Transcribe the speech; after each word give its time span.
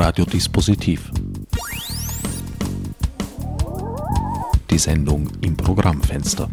Radiodispositiv. 0.00 1.10
Die 4.70 4.78
Sendung 4.78 5.28
im 5.42 5.54
Programmfenster. 5.54 6.48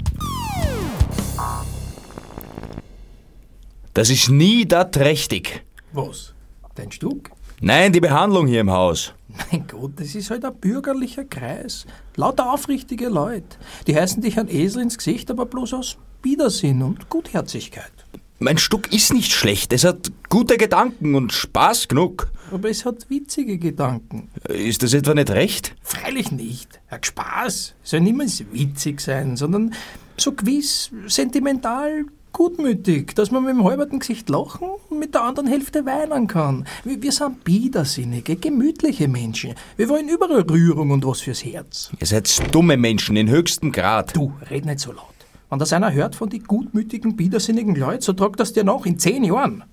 Das 3.94 4.10
ist 4.10 4.28
nie 4.28 4.66
dat 4.66 4.98
richtig. 4.98 5.64
Was? 5.94 6.34
Dein 6.76 6.92
Stück? 6.92 7.32
Nein, 7.62 7.94
die 7.94 8.02
Behandlung 8.02 8.48
hier 8.48 8.60
im 8.60 8.70
Haus. 8.70 9.14
Mein 9.50 9.66
Gott, 9.66 9.94
das 9.96 10.14
ist 10.14 10.30
halt 10.30 10.44
ein 10.44 10.54
bürgerlicher 10.54 11.24
Kreis. 11.24 11.86
Lauter 12.18 12.52
aufrichtige 12.52 13.08
Leute. 13.08 13.56
Die 13.88 13.96
heißen 13.96 14.22
dich 14.22 14.38
ein 14.38 14.50
Esel 14.50 14.82
ins 14.82 14.98
Gesicht, 14.98 15.32
aber 15.32 15.46
bloß 15.46 15.74
aus 15.74 15.98
Widersinn 16.22 16.82
und 16.82 17.08
Gutherzigkeit. 17.08 17.94
Mein 18.40 18.58
Stück 18.58 18.94
ist 18.94 19.14
nicht 19.14 19.32
schlecht. 19.32 19.72
Es 19.72 19.86
hat 19.86 20.12
gute 20.28 20.58
Gedanken 20.58 21.16
und 21.16 21.32
Spaß 21.32 21.88
genug. 21.88 22.30
Aber 22.52 22.70
es 22.70 22.86
hat 22.86 23.10
witzige 23.10 23.58
Gedanken. 23.58 24.30
Ist 24.48 24.84
das 24.84 24.94
etwa 24.94 25.14
nicht 25.14 25.32
recht? 25.32 25.76
Freilich 25.82 26.32
nicht. 26.32 26.80
Hat 26.88 27.06
Spaß. 27.06 27.76
Soll 27.84 28.02
niemals 28.02 28.44
witzig 28.52 29.02
sein, 29.02 29.36
sondern 29.36 29.74
so 30.18 30.32
gewiss, 30.32 30.92
sentimental, 31.08 32.06
gutmütig, 32.38 33.16
dass 33.16 33.32
man 33.32 33.44
mit 33.44 33.56
dem 33.56 33.64
halberten 33.64 34.00
Gesicht 34.00 34.30
lachen 34.30 34.70
und 34.90 35.00
mit 35.00 35.14
der 35.14 35.24
anderen 35.24 35.48
Hälfte 35.48 35.86
weinen 35.86 36.28
kann. 36.28 36.66
Wir 36.84 37.02
wir 37.02 37.12
sind 37.12 37.44
biedersinnige, 37.44 38.36
gemütliche 38.36 39.08
Menschen. 39.08 39.56
Wir 39.76 39.90
wollen 39.90 40.08
überall 40.08 40.42
Rührung 40.42 40.92
und 40.92 41.06
was 41.06 41.22
fürs 41.22 41.44
Herz. 41.44 41.92
Ihr 42.00 42.08
seid 42.08 42.54
dumme 42.54 42.78
Menschen 42.78 43.16
in 43.18 43.30
höchstem 43.30 43.72
Grad. 43.72 44.16
Du, 44.16 44.34
red 44.50 44.66
nicht 44.66 44.80
so 44.80 44.92
laut. 44.92 45.14
Wenn 45.50 45.60
das 45.60 45.74
einer 45.74 45.94
hört 45.94 46.16
von 46.16 46.30
die 46.30 46.40
gutmütigen, 46.40 47.16
biedersinnigen 47.16 47.76
Leuten, 47.76 48.02
so 48.02 48.14
tragt 48.14 48.40
das 48.40 48.54
dir 48.54 48.64
nach 48.64 48.86
in 48.86 49.00
zehn 49.00 49.24
Jahren. 49.24 49.64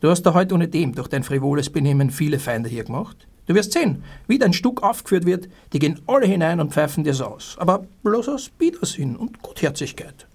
Du 0.00 0.08
hast 0.08 0.22
da 0.22 0.32
heute 0.32 0.54
ohne 0.54 0.66
dem 0.66 0.94
durch 0.94 1.08
dein 1.08 1.22
frivoles 1.22 1.68
Benehmen 1.68 2.10
viele 2.10 2.38
Feinde 2.38 2.70
hier 2.70 2.84
gemacht. 2.84 3.28
Du 3.44 3.54
wirst 3.54 3.72
sehen, 3.72 4.02
wie 4.26 4.38
dein 4.38 4.54
Stück 4.54 4.82
aufgeführt 4.82 5.26
wird, 5.26 5.48
die 5.74 5.78
gehen 5.78 6.00
alle 6.06 6.26
hinein 6.26 6.58
und 6.58 6.72
pfeifen 6.72 7.04
dir's 7.04 7.20
aus. 7.20 7.56
Aber 7.58 7.84
bloß 8.02 8.30
aus 8.30 8.48
Biedersinn 8.48 9.14
und 9.14 9.42
Gutherzigkeit. 9.42 10.26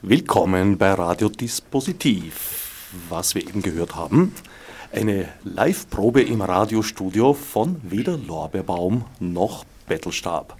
Willkommen 0.00 0.78
bei 0.78 0.94
Radio 0.94 1.28
Dispositiv. 1.28 2.88
Was 3.10 3.34
wir 3.34 3.42
eben 3.42 3.60
gehört 3.60 3.96
haben, 3.96 4.34
eine 4.90 5.28
Live-Probe 5.44 6.22
im 6.22 6.40
Radiostudio 6.40 7.34
von 7.34 7.76
weder 7.82 8.16
Lorbeerbaum 8.16 9.04
noch 9.20 9.66
Bettelstab. 9.86 10.56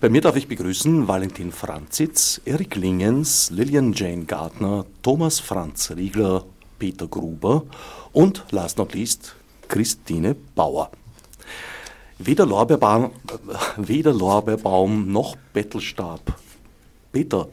Bei 0.00 0.08
mir 0.08 0.20
darf 0.20 0.36
ich 0.36 0.48
begrüßen 0.48 1.08
Valentin 1.08 1.52
Franzitz, 1.52 2.40
Erik 2.44 2.76
Lingens, 2.76 3.50
Lilian 3.50 3.92
Jane 3.92 4.24
Gardner, 4.24 4.86
Thomas 5.02 5.40
Franz 5.40 5.90
Riegler, 5.90 6.44
Peter 6.78 7.06
Gruber 7.06 7.64
und 8.12 8.44
last 8.50 8.78
not 8.78 8.94
least 8.94 9.34
Christine 9.68 10.34
Bauer. 10.54 10.90
Weder 12.18 12.46
Lorbeerbaum, 12.46 13.12
weder 13.76 14.12
Lorbeerbaum 14.12 15.10
noch 15.10 15.36
Bettelstab. 15.52 16.20
Peter, 17.12 17.48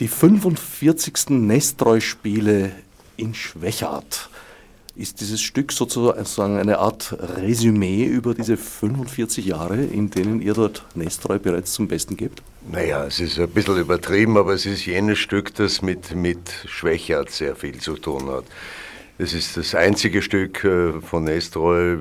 die 0.00 0.08
45. 0.08 1.30
Nestreu-Spiele 1.30 2.72
in 3.16 3.34
Schwächert. 3.34 4.30
Ist 4.94 5.22
dieses 5.22 5.40
Stück 5.40 5.72
sozusagen 5.72 6.58
eine 6.58 6.78
Art 6.78 7.16
Resümee 7.18 8.04
über 8.04 8.34
diese 8.34 8.58
45 8.58 9.46
Jahre, 9.46 9.82
in 9.82 10.10
denen 10.10 10.42
ihr 10.42 10.52
dort 10.52 10.84
Nestreu 10.94 11.38
bereits 11.38 11.72
zum 11.72 11.88
Besten 11.88 12.18
gebt? 12.18 12.42
Naja, 12.70 13.06
es 13.06 13.18
ist 13.18 13.38
ein 13.38 13.48
bisschen 13.48 13.78
übertrieben, 13.78 14.36
aber 14.36 14.52
es 14.52 14.66
ist 14.66 14.84
jenes 14.84 15.18
Stück, 15.18 15.54
das 15.54 15.80
mit, 15.80 16.14
mit 16.14 16.50
Schwächert 16.66 17.30
sehr 17.30 17.56
viel 17.56 17.78
zu 17.78 17.96
tun 17.96 18.28
hat. 18.28 18.44
Es 19.16 19.32
ist 19.32 19.56
das 19.56 19.74
einzige 19.74 20.20
Stück 20.20 20.62
äh, 20.64 21.00
von 21.00 21.24
Nestroy, 21.24 21.96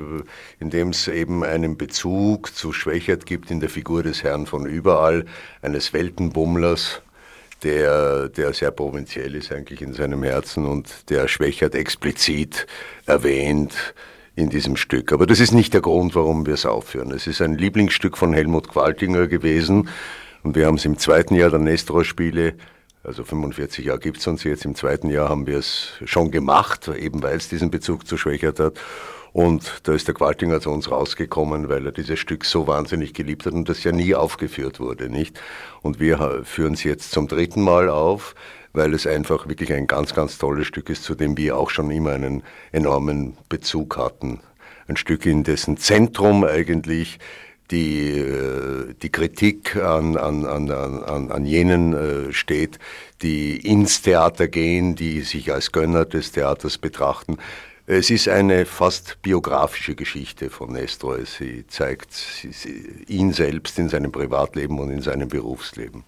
in 0.59 0.69
dem 0.69 0.89
es 0.89 1.07
eben 1.07 1.45
einen 1.45 1.77
Bezug 1.77 2.53
zu 2.53 2.73
Schwächert 2.73 3.25
gibt 3.25 3.51
in 3.51 3.61
der 3.61 3.69
Figur 3.69 4.03
des 4.03 4.23
Herrn 4.23 4.47
von 4.47 4.65
überall, 4.65 5.25
eines 5.61 5.93
Weltenbummlers, 5.93 7.01
der, 7.63 8.29
der 8.29 8.53
sehr 8.53 8.71
provinziell 8.71 9.35
ist 9.35 9.51
eigentlich 9.51 9.81
in 9.81 9.93
seinem 9.93 10.23
Herzen 10.23 10.65
und 10.65 11.09
der 11.09 11.27
Schwächert 11.27 11.75
explizit 11.75 12.67
erwähnt 13.05 13.93
in 14.35 14.49
diesem 14.49 14.75
Stück. 14.75 15.11
Aber 15.11 15.27
das 15.27 15.39
ist 15.39 15.51
nicht 15.51 15.73
der 15.73 15.81
Grund, 15.81 16.15
warum 16.15 16.45
wir 16.45 16.53
es 16.53 16.65
aufführen. 16.65 17.11
Es 17.11 17.27
ist 17.27 17.41
ein 17.41 17.57
Lieblingsstück 17.57 18.17
von 18.17 18.33
Helmut 18.33 18.69
Qualtinger 18.69 19.27
gewesen 19.27 19.89
und 20.43 20.55
wir 20.55 20.65
haben 20.65 20.75
es 20.75 20.85
im 20.85 20.97
zweiten 20.97 21.35
Jahr 21.35 21.49
der 21.49 21.59
Nestor-Spiele 21.59 22.55
also 23.03 23.23
45 23.23 23.85
Jahre 23.85 23.99
gibt 23.99 24.19
es 24.19 24.27
uns 24.27 24.43
jetzt. 24.43 24.63
Im 24.65 24.75
zweiten 24.75 25.09
Jahr 25.09 25.29
haben 25.29 25.47
wir 25.47 25.57
es 25.57 25.93
schon 26.05 26.29
gemacht, 26.29 26.87
eben 26.87 27.23
weil 27.23 27.37
es 27.37 27.49
diesen 27.49 27.71
Bezug 27.71 28.07
zu 28.07 28.15
Schwächert 28.15 28.59
hat. 28.59 28.79
Und 29.33 29.81
da 29.83 29.93
ist 29.93 30.07
der 30.07 30.15
Qualtinger 30.15 30.59
zu 30.59 30.71
uns 30.71 30.91
rausgekommen, 30.91 31.69
weil 31.69 31.85
er 31.85 31.91
dieses 31.91 32.19
Stück 32.19 32.43
so 32.43 32.67
wahnsinnig 32.67 33.13
geliebt 33.13 33.45
hat 33.45 33.53
und 33.53 33.69
das 33.69 33.83
ja 33.83 33.91
nie 33.91 34.13
aufgeführt 34.13 34.79
wurde, 34.79 35.09
nicht? 35.09 35.39
Und 35.81 35.99
wir 35.99 36.41
führen 36.43 36.73
es 36.73 36.83
jetzt 36.83 37.11
zum 37.11 37.27
dritten 37.27 37.61
Mal 37.61 37.89
auf, 37.89 38.35
weil 38.73 38.93
es 38.93 39.07
einfach 39.07 39.47
wirklich 39.47 39.73
ein 39.73 39.87
ganz, 39.87 40.13
ganz 40.13 40.37
tolles 40.37 40.67
Stück 40.67 40.89
ist, 40.89 41.03
zu 41.03 41.15
dem 41.15 41.37
wir 41.37 41.57
auch 41.57 41.69
schon 41.69 41.91
immer 41.91 42.11
einen 42.11 42.43
enormen 42.71 43.37
Bezug 43.47 43.97
hatten. 43.97 44.41
Ein 44.87 44.97
Stück, 44.97 45.25
in 45.25 45.43
dessen 45.43 45.77
Zentrum 45.77 46.43
eigentlich 46.43 47.19
die, 47.71 48.19
äh, 48.19 48.93
die 49.01 49.09
Kritik 49.09 49.77
an, 49.77 50.17
an, 50.17 50.45
an, 50.45 50.69
an, 50.69 51.31
an 51.31 51.45
jenen 51.45 51.93
äh, 51.93 52.33
steht, 52.33 52.79
die 53.21 53.57
ins 53.57 54.01
Theater 54.01 54.49
gehen, 54.49 54.95
die 54.95 55.21
sich 55.21 55.53
als 55.53 55.71
Gönner 55.71 56.03
des 56.05 56.33
Theaters 56.33 56.77
betrachten, 56.77 57.37
es 57.93 58.09
ist 58.09 58.29
eine 58.29 58.65
fast 58.65 59.21
biografische 59.21 59.95
Geschichte 59.95 60.49
von 60.49 60.71
Nestor. 60.71 61.17
Sie 61.25 61.65
zeigt 61.67 62.47
ihn 63.07 63.33
selbst 63.33 63.77
in 63.79 63.89
seinem 63.89 64.13
Privatleben 64.13 64.79
und 64.79 64.91
in 64.91 65.01
seinem 65.01 65.27
Berufsleben. 65.27 66.05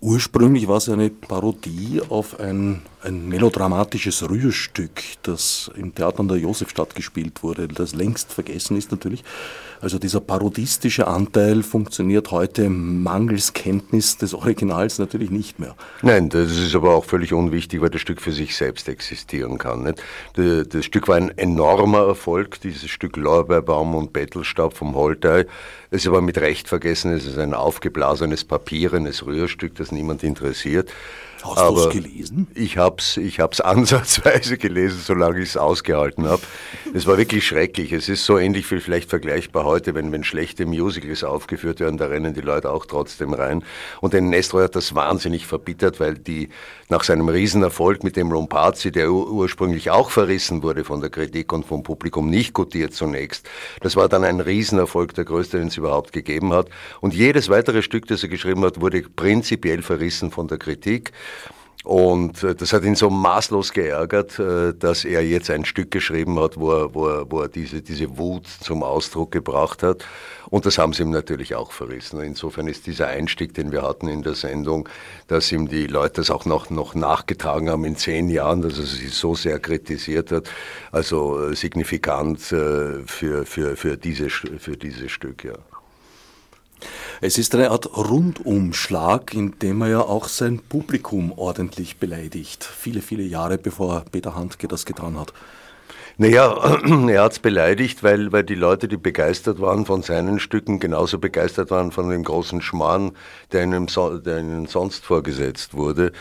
Ursprünglich 0.00 0.68
war 0.68 0.76
es 0.76 0.88
eine 0.88 1.10
Parodie 1.10 2.00
auf 2.08 2.38
ein, 2.38 2.82
ein 3.02 3.28
melodramatisches 3.28 4.28
Rührstück, 4.30 5.02
das 5.24 5.68
im 5.74 5.96
Theater 5.96 6.20
an 6.20 6.28
der 6.28 6.38
Josefstadt 6.38 6.94
gespielt 6.94 7.42
wurde, 7.42 7.66
das 7.66 7.96
längst 7.96 8.32
vergessen 8.32 8.76
ist 8.76 8.92
natürlich. 8.92 9.24
Also 9.82 9.98
dieser 9.98 10.20
parodistische 10.20 11.08
Anteil 11.08 11.64
funktioniert 11.64 12.30
heute 12.30 12.70
mangels 12.70 13.52
Kenntnis 13.52 14.16
des 14.16 14.32
Originals 14.32 15.00
natürlich 15.00 15.32
nicht 15.32 15.58
mehr. 15.58 15.74
Nein, 16.02 16.28
das 16.28 16.52
ist 16.52 16.76
aber 16.76 16.94
auch 16.94 17.04
völlig 17.04 17.32
unwichtig, 17.32 17.80
weil 17.80 17.90
das 17.90 18.00
Stück 18.00 18.20
für 18.20 18.30
sich 18.30 18.56
selbst 18.56 18.88
existieren 18.88 19.58
kann. 19.58 19.82
Nicht? 19.82 20.00
Das 20.72 20.84
Stück 20.84 21.08
war 21.08 21.16
ein 21.16 21.36
enormer 21.36 22.06
Erfolg, 22.06 22.60
dieses 22.60 22.90
Stück 22.90 23.16
Lorbeerbaum 23.16 23.96
und 23.96 24.12
Bettelstab 24.12 24.76
vom 24.76 24.94
Holtei. 24.94 25.46
Es 25.90 26.02
ist 26.02 26.06
aber 26.06 26.22
mit 26.22 26.38
Recht 26.38 26.68
vergessen, 26.68 27.12
es 27.12 27.26
ist 27.26 27.38
ein 27.38 27.52
aufgeblasenes 27.52 28.44
papierenes 28.44 29.26
Rührstück, 29.26 29.74
das 29.74 29.90
niemand 29.90 30.22
interessiert. 30.22 30.92
Hast 31.44 31.70
du 31.70 31.76
es 31.76 31.88
gelesen? 31.90 32.46
Ich 32.54 32.78
habe 32.78 32.96
es 32.98 33.16
ich 33.16 33.40
hab's 33.40 33.60
ansatzweise 33.60 34.58
gelesen, 34.58 35.00
solange 35.02 35.40
ich 35.40 35.50
es 35.50 35.56
ausgehalten 35.56 36.26
habe. 36.26 36.42
Es 36.94 37.06
war 37.06 37.18
wirklich 37.18 37.46
schrecklich. 37.46 37.92
Es 37.92 38.08
ist 38.08 38.24
so 38.24 38.38
ähnlich 38.38 38.70
wie 38.70 38.80
vielleicht 38.80 39.10
vergleichbar 39.10 39.64
heute, 39.64 39.94
wenn, 39.94 40.12
wenn 40.12 40.24
schlechte 40.24 40.66
Musicals 40.66 41.24
aufgeführt 41.24 41.80
werden, 41.80 41.96
da 41.96 42.06
rennen 42.06 42.34
die 42.34 42.40
Leute 42.40 42.70
auch 42.70 42.86
trotzdem 42.86 43.34
rein. 43.34 43.64
Und 44.00 44.12
den 44.12 44.28
Nestor 44.30 44.62
hat 44.64 44.76
das 44.76 44.94
wahnsinnig 44.94 45.46
verbittert, 45.46 46.00
weil 46.00 46.14
die 46.14 46.48
nach 46.88 47.04
seinem 47.04 47.28
Riesenerfolg 47.28 48.04
mit 48.04 48.16
dem 48.16 48.30
Rompazzi, 48.30 48.92
der 48.92 49.10
ur 49.10 49.32
ursprünglich 49.32 49.90
auch 49.90 50.10
verrissen 50.10 50.62
wurde 50.62 50.84
von 50.84 51.00
der 51.00 51.10
Kritik 51.10 51.52
und 51.52 51.64
vom 51.64 51.82
Publikum, 51.82 52.28
nicht 52.28 52.52
gutiert 52.52 52.94
zunächst. 52.94 53.48
Das 53.80 53.96
war 53.96 54.08
dann 54.08 54.24
ein 54.24 54.40
Riesenerfolg, 54.40 55.14
der 55.14 55.24
größte, 55.24 55.58
den 55.58 55.68
es 55.68 55.76
überhaupt 55.76 56.12
gegeben 56.12 56.52
hat. 56.52 56.68
Und 57.00 57.14
jedes 57.14 57.48
weitere 57.48 57.82
Stück, 57.82 58.06
das 58.06 58.22
er 58.22 58.28
geschrieben 58.28 58.62
hat, 58.64 58.80
wurde 58.80 59.02
prinzipiell 59.02 59.82
verrissen 59.82 60.30
von 60.30 60.48
der 60.48 60.58
Kritik. 60.58 61.12
Und 61.84 62.44
äh, 62.44 62.54
das 62.54 62.72
hat 62.72 62.84
ihn 62.84 62.94
so 62.94 63.10
maßlos 63.10 63.72
geärgert, 63.72 64.38
äh, 64.38 64.72
dass 64.72 65.04
er 65.04 65.26
jetzt 65.26 65.50
ein 65.50 65.64
Stück 65.64 65.90
geschrieben 65.90 66.38
hat, 66.38 66.56
wo 66.56 66.72
er, 66.72 66.94
wo 66.94 67.08
er, 67.08 67.30
wo 67.30 67.40
er 67.40 67.48
diese, 67.48 67.82
diese 67.82 68.18
Wut 68.18 68.46
zum 68.46 68.84
Ausdruck 68.84 69.32
gebracht 69.32 69.82
hat. 69.82 70.04
Und 70.48 70.64
das 70.64 70.78
haben 70.78 70.92
sie 70.92 71.02
ihm 71.02 71.10
natürlich 71.10 71.56
auch 71.56 71.72
verrissen. 71.72 72.20
Insofern 72.20 72.68
ist 72.68 72.86
dieser 72.86 73.08
Einstieg, 73.08 73.54
den 73.54 73.72
wir 73.72 73.82
hatten 73.82 74.06
in 74.06 74.22
der 74.22 74.34
Sendung, 74.34 74.88
dass 75.26 75.50
ihm 75.50 75.66
die 75.66 75.86
Leute 75.88 76.20
das 76.20 76.30
auch 76.30 76.44
noch, 76.44 76.70
noch 76.70 76.94
nachgetragen 76.94 77.68
haben 77.68 77.84
in 77.84 77.96
zehn 77.96 78.28
Jahren, 78.28 78.62
dass 78.62 78.78
er 78.78 78.84
sie 78.84 79.08
so 79.08 79.34
sehr 79.34 79.58
kritisiert 79.58 80.30
hat, 80.30 80.48
also 80.92 81.48
äh, 81.48 81.56
signifikant 81.56 82.40
für, 82.40 83.02
für, 83.06 83.44
für, 83.44 83.96
diese, 83.96 84.30
für 84.30 84.76
dieses 84.76 85.10
Stück, 85.10 85.42
ja. 85.42 85.54
Es 87.20 87.38
ist 87.38 87.54
eine 87.54 87.70
Art 87.70 87.96
Rundumschlag, 87.96 89.34
in 89.34 89.58
dem 89.60 89.82
er 89.82 89.88
ja 89.88 90.00
auch 90.00 90.28
sein 90.28 90.58
Publikum 90.58 91.32
ordentlich 91.36 91.98
beleidigt. 91.98 92.64
Viele, 92.64 93.02
viele 93.02 93.22
Jahre 93.22 93.58
bevor 93.58 94.04
Peter 94.10 94.34
Handke 94.34 94.68
das 94.68 94.84
getan 94.84 95.18
hat. 95.18 95.32
Naja, 96.18 96.78
er 97.08 97.22
hat 97.22 97.32
es 97.32 97.38
beleidigt, 97.38 98.02
weil, 98.02 98.32
weil 98.32 98.44
die 98.44 98.54
Leute, 98.54 98.86
die 98.86 98.96
begeistert 98.96 99.60
waren 99.60 99.86
von 99.86 100.02
seinen 100.02 100.40
Stücken, 100.40 100.78
genauso 100.78 101.18
begeistert 101.18 101.70
waren 101.70 101.90
von 101.90 102.10
dem 102.10 102.22
großen 102.22 102.60
Schmarrn, 102.60 103.12
der 103.52 103.64
ihnen, 103.64 103.86
der 104.24 104.38
ihnen 104.38 104.66
sonst 104.66 105.04
vorgesetzt 105.04 105.74
wurde. 105.74 106.12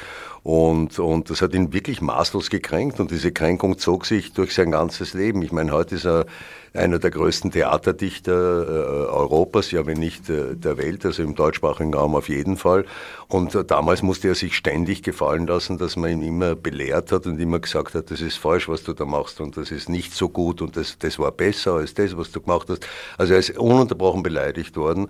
Und, 0.44 0.98
und 0.98 1.30
das 1.30 1.42
hat 1.42 1.54
ihn 1.54 1.74
wirklich 1.74 2.02
maßlos 2.02 2.50
gekränkt 2.50 3.00
und 3.00 3.12
diese 3.12 3.32
Kränkung 3.32 3.78
zog 3.78 4.06
sich 4.06 4.34
durch 4.34 4.56
sein 4.56 4.72
ganzes 4.72 5.14
Leben. 5.14 5.42
Ich 5.44 5.52
meine, 5.52 5.72
heute 5.72 5.96
ist 5.96 6.06
er 6.06 6.26
einer 6.74 7.00
der 7.00 7.12
größten 7.12 7.52
Theaterdichter 7.52 8.32
äh, 8.32 9.10
Europas, 9.10 9.72
ja 9.72 9.86
wenn 9.86 9.98
nicht 9.98 10.30
äh, 10.30 10.56
der 10.56 10.78
Welt, 10.78 11.06
also 11.06 11.22
im 11.22 11.36
deutschsprachigen 11.36 11.94
Raum 11.94 12.16
auf 12.16 12.30
jeden 12.30 12.56
Fall. 12.56 12.86
Und 13.28 13.54
äh, 13.56 13.66
damals 13.66 14.02
musste 14.02 14.30
er 14.30 14.36
sich 14.36 14.56
ständig 14.56 15.04
gefallen 15.04 15.48
lassen, 15.48 15.78
dass 15.78 15.98
man 15.98 16.12
ihn 16.12 16.22
immer 16.22 16.56
belehrt 16.56 17.12
hat 17.12 17.26
und 17.26 17.40
immer 17.40 17.60
gesagt 17.60 17.94
hat, 17.94 18.10
das 18.10 18.22
ist 18.22 18.38
falsch, 18.38 18.70
was 18.70 18.84
du 18.84 18.94
da 18.94 19.04
machst 19.04 19.42
und 19.42 19.58
das 19.58 19.70
ist 19.70 19.90
nicht 19.90 20.14
so 20.14 20.30
gut 20.30 20.62
und 20.62 20.78
das, 20.78 20.98
das 20.98 21.20
war 21.20 21.32
besser 21.32 21.74
als 21.74 21.94
das, 21.94 22.16
was 22.16 22.32
du 22.32 22.40
gemacht 22.40 22.70
hast. 22.70 22.88
Also 23.18 23.34
er 23.34 23.40
ist 23.40 23.58
ununterbrochen 23.58 24.24
beleidigt 24.24 24.78
worden. 24.78 25.10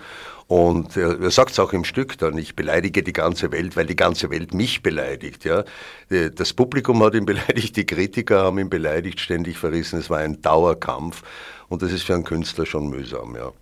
Und 0.51 0.97
er, 0.97 1.31
sagt 1.31 1.51
es 1.51 1.59
auch 1.59 1.71
im 1.71 1.85
Stück 1.85 2.17
dann, 2.17 2.37
ich 2.37 2.57
beleidige 2.57 3.03
die 3.03 3.13
ganze 3.13 3.53
Welt, 3.53 3.77
weil 3.77 3.85
die 3.85 3.95
ganze 3.95 4.29
Welt 4.31 4.53
mich 4.53 4.83
beleidigt. 4.83 5.45
Ja? 5.45 5.63
Das 6.09 6.51
Publikum 6.51 7.01
hat 7.03 7.13
ihn 7.13 7.25
beleidigt, 7.25 7.77
die 7.77 7.85
Kritiker 7.85 8.43
haben 8.43 8.59
ihn 8.59 8.69
beleidigt, 8.69 9.21
ständig 9.21 9.57
verrissen. 9.57 9.99
Es 9.99 10.09
war 10.09 10.17
ein 10.17 10.41
Dauerkampf. 10.41 11.23
Und 11.71 11.81
das 11.81 11.94
ist 11.94 12.03
für 12.03 12.15
einen 12.15 12.25
Künstler 12.25 12.65
schon 12.65 12.89
mühsam, 12.89 13.33
ja. 13.33 13.53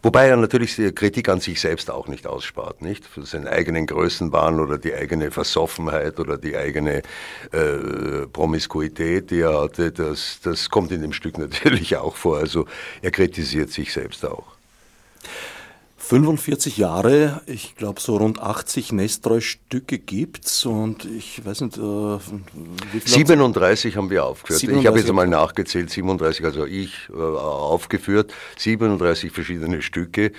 Wobei 0.00 0.28
er 0.28 0.36
natürlich 0.36 0.76
die 0.76 0.92
Kritik 0.92 1.28
an 1.28 1.40
sich 1.40 1.60
selbst 1.60 1.90
auch 1.90 2.06
nicht 2.06 2.24
ausspart, 2.24 2.82
nicht? 2.82 3.04
Für 3.04 3.26
seinen 3.26 3.48
eigenen 3.48 3.88
Größenwahn 3.88 4.60
oder 4.60 4.78
die 4.78 4.94
eigene 4.94 5.32
Versoffenheit 5.32 6.20
oder 6.20 6.38
die 6.38 6.56
eigene 6.56 7.02
äh, 7.50 8.26
Promiskuität, 8.32 9.32
die 9.32 9.40
er 9.40 9.60
hatte, 9.60 9.90
das, 9.90 10.38
das 10.40 10.70
kommt 10.70 10.92
in 10.92 11.02
dem 11.02 11.12
Stück 11.12 11.36
natürlich 11.46 11.96
auch 11.96 12.14
vor. 12.14 12.38
Also 12.38 12.66
er 13.02 13.10
kritisiert 13.10 13.70
sich 13.70 13.92
selbst 13.92 14.24
auch. 14.24 14.46
45 16.12 16.76
Jahre, 16.76 17.40
ich 17.46 17.74
glaube 17.74 17.98
so 17.98 18.18
rund 18.18 18.38
80 18.38 18.92
Nestreu-Stücke 18.92 19.98
gibt's 19.98 20.66
und 20.66 21.06
ich 21.06 21.42
weiß 21.42 21.62
nicht, 21.62 21.78
äh, 21.78 21.80
wie 21.80 23.00
viel 23.00 23.08
37 23.08 23.96
haben 23.96 24.10
wir 24.10 24.26
aufgeführt. 24.26 24.60
37 24.60 24.82
ich 24.82 24.86
habe 24.86 24.98
jetzt 24.98 25.10
mal 25.10 25.26
nachgezählt, 25.26 25.88
37, 25.88 26.44
also 26.44 26.66
ich 26.66 27.08
äh, 27.08 27.16
aufgeführt, 27.16 28.30
37 28.58 29.32
verschiedene 29.32 29.80
Stücke 29.80 30.32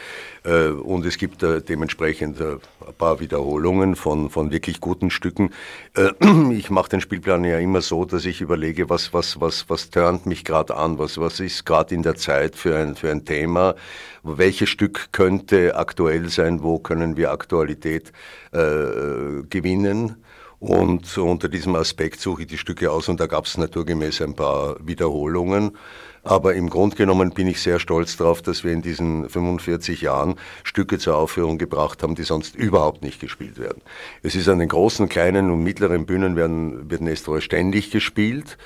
und 0.49 1.05
es 1.05 1.17
gibt 1.17 1.43
äh, 1.43 1.61
dementsprechend 1.61 2.39
äh, 2.39 2.57
ein 2.85 2.93
paar 2.97 3.19
Wiederholungen 3.19 3.95
von, 3.95 4.29
von 4.29 4.51
wirklich 4.51 4.81
guten 4.81 5.09
Stücken. 5.09 5.51
Äh, 5.95 6.11
ich 6.53 6.69
mache 6.69 6.89
den 6.89 7.01
Spielplan 7.01 7.43
ja 7.43 7.59
immer 7.59 7.81
so, 7.81 8.05
dass 8.05 8.25
ich 8.25 8.41
überlege, 8.41 8.89
was, 8.89 9.13
was, 9.13 9.39
was, 9.39 9.69
was 9.69 9.89
turnt 9.89 10.25
mich 10.25 10.43
gerade 10.43 10.75
an, 10.75 10.99
was, 10.99 11.17
was 11.17 11.39
ist 11.39 11.65
gerade 11.65 11.95
in 11.95 12.03
der 12.03 12.15
Zeit 12.15 12.55
für 12.55 12.75
ein, 12.75 12.95
für 12.95 13.11
ein 13.11 13.25
Thema 13.25 13.75
welches 14.23 14.69
Stück 14.69 15.09
könnte 15.11 15.75
aktuell 15.75 16.29
sein, 16.29 16.63
wo 16.63 16.79
können 16.79 17.17
wir 17.17 17.31
Aktualität 17.31 18.11
äh, 18.51 19.43
gewinnen. 19.49 20.23
Und 20.59 21.17
unter 21.17 21.49
diesem 21.49 21.75
Aspekt 21.75 22.21
suche 22.21 22.43
ich 22.43 22.47
die 22.47 22.57
Stücke 22.57 22.89
aus 22.89 23.09
und 23.09 23.19
da 23.19 23.27
gab 23.27 23.45
es 23.45 23.57
naturgemäß 23.57 24.21
ein 24.21 24.33
paar 24.33 24.77
Wiederholungen. 24.79 25.77
Aber 26.23 26.55
im 26.55 26.69
Grunde 26.69 26.95
genommen 26.95 27.31
bin 27.31 27.47
ich 27.47 27.61
sehr 27.61 27.79
stolz 27.79 28.15
darauf, 28.15 28.41
dass 28.41 28.63
wir 28.63 28.71
in 28.71 28.81
diesen 28.81 29.27
45 29.27 30.01
Jahren 30.01 30.35
Stücke 30.63 30.97
zur 30.97 31.17
Aufführung 31.17 31.57
gebracht 31.57 32.01
haben, 32.01 32.15
die 32.15 32.23
sonst 32.23 32.55
überhaupt 32.55 33.03
nicht 33.03 33.19
gespielt 33.19 33.59
werden. 33.59 33.81
Es 34.21 34.33
ist 34.33 34.47
an 34.47 34.59
den 34.59 34.69
großen, 34.69 35.09
kleinen 35.09 35.51
und 35.51 35.63
mittleren 35.63 36.05
Bühnen 36.05 36.37
werden, 36.37 36.89
wird 36.89 37.01
Nestor 37.01 37.41
ständig 37.41 37.91
gespielt. 37.91 38.57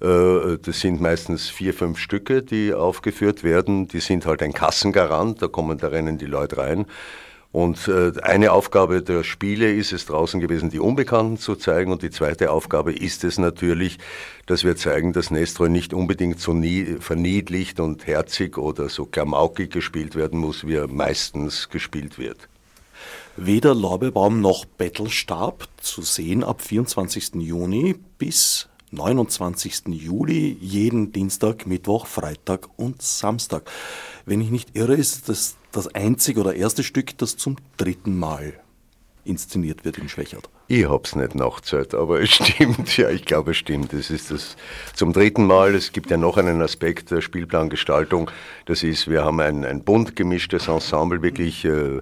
Äh, 0.00 0.58
das 0.62 0.80
sind 0.80 1.00
meistens 1.00 1.48
vier, 1.48 1.74
fünf 1.74 1.98
Stücke, 1.98 2.42
die 2.42 2.72
aufgeführt 2.72 3.42
werden. 3.42 3.88
Die 3.88 4.00
sind 4.00 4.24
halt 4.24 4.42
ein 4.42 4.52
Kassengarant, 4.52 5.42
da 5.42 5.48
kommen, 5.48 5.78
da 5.78 5.88
rennen 5.88 6.16
die 6.16 6.26
Leute 6.26 6.58
rein. 6.58 6.86
Und 7.52 7.88
äh, 7.88 8.12
eine 8.22 8.52
Aufgabe 8.52 9.02
der 9.02 9.24
Spiele 9.24 9.72
ist 9.72 9.92
es 9.92 10.06
draußen 10.06 10.38
gewesen, 10.38 10.70
die 10.70 10.78
Unbekannten 10.78 11.36
zu 11.36 11.56
zeigen. 11.56 11.90
Und 11.90 12.02
die 12.02 12.10
zweite 12.10 12.52
Aufgabe 12.52 12.92
ist 12.92 13.24
es 13.24 13.38
natürlich, 13.38 13.98
dass 14.46 14.62
wir 14.62 14.76
zeigen, 14.76 15.12
dass 15.12 15.32
Nestroy 15.32 15.68
nicht 15.68 15.92
unbedingt 15.92 16.38
so 16.38 16.52
nie, 16.52 16.96
verniedlicht 17.00 17.80
und 17.80 18.06
herzig 18.06 18.56
oder 18.56 18.88
so 18.88 19.04
klamaukig 19.04 19.70
gespielt 19.70 20.14
werden 20.14 20.38
muss, 20.38 20.64
wie 20.64 20.74
er 20.74 20.86
meistens 20.86 21.68
gespielt 21.68 22.18
wird. 22.18 22.48
Weder 23.36 23.74
Lorbeerbaum 23.74 24.40
noch 24.40 24.64
Bettelstab 24.64 25.66
zu 25.80 26.02
sehen 26.02 26.44
ab 26.44 26.62
24. 26.62 27.34
Juni 27.34 27.96
bis 28.18 28.69
29. 28.90 29.82
Juli, 29.88 30.56
jeden 30.60 31.12
Dienstag, 31.12 31.66
Mittwoch, 31.66 32.06
Freitag 32.06 32.68
und 32.76 33.02
Samstag. 33.02 33.70
Wenn 34.26 34.40
ich 34.40 34.50
nicht 34.50 34.76
irre, 34.76 34.94
ist 34.94 35.28
das 35.28 35.56
das 35.72 35.94
einzige 35.94 36.40
oder 36.40 36.54
erste 36.54 36.82
Stück, 36.82 37.16
das 37.18 37.36
zum 37.36 37.56
dritten 37.76 38.18
Mal 38.18 38.54
inszeniert 39.24 39.84
wird 39.84 39.98
in 39.98 40.08
Schwächert. 40.08 40.48
Ich 40.66 40.88
hab's 40.88 41.14
nicht 41.14 41.34
nachgezählt, 41.34 41.94
aber 41.94 42.20
es 42.20 42.30
stimmt, 42.30 42.96
ja, 42.96 43.10
ich 43.10 43.24
glaube, 43.24 43.52
es 43.52 43.56
stimmt. 43.56 43.92
Es 43.92 44.10
ist 44.10 44.30
das 44.30 44.56
zum 44.94 45.12
dritten 45.12 45.44
Mal. 45.44 45.74
Es 45.74 45.92
gibt 45.92 46.10
ja 46.10 46.16
noch 46.16 46.36
einen 46.36 46.62
Aspekt 46.62 47.10
der 47.10 47.20
Spielplangestaltung. 47.20 48.30
Das 48.66 48.82
ist, 48.82 49.08
wir 49.08 49.24
haben 49.24 49.40
ein, 49.40 49.64
ein 49.64 49.82
bunt 49.82 50.16
gemischtes 50.16 50.68
Ensemble, 50.68 51.22
wirklich 51.22 51.64
äh, 51.64 52.00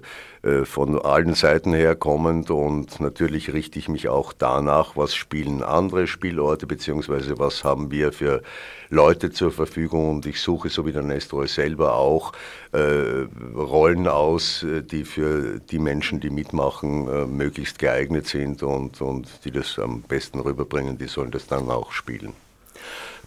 von 0.63 0.97
allen 1.01 1.33
Seiten 1.33 1.73
her 1.73 1.95
kommend 1.95 2.49
und 2.49 3.01
natürlich 3.01 3.51
richte 3.51 3.77
ich 3.77 3.89
mich 3.89 4.07
auch 4.07 4.31
danach, 4.31 4.95
was 4.95 5.13
spielen 5.13 5.61
andere 5.61 6.07
Spielorte, 6.07 6.65
beziehungsweise 6.65 7.37
was 7.39 7.65
haben 7.65 7.91
wir 7.91 8.13
für 8.13 8.41
Leute 8.89 9.31
zur 9.31 9.51
Verfügung 9.51 10.09
und 10.09 10.25
ich 10.25 10.41
suche, 10.41 10.69
so 10.69 10.85
wie 10.85 10.91
der 10.91 11.03
Nestor 11.03 11.47
selber 11.47 11.95
auch, 11.95 12.33
äh, 12.71 13.27
Rollen 13.55 14.07
aus, 14.07 14.63
äh, 14.63 14.81
die 14.81 15.03
für 15.03 15.59
die 15.59 15.79
Menschen, 15.79 16.19
die 16.19 16.31
mitmachen, 16.31 17.07
äh, 17.07 17.25
möglichst 17.25 17.77
geeignet 17.77 18.27
sind 18.27 18.63
und, 18.63 18.99
und 19.01 19.27
die 19.45 19.51
das 19.51 19.77
am 19.77 20.01
besten 20.01 20.39
rüberbringen, 20.39 20.97
die 20.97 21.07
sollen 21.07 21.31
das 21.31 21.45
dann 21.45 21.69
auch 21.69 21.91
spielen. 21.91 22.33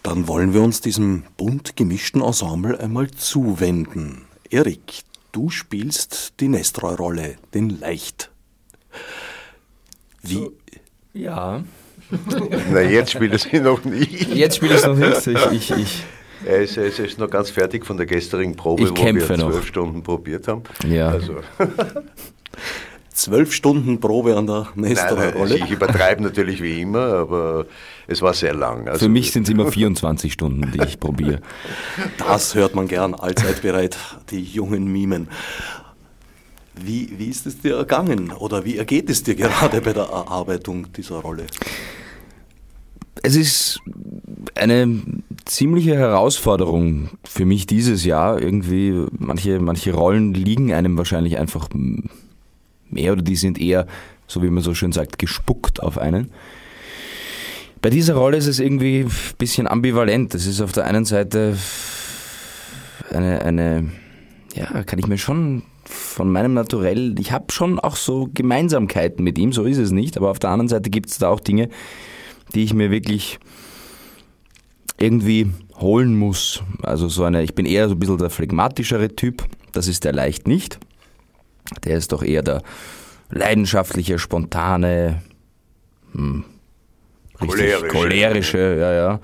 Dann 0.03 0.27
wollen 0.27 0.53
wir 0.53 0.61
uns 0.61 0.81
diesem 0.81 1.23
bunt 1.37 1.77
gemischten 1.77 2.21
Ensemble 2.21 2.77
einmal 2.77 3.09
zuwenden. 3.11 4.25
Erik, 4.49 5.03
Du 5.33 5.49
spielst 5.49 6.39
die 6.39 6.47
Nestroy-Rolle, 6.47 7.37
den 7.55 7.79
Leicht. 7.79 8.29
Wie? 10.21 10.35
So, 10.35 10.53
ja. 11.13 11.63
Na, 12.71 12.81
jetzt 12.81 13.11
spielt 13.11 13.33
es 13.33 13.51
noch 13.51 13.83
nicht. 13.83 14.31
Jetzt 14.35 14.57
spielt 14.57 14.73
es 14.73 14.85
noch 14.85 14.95
nicht. 14.95 15.25
Ich, 15.25 15.51
ich, 15.51 15.71
ich. 15.71 16.03
Er, 16.45 16.61
ist, 16.61 16.77
er 16.77 16.85
ist 16.85 17.17
noch 17.17 17.31
ganz 17.31 17.49
fertig 17.49 17.83
von 17.83 17.97
der 17.97 18.05
gestrigen 18.05 18.55
Probe, 18.55 18.83
ich 18.83 18.89
wo 18.91 18.95
wir 18.95 19.25
zwölf 19.25 19.39
noch. 19.39 19.63
Stunden 19.63 20.03
probiert 20.03 20.47
haben. 20.47 20.63
Ja. 20.87 21.09
Also. 21.09 21.37
Zwölf 23.13 23.53
Stunden 23.53 23.99
Probe 23.99 24.35
an 24.35 24.47
der 24.47 24.67
Nestor-Rolle. 24.75 25.57
Ich 25.57 25.71
übertreibe 25.71 26.23
natürlich 26.23 26.61
wie 26.63 26.81
immer, 26.81 27.13
aber 27.13 27.65
es 28.07 28.21
war 28.21 28.33
sehr 28.33 28.53
lang. 28.53 28.87
Also 28.87 29.05
Für 29.05 29.09
mich 29.09 29.31
sind 29.31 29.43
es 29.43 29.49
immer 29.49 29.71
24 29.71 30.33
Stunden, 30.33 30.71
die 30.71 30.81
ich 30.83 30.99
probiere. 30.99 31.41
Das 32.17 32.55
hört 32.55 32.73
man 32.73 32.87
gern, 32.87 33.13
allzeit 33.13 33.61
bereit, 33.61 33.97
die 34.31 34.41
jungen 34.41 34.91
Mimen. 34.91 35.27
Wie, 36.75 37.13
wie 37.17 37.27
ist 37.27 37.45
es 37.45 37.61
dir 37.61 37.75
ergangen 37.75 38.31
oder 38.31 38.65
wie 38.65 38.77
ergeht 38.77 39.09
es 39.09 39.21
dir 39.21 39.35
gerade 39.35 39.81
bei 39.81 39.93
der 39.93 40.05
Erarbeitung 40.05 40.91
dieser 40.93 41.17
Rolle? 41.17 41.45
Es 43.21 43.35
ist 43.35 43.79
eine 44.55 45.01
ziemliche 45.45 45.95
Herausforderung 45.95 47.11
für 47.23 47.45
mich 47.45 47.67
dieses 47.67 48.05
Jahr. 48.05 48.41
Irgendwie, 48.41 49.05
manche, 49.17 49.59
manche 49.59 49.93
Rollen 49.93 50.33
liegen 50.33 50.73
einem 50.73 50.97
wahrscheinlich 50.97 51.37
einfach 51.37 51.69
mehr 52.93 53.13
oder 53.13 53.21
die 53.21 53.35
sind 53.35 53.59
eher, 53.59 53.87
so 54.27 54.41
wie 54.41 54.49
man 54.49 54.63
so 54.63 54.73
schön 54.73 54.91
sagt, 54.91 55.19
gespuckt 55.19 55.81
auf 55.81 55.97
einen. 55.97 56.31
Bei 57.81 57.89
dieser 57.89 58.15
Rolle 58.15 58.37
ist 58.37 58.47
es 58.47 58.59
irgendwie 58.59 59.01
ein 59.01 59.11
bisschen 59.37 59.67
ambivalent. 59.67 60.33
Es 60.35 60.45
ist 60.45 60.61
auf 60.61 60.71
der 60.71 60.85
einen 60.85 61.03
Seite 61.03 61.57
eine, 63.11 63.41
eine, 63.41 63.91
ja, 64.55 64.83
kann 64.83 64.99
ich 64.99 65.07
mir 65.07 65.17
schon 65.17 65.63
von 65.85 66.31
meinem 66.31 66.53
Naturell, 66.53 67.15
ich 67.19 67.31
habe 67.31 67.51
schon 67.51 67.79
auch 67.79 67.95
so 67.95 68.29
Gemeinsamkeiten 68.33 69.23
mit 69.23 69.37
ihm, 69.37 69.51
so 69.51 69.63
ist 69.63 69.77
es 69.77 69.91
nicht, 69.91 70.17
aber 70.17 70.29
auf 70.29 70.39
der 70.39 70.51
anderen 70.51 70.69
Seite 70.69 70.89
gibt 70.89 71.09
es 71.09 71.17
da 71.17 71.29
auch 71.29 71.39
Dinge, 71.39 71.69
die 72.53 72.63
ich 72.63 72.73
mir 72.73 72.91
wirklich 72.91 73.39
irgendwie 74.97 75.51
holen 75.75 76.17
muss. 76.17 76.63
Also 76.81 77.09
so 77.09 77.23
eine, 77.23 77.43
ich 77.43 77.55
bin 77.55 77.65
eher 77.65 77.89
so 77.89 77.95
ein 77.95 77.99
bisschen 77.99 78.17
der 78.17 78.29
phlegmatischere 78.29 79.15
Typ, 79.15 79.43
das 79.71 79.87
ist 79.87 80.03
der 80.03 80.13
leicht 80.13 80.47
nicht. 80.47 80.79
Der 81.83 81.97
ist 81.97 82.11
doch 82.11 82.23
eher 82.23 82.41
der 82.41 82.61
leidenschaftliche, 83.29 84.19
spontane, 84.19 85.21
hm, 86.13 86.43
cholerische. 87.39 87.87
cholerische, 87.87 88.77
ja, 88.79 88.93
ja. 88.93 89.19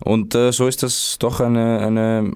Und 0.00 0.34
äh, 0.34 0.52
so 0.52 0.68
ist 0.68 0.82
das 0.82 1.16
doch 1.18 1.40
eine, 1.40 1.80
eine, 1.80 2.32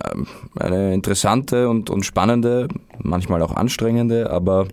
eine 0.58 0.94
interessante 0.94 1.68
und, 1.68 1.90
und 1.90 2.04
spannende, 2.04 2.68
manchmal 2.98 3.40
auch 3.42 3.54
anstrengende, 3.54 4.30
aber 4.30 4.66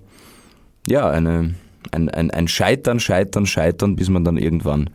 ja, 0.88 1.10
eine, 1.10 1.56
ein, 1.92 2.10
ein, 2.10 2.32
ein 2.32 2.48
Scheitern, 2.48 3.00
Scheitern, 3.00 3.46
Scheitern, 3.46 3.96
bis 3.96 4.10
man 4.10 4.24
dann 4.24 4.38
irgendwann 4.38 4.90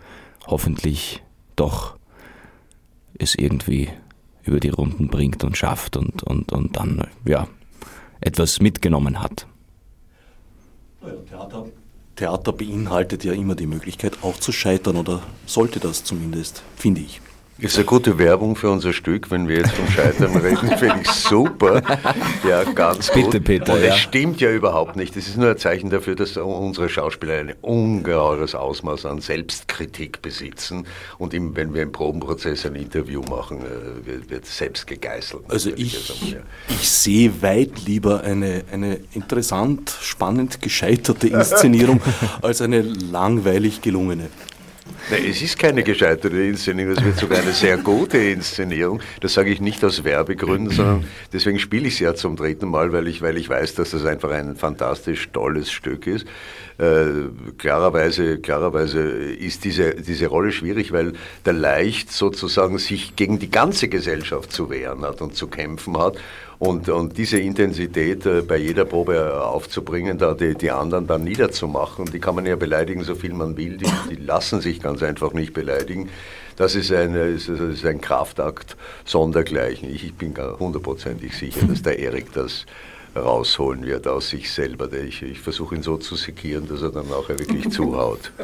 hoffentlich 0.47 1.23
doch 1.57 1.97
es 3.17 3.35
irgendwie 3.37 3.89
über 4.43 4.61
die 4.61 4.71
Runden 4.71 5.09
bringt 5.09 5.45
und 5.45 5.57
schafft 5.57 5.97
und, 5.97 6.23
und, 6.25 6.53
und 6.53 6.77
dann 6.77 7.07
ja, 7.25 7.47
etwas 8.21 8.61
mitgenommen 8.61 9.23
hat. 9.23 9.47
Theater 11.29 11.67
Theater 12.17 12.53
beinhaltet 12.53 13.25
ja 13.25 13.33
immer 13.33 13.57
die 13.57 13.67
Möglichkeit 13.67 14.19
auch 14.23 14.37
zu 14.37 14.53
scheitern 14.53 14.97
oder 14.97 15.23
sollte 15.47 15.81
das 15.81 16.05
zumindest, 16.05 16.63
finde 16.77 17.01
ich. 17.01 17.21
Ist 17.59 17.77
eine 17.77 17.85
gute 17.85 18.19
Werbung 18.19 18.57
für 18.57 18.69
unser 18.69 18.93
Stück, 18.93 19.31
wenn 19.31 19.47
wir 19.47 19.59
jetzt 19.59 19.71
vom 19.73 19.89
Scheitern 19.89 20.37
reden, 20.37 20.77
finde 20.77 21.01
ich 21.03 21.11
super. 21.11 21.83
Ja, 22.49 22.65
ganz 22.65 23.09
Bitte, 23.09 23.21
gut. 23.23 23.31
Bitte, 23.33 23.41
Peter. 23.41 23.75
Und 23.75 23.81
ja. 23.81 23.89
es 23.91 23.99
stimmt 23.99 24.41
ja 24.41 24.51
überhaupt 24.51 24.97
nicht. 24.97 25.17
Es 25.17 25.29
ist 25.29 25.37
nur 25.37 25.51
ein 25.51 25.59
Zeichen 25.59 25.89
dafür, 25.89 26.17
dass 26.17 26.37
unsere 26.37 26.89
Schauspieler 26.89 27.35
ein 27.35 27.55
ungeheures 27.61 28.57
Ausmaß 28.57 29.07
an 29.07 29.21
Selbstkritik 29.21 30.21
besitzen. 30.21 30.87
Und 31.19 31.33
im, 31.33 31.55
wenn 31.55 31.73
wir 31.75 31.83
im 31.83 31.93
Probenprozess 31.93 32.67
ein 32.67 32.75
Interview 32.75 33.23
machen, 33.23 33.61
äh, 33.61 34.05
wird, 34.05 34.31
wird 34.31 34.47
selbst 34.47 34.89
gegeißelt. 34.89 35.45
Also 35.49 35.71
ich, 35.77 35.97
Also, 35.97 36.37
ich 36.69 36.91
sehe 36.91 37.41
weit 37.41 37.87
lieber 37.87 38.23
eine, 38.23 38.65
eine 38.73 38.99
interessant, 39.13 39.95
spannend 40.01 40.61
gescheiterte 40.61 41.29
Inszenierung 41.29 42.01
als 42.43 42.61
eine 42.61 42.83
langweilig 42.83 43.81
gelungene. 43.81 44.29
Nein, 45.11 45.25
es 45.29 45.41
ist 45.41 45.59
keine 45.59 45.83
gescheiterte 45.83 46.37
Inszenierung, 46.43 46.95
es 46.97 47.05
wird 47.05 47.17
sogar 47.17 47.39
eine 47.41 47.53
sehr 47.53 47.79
gute 47.79 48.19
Inszenierung. 48.19 49.01
Das 49.21 49.35
sage 49.35 49.51
ich 49.51 49.61
nicht 49.61 49.83
aus 49.85 50.05
Werbegründen, 50.05 50.71
sondern 50.75 51.05
deswegen 51.33 51.59
spiele 51.59 51.89
ich 51.89 51.95
es 51.95 52.01
ja 52.01 52.15
zum 52.15 52.37
dritten 52.37 52.69
Mal, 52.69 52.93
weil 52.93 53.09
ich, 53.09 53.23
weil 53.23 53.37
ich 53.37 53.49
weiß, 53.49 53.75
dass 53.75 53.91
das 53.91 54.05
einfach 54.05 54.31
ein 54.31 54.57
fantastisch 54.57 55.31
tolles 55.33 55.71
Stück 55.71 56.07
ist. 56.07 56.27
Äh, 56.77 57.29
klarerweise, 57.57 58.39
klarerweise 58.39 59.01
ist 59.01 59.65
diese, 59.65 59.95
diese 59.95 60.27
Rolle 60.27 60.51
schwierig, 60.51 60.93
weil 60.93 61.13
der 61.45 61.53
Leicht 61.53 62.11
sozusagen 62.11 62.79
sich 62.79 63.15
gegen 63.15 63.39
die 63.39 63.51
ganze 63.51 63.89
Gesellschaft 63.89 64.53
zu 64.53 64.71
wehren 64.71 65.03
hat 65.03 65.21
und 65.23 65.37
zu 65.37 65.47
kämpfen 65.47 65.97
hat. 65.99 66.17
Und, 66.59 66.89
und 66.89 67.17
diese 67.17 67.39
Intensität 67.39 68.27
äh, 68.27 68.43
bei 68.43 68.57
jeder 68.57 68.85
Probe 68.85 69.45
aufzubringen, 69.45 70.19
da 70.19 70.35
die, 70.35 70.55
die 70.55 70.71
anderen 70.71 71.07
dann 71.07 71.23
niederzumachen, 71.23 72.07
die 72.07 72.19
kann 72.19 72.35
man 72.35 72.47
ja 72.47 72.57
beleidigen, 72.57 73.05
so 73.05 73.15
viel 73.15 73.35
man 73.35 73.57
will, 73.57 73.77
die, 73.77 73.87
die 74.11 74.17
lassen 74.17 74.61
sich 74.61 74.81
ganz 74.81 75.03
einfach 75.03 75.33
nicht 75.33 75.53
beleidigen. 75.53 76.09
Das 76.57 76.75
ist, 76.75 76.93
eine, 76.93 77.25
ist, 77.27 77.49
ist 77.49 77.85
ein 77.85 78.01
Kraftakt 78.01 78.77
sondergleichen. 79.05 79.93
Ich, 79.93 80.05
ich 80.05 80.15
bin 80.15 80.35
hundertprozentig 80.37 81.37
sicher, 81.37 81.67
dass 81.67 81.83
der 81.83 81.99
Erik 81.99 82.33
das 82.33 82.67
rausholen 83.17 83.85
wird 83.85 84.07
aus 84.07 84.31
sich 84.31 84.51
selber. 84.51 84.93
Ich, 84.93 85.23
ich 85.23 85.41
versuche 85.41 85.75
ihn 85.75 85.83
so 85.83 85.97
zu 85.97 86.17
sekieren, 86.17 86.69
dass 86.69 86.83
er 86.83 86.91
dann 86.91 87.11
auch 87.13 87.29
wirklich 87.29 87.71
zuhaut. 87.71 88.33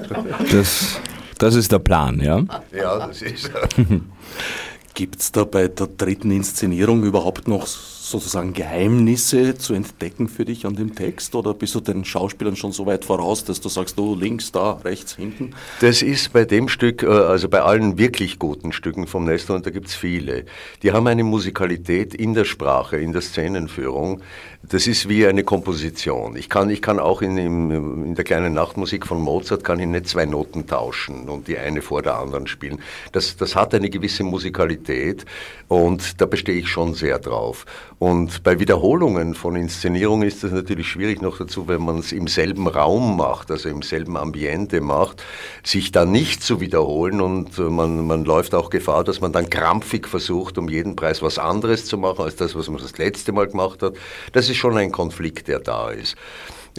Das, 0.51 1.01
das 1.39 1.55
ist 1.55 1.73
der 1.73 1.79
Plan, 1.79 2.21
ja. 2.21 2.45
Ja, 2.73 3.07
das 3.07 3.23
ist. 3.23 3.51
Gibt 4.95 5.21
es 5.21 5.33
da 5.33 5.45
bei 5.45 5.69
der 5.69 5.87
dritten 5.87 6.31
Inszenierung 6.31 7.05
überhaupt 7.05 7.47
noch 7.49 7.67
sozusagen 7.67 8.53
Geheimnisse 8.53 9.55
zu 9.55 9.73
entdecken 9.73 10.29
für 10.29 10.45
dich 10.45 10.67
an 10.67 10.75
dem 10.75 10.95
Text? 10.95 11.35
Oder 11.35 11.55
bist 11.55 11.75
du 11.75 11.81
den 11.81 12.05
Schauspielern 12.05 12.57
schon 12.57 12.73
so 12.73 12.87
weit 12.87 13.05
voraus, 13.05 13.45
dass 13.45 13.61
du 13.61 13.69
sagst, 13.69 13.99
du 13.99 14.17
links, 14.17 14.51
da, 14.53 14.73
rechts, 14.85 15.15
hinten? 15.15 15.55
Das 15.81 16.03
ist 16.03 16.33
bei 16.33 16.45
dem 16.45 16.69
Stück, 16.69 17.03
äh, 17.03 17.07
also 17.07 17.49
bei 17.49 17.63
allen 17.63 17.99
wirklich 17.99 18.39
guten 18.39 18.73
Stücken 18.73 19.07
vom 19.07 19.25
Nestor, 19.25 19.57
und 19.57 19.65
da 19.65 19.71
gibt 19.71 19.89
es 19.89 19.95
viele, 19.95 20.45
die 20.83 20.93
haben 20.93 21.07
eine 21.07 21.25
Musikalität 21.25 22.15
in 22.15 22.35
der 22.35 22.45
Sprache, 22.45 22.97
in 22.97 23.13
der 23.13 23.23
Szenenführung. 23.23 24.21
Das 24.63 24.87
ist 24.87 25.09
wie 25.09 25.27
eine 25.27 25.43
Komposition. 25.43 26.37
Ich 26.37 26.51
kann, 26.51 26.69
ich 26.69 26.83
kann 26.83 26.99
auch 26.99 27.23
in, 27.23 27.39
in, 27.39 28.15
der 28.15 28.25
kleinen 28.25 28.53
Nachtmusik 28.53 29.07
von 29.07 29.19
Mozart 29.19 29.65
kann 29.65 29.81
ich 29.81 29.87
nicht 29.87 30.07
zwei 30.07 30.27
Noten 30.27 30.67
tauschen 30.67 31.31
und 31.31 31.49
die 31.49 31.57
eine 31.57 31.81
vor 31.81 32.03
der 32.03 32.17
anderen 32.17 32.47
spielen. 32.47 32.79
Das, 33.13 33.39
das 33.39 33.57
hat 33.57 33.75
eine 33.75 33.89
gewisse 33.89 34.23
Musikalität 34.23 35.25
und 35.69 36.21
da 36.21 36.27
bestehe 36.27 36.57
ich 36.57 36.69
schon 36.69 36.93
sehr 36.93 37.19
drauf. 37.19 37.65
Und 37.99 38.43
bei 38.43 38.61
Wiederholungen 38.61 39.35
von 39.35 39.57
Inszenierungen 39.57 40.29
ist 40.29 40.45
das 40.45 40.53
natürlich 40.53 40.89
schwierig 40.89 41.23
noch 41.23 41.39
dazu, 41.39 41.67
wenn 41.67 41.83
man 41.83 41.99
es 41.99 42.13
im 42.13 42.29
selben 42.29 42.69
Raum 42.69 43.17
macht, 43.17 43.51
also 43.51 43.71
im 43.71 43.81
selben 43.81 44.19
Ambiente 44.19 44.83
macht, 44.83 45.23
sich 45.65 45.91
dann 45.91 46.13
nicht 46.13 46.43
zu 46.43 46.61
wiederholen 46.61 47.23
und 47.23 47.59
äh, 47.59 47.63
man, 47.63 48.07
man 48.07 48.27
läuft 48.27 48.55
auch 48.55 48.69
Gefahr, 48.69 49.05
dass 49.05 49.23
man 49.23 49.33
dann 49.33 49.49
krampfig 49.49 50.07
versucht, 50.07 50.59
um 50.59 50.69
jeden 50.69 50.97
Preis 50.97 51.23
was 51.23 51.39
anderes 51.39 51.87
zu 51.87 51.97
machen 51.97 52.25
als 52.25 52.37
das, 52.37 52.55
was 52.55 52.69
man 52.69 52.83
das 52.83 52.99
letzte 52.99 53.33
Mal 53.33 53.49
gemacht 53.49 53.83
hat. 53.83 53.95
Das 54.33 54.50
ist 54.51 54.59
schon 54.59 54.77
ein 54.77 54.93
Konflikt, 54.93 55.49
der 55.49 55.61
da 55.61 55.91
ist. 55.91 56.17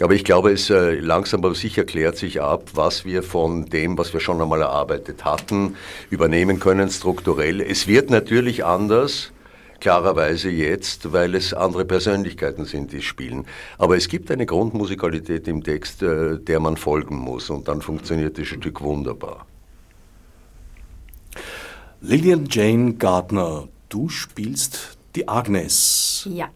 Aber 0.00 0.14
ich 0.14 0.24
glaube, 0.24 0.52
es 0.52 0.70
äh, 0.70 0.94
langsam 0.94 1.44
aber 1.44 1.54
sicher 1.54 1.84
klärt 1.84 2.16
sich 2.16 2.40
ab, 2.40 2.70
was 2.74 3.04
wir 3.04 3.22
von 3.22 3.66
dem, 3.66 3.98
was 3.98 4.12
wir 4.12 4.20
schon 4.20 4.40
einmal 4.40 4.62
erarbeitet 4.62 5.24
hatten, 5.24 5.76
übernehmen 6.08 6.60
können 6.60 6.88
strukturell. 6.88 7.60
Es 7.60 7.86
wird 7.86 8.10
natürlich 8.10 8.64
anders 8.64 9.32
klarerweise 9.80 10.48
jetzt, 10.48 11.12
weil 11.12 11.34
es 11.34 11.52
andere 11.52 11.84
Persönlichkeiten 11.84 12.64
sind, 12.64 12.92
die 12.92 13.02
spielen. 13.02 13.46
Aber 13.78 13.96
es 13.96 14.08
gibt 14.08 14.30
eine 14.30 14.46
Grundmusikalität 14.46 15.48
im 15.48 15.62
Text, 15.62 16.02
äh, 16.02 16.38
der 16.38 16.60
man 16.60 16.76
folgen 16.76 17.16
muss 17.16 17.50
und 17.50 17.68
dann 17.68 17.82
funktioniert 17.82 18.38
das 18.38 18.46
Stück 18.46 18.80
wunderbar. 18.80 19.44
Lillian 22.00 22.46
Jane 22.48 22.94
Gardner, 22.94 23.68
du 23.88 24.08
spielst 24.08 24.96
die 25.14 25.28
Agnes. 25.28 26.28
Ja. 26.32 26.48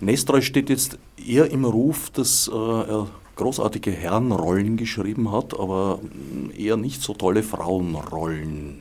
Nestroy 0.00 0.42
steht 0.42 0.68
jetzt 0.70 0.98
eher 1.16 1.50
im 1.50 1.64
Ruf, 1.64 2.10
dass 2.10 2.48
äh, 2.48 2.54
er 2.54 3.08
großartige 3.36 3.90
Herrenrollen 3.90 4.76
geschrieben 4.76 5.30
hat, 5.30 5.58
aber 5.58 6.00
eher 6.56 6.76
nicht 6.76 7.02
so 7.02 7.14
tolle 7.14 7.42
Frauenrollen. 7.42 8.80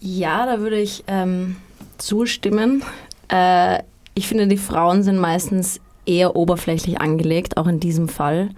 Ja, 0.00 0.46
da 0.46 0.60
würde 0.60 0.80
ich 0.80 1.04
ähm, 1.06 1.56
zustimmen. 1.98 2.82
Äh, 3.28 3.82
ich 4.14 4.28
finde, 4.28 4.46
die 4.46 4.56
Frauen 4.56 5.02
sind 5.02 5.18
meistens 5.18 5.80
eher 6.06 6.36
oberflächlich 6.36 7.00
angelegt, 7.00 7.56
auch 7.56 7.66
in 7.66 7.80
diesem 7.80 8.08
Fall. 8.08 8.50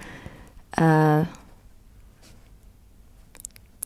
Äh, 0.77 1.25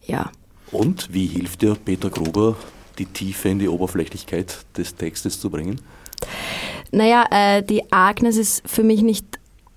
ja. 0.06 0.30
Und 0.72 1.12
wie 1.12 1.26
hilft 1.26 1.62
dir 1.62 1.76
Peter 1.76 2.10
Gruber, 2.10 2.56
die 2.98 3.06
Tiefe 3.06 3.48
in 3.48 3.58
die 3.58 3.68
Oberflächlichkeit 3.68 4.64
des 4.76 4.96
Textes 4.96 5.40
zu 5.40 5.50
bringen? 5.50 5.80
Naja, 6.92 7.24
äh, 7.30 7.62
die 7.62 7.92
Agnes 7.92 8.36
ist 8.36 8.62
für 8.68 8.82
mich 8.82 9.02
nicht 9.02 9.24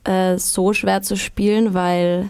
äh, 0.04 0.38
so 0.38 0.74
schwer 0.74 1.02
zu 1.02 1.16
spielen, 1.16 1.74
weil 1.74 2.30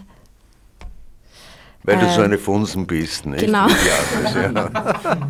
Weil 1.84 1.98
du 1.98 2.06
Äh, 2.06 2.14
so 2.14 2.20
eine 2.22 2.38
Funsen 2.38 2.86
bist, 2.86 3.26
nicht? 3.26 3.40
genau. 3.44 3.66
Ja, 3.68 4.70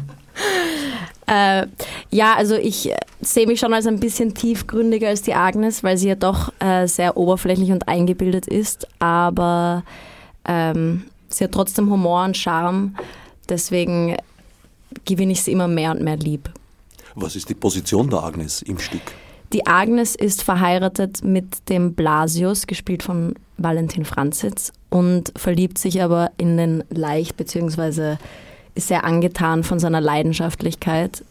Äh, 1.27 1.67
ja, 2.11 2.35
also 2.35 2.55
ich 2.55 2.91
äh, 2.91 2.97
sehe 3.23 3.47
mich 3.47 3.59
schon 3.59 3.73
als 3.73 3.87
ein 3.87 3.99
bisschen 3.99 4.35
tiefgründiger 4.35 5.09
als 5.09 5.23
die 5.23 5.33
Agnes, 5.33 5.83
weil 5.83 5.97
sie 5.97 6.09
ja 6.09 6.17
doch 6.17 6.53
äh, 6.61 6.87
sehr 6.87 7.17
oberflächlich 7.17 7.73
und 7.73 7.89
eingebildet 7.89 8.47
ist, 8.47 8.87
aber 8.99 9.85
ähm, 10.45 11.05
sie 11.31 11.45
hat 11.45 11.53
trotzdem 11.53 11.89
Humor 11.91 12.25
und 12.25 12.37
Charme, 12.37 12.95
deswegen 13.49 14.17
gewinne 15.07 15.33
ich 15.33 15.43
sie 15.43 15.53
immer 15.53 15.67
mehr 15.67 15.93
und 15.93 16.03
mehr 16.03 16.19
lieb. 16.19 16.51
Was 17.15 17.37
ist 17.37 17.49
die 17.49 17.55
Position 17.55 18.11
der 18.11 18.23
Agnes 18.23 18.61
im 18.61 18.79
Stück? 18.79 19.01
Die 19.55 19.67
Agnes 19.67 20.17
ist 20.17 20.43
verheiratet 20.43 21.23
mit 21.23 21.69
dem 21.69 21.95
Blasius, 21.95 22.67
gespielt 22.67 23.05
von 23.05 23.37
Valentin 23.57 24.05
Franzitz, 24.05 24.73
und 24.91 25.33
verliebt 25.37 25.79
sich 25.79 26.03
aber 26.03 26.33
in 26.39 26.57
den 26.57 26.83
Leicht, 26.91 27.37
beziehungsweise 27.37 28.19
ist 28.75 28.89
sehr 28.89 29.05
angetan 29.05 29.63
von 29.63 29.79
seiner 29.79 30.01
Leidenschaftlichkeit 30.01 31.23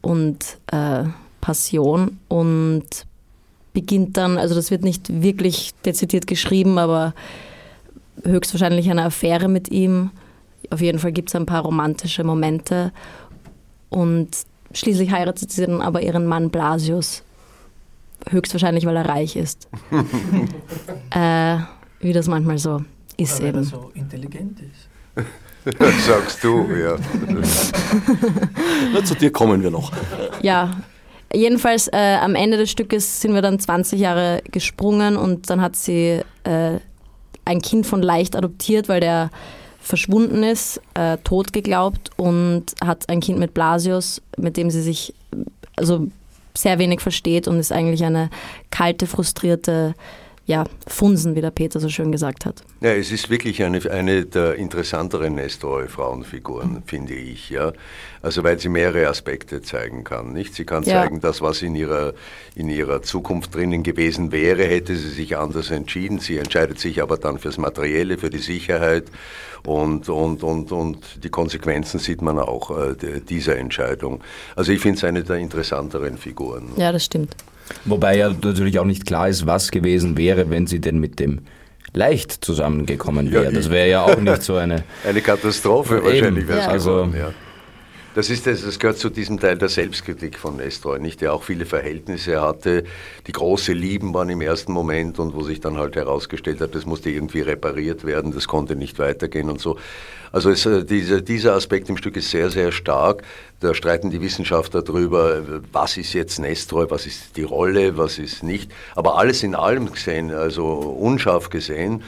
und 0.00 0.58
äh, 0.70 1.04
Passion 1.40 2.18
und 2.28 2.84
beginnt 3.72 4.16
dann, 4.16 4.38
also 4.38 4.54
das 4.54 4.70
wird 4.70 4.84
nicht 4.84 5.20
wirklich 5.20 5.72
dezidiert 5.84 6.28
geschrieben, 6.28 6.78
aber 6.78 7.14
höchstwahrscheinlich 8.22 8.88
eine 8.92 9.06
Affäre 9.06 9.48
mit 9.48 9.72
ihm. 9.72 10.10
Auf 10.70 10.80
jeden 10.80 11.00
Fall 11.00 11.10
gibt 11.10 11.30
es 11.30 11.34
ein 11.34 11.46
paar 11.46 11.62
romantische 11.62 12.22
Momente 12.22 12.92
und 13.90 14.28
schließlich 14.72 15.10
heiratet 15.10 15.50
sie 15.50 15.66
dann 15.66 15.80
aber 15.80 16.00
ihren 16.00 16.26
Mann 16.26 16.50
Blasius, 16.50 17.24
höchstwahrscheinlich, 18.30 18.86
weil 18.86 18.96
er 18.96 19.08
reich 19.08 19.36
ist. 19.36 19.68
äh, 21.10 21.56
wie 22.00 22.12
das 22.12 22.26
manchmal 22.28 22.58
so 22.58 22.82
ist 23.16 23.38
Weil 23.38 23.46
er 23.46 23.54
eben. 23.54 23.64
so 23.64 23.90
intelligent 23.94 24.58
ist. 24.60 25.78
das 25.78 26.06
sagst 26.06 26.42
du, 26.42 26.66
ja. 26.74 26.96
Na, 28.92 29.04
zu 29.04 29.14
dir 29.14 29.30
kommen 29.30 29.62
wir 29.62 29.70
noch. 29.70 29.92
Ja, 30.40 30.72
jedenfalls 31.32 31.88
äh, 31.88 32.16
am 32.20 32.34
Ende 32.34 32.56
des 32.56 32.70
Stückes 32.70 33.20
sind 33.20 33.34
wir 33.34 33.42
dann 33.42 33.58
20 33.58 34.00
Jahre 34.00 34.42
gesprungen 34.50 35.16
und 35.16 35.50
dann 35.50 35.60
hat 35.60 35.76
sie 35.76 36.22
äh, 36.44 36.78
ein 37.44 37.60
Kind 37.60 37.86
von 37.86 38.02
leicht 38.02 38.34
adoptiert, 38.36 38.88
weil 38.88 39.00
der 39.00 39.30
verschwunden 39.80 40.42
ist, 40.42 40.80
äh, 40.94 41.18
tot 41.18 41.52
geglaubt 41.52 42.10
und 42.16 42.66
hat 42.84 43.08
ein 43.08 43.20
Kind 43.20 43.38
mit 43.38 43.52
Blasius, 43.52 44.22
mit 44.36 44.56
dem 44.56 44.70
sie 44.70 44.80
sich 44.80 45.12
also 45.76 46.06
sehr 46.56 46.78
wenig 46.78 47.00
versteht 47.00 47.48
und 47.48 47.58
ist 47.58 47.72
eigentlich 47.72 48.04
eine 48.04 48.30
kalte, 48.70 49.06
frustrierte 49.06 49.94
ja, 50.44 50.64
funsen, 50.88 51.36
wie 51.36 51.40
der 51.40 51.52
Peter 51.52 51.78
so 51.78 51.88
schön 51.88 52.10
gesagt 52.10 52.46
hat. 52.46 52.62
Ja, 52.80 52.90
es 52.90 53.12
ist 53.12 53.30
wirklich 53.30 53.62
eine, 53.62 53.78
eine 53.90 54.26
der 54.26 54.56
interessanteren 54.56 55.36
Nestroy-Frauenfiguren, 55.36 56.82
finde 56.84 57.14
ich. 57.14 57.50
Ja. 57.50 57.72
Also 58.22 58.42
weil 58.42 58.58
sie 58.58 58.68
mehrere 58.68 59.08
Aspekte 59.08 59.62
zeigen 59.62 60.02
kann. 60.02 60.32
Nicht? 60.32 60.54
Sie 60.54 60.64
kann 60.64 60.82
ja. 60.82 61.02
zeigen, 61.02 61.20
dass 61.20 61.42
was 61.42 61.62
in 61.62 61.76
ihrer, 61.76 62.14
in 62.56 62.68
ihrer 62.68 63.02
Zukunft 63.02 63.54
drinnen 63.54 63.84
gewesen 63.84 64.32
wäre, 64.32 64.64
hätte 64.64 64.96
sie 64.96 65.10
sich 65.10 65.36
anders 65.36 65.70
entschieden. 65.70 66.18
Sie 66.18 66.38
entscheidet 66.38 66.80
sich 66.80 67.02
aber 67.02 67.18
dann 67.18 67.38
fürs 67.38 67.58
Materielle, 67.58 68.18
für 68.18 68.30
die 68.30 68.38
Sicherheit 68.38 69.04
und, 69.64 70.08
und, 70.08 70.42
und, 70.42 70.72
und 70.72 71.24
die 71.24 71.30
Konsequenzen 71.30 72.00
sieht 72.00 72.20
man 72.20 72.38
auch 72.38 72.70
äh, 72.76 73.20
dieser 73.20 73.56
Entscheidung. 73.56 74.20
Also 74.56 74.72
ich 74.72 74.80
finde 74.80 74.98
es 74.98 75.04
eine 75.04 75.22
der 75.22 75.36
interessanteren 75.36 76.18
Figuren. 76.18 76.70
Ja, 76.76 76.90
das 76.90 77.04
stimmt. 77.04 77.36
Wobei 77.84 78.16
ja 78.16 78.30
natürlich 78.30 78.78
auch 78.78 78.84
nicht 78.84 79.06
klar 79.06 79.28
ist, 79.28 79.46
was 79.46 79.70
gewesen 79.70 80.16
wäre, 80.16 80.50
wenn 80.50 80.66
sie 80.66 80.80
denn 80.80 80.98
mit 80.98 81.20
dem 81.20 81.40
leicht 81.94 82.44
zusammengekommen 82.44 83.32
wäre. 83.32 83.44
Ja, 83.44 83.50
das 83.50 83.70
wäre 83.70 83.88
ja 83.88 84.02
auch 84.02 84.18
nicht 84.18 84.42
so 84.42 84.56
eine... 84.56 84.84
eine 85.06 85.20
Katastrophe 85.20 86.02
wahrscheinlich 86.02 86.48
wäre 86.48 86.60
es 86.60 86.66
ja. 86.66 86.76
geworden, 86.76 87.14
ja. 87.18 87.32
Das, 88.14 88.28
ist 88.28 88.46
das, 88.46 88.78
gehört 88.78 88.98
zu 88.98 89.08
diesem 89.08 89.40
Teil 89.40 89.56
der 89.56 89.70
Selbstkritik 89.70 90.38
von 90.38 90.56
Nestroy, 90.58 90.98
nicht? 90.98 91.22
der 91.22 91.32
auch 91.32 91.42
viele 91.42 91.64
Verhältnisse 91.64 92.42
hatte, 92.42 92.84
die 93.26 93.32
große 93.32 93.72
Lieben 93.72 94.12
waren 94.12 94.28
im 94.28 94.42
ersten 94.42 94.72
Moment 94.72 95.18
und 95.18 95.34
wo 95.34 95.42
sich 95.42 95.60
dann 95.60 95.78
halt 95.78 95.96
herausgestellt 95.96 96.60
hat, 96.60 96.74
das 96.74 96.84
musste 96.84 97.08
irgendwie 97.08 97.40
repariert 97.40 98.04
werden, 98.04 98.32
das 98.32 98.48
konnte 98.48 98.76
nicht 98.76 98.98
weitergehen 98.98 99.48
und 99.48 99.60
so. 99.60 99.78
Also 100.30 100.50
es, 100.50 100.66
äh, 100.66 100.84
diese, 100.84 101.22
dieser 101.22 101.54
Aspekt 101.54 101.88
im 101.88 101.96
Stück 101.96 102.16
ist 102.16 102.30
sehr, 102.30 102.50
sehr 102.50 102.70
stark. 102.70 103.22
Da 103.60 103.72
streiten 103.74 104.10
die 104.10 104.20
Wissenschaftler 104.20 104.82
darüber, 104.82 105.42
was 105.72 105.96
ist 105.96 106.12
jetzt 106.12 106.38
Nestroy, 106.38 106.90
was 106.90 107.06
ist 107.06 107.36
die 107.36 107.44
Rolle, 107.44 107.96
was 107.96 108.18
ist 108.18 108.42
nicht. 108.42 108.72
Aber 108.94 109.18
alles 109.18 109.42
in 109.42 109.54
allem 109.54 109.90
gesehen, 109.90 110.32
also 110.32 110.66
unscharf 110.66 111.48
gesehen, 111.48 112.02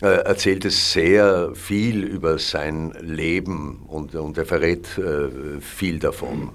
erzählt 0.00 0.64
es 0.64 0.92
sehr 0.92 1.52
viel 1.54 2.04
über 2.04 2.38
sein 2.38 2.92
Leben 3.00 3.84
und, 3.88 4.14
und 4.14 4.36
er 4.36 4.44
verrät 4.44 4.86
äh, 4.98 5.60
viel 5.60 5.98
davon. 5.98 6.50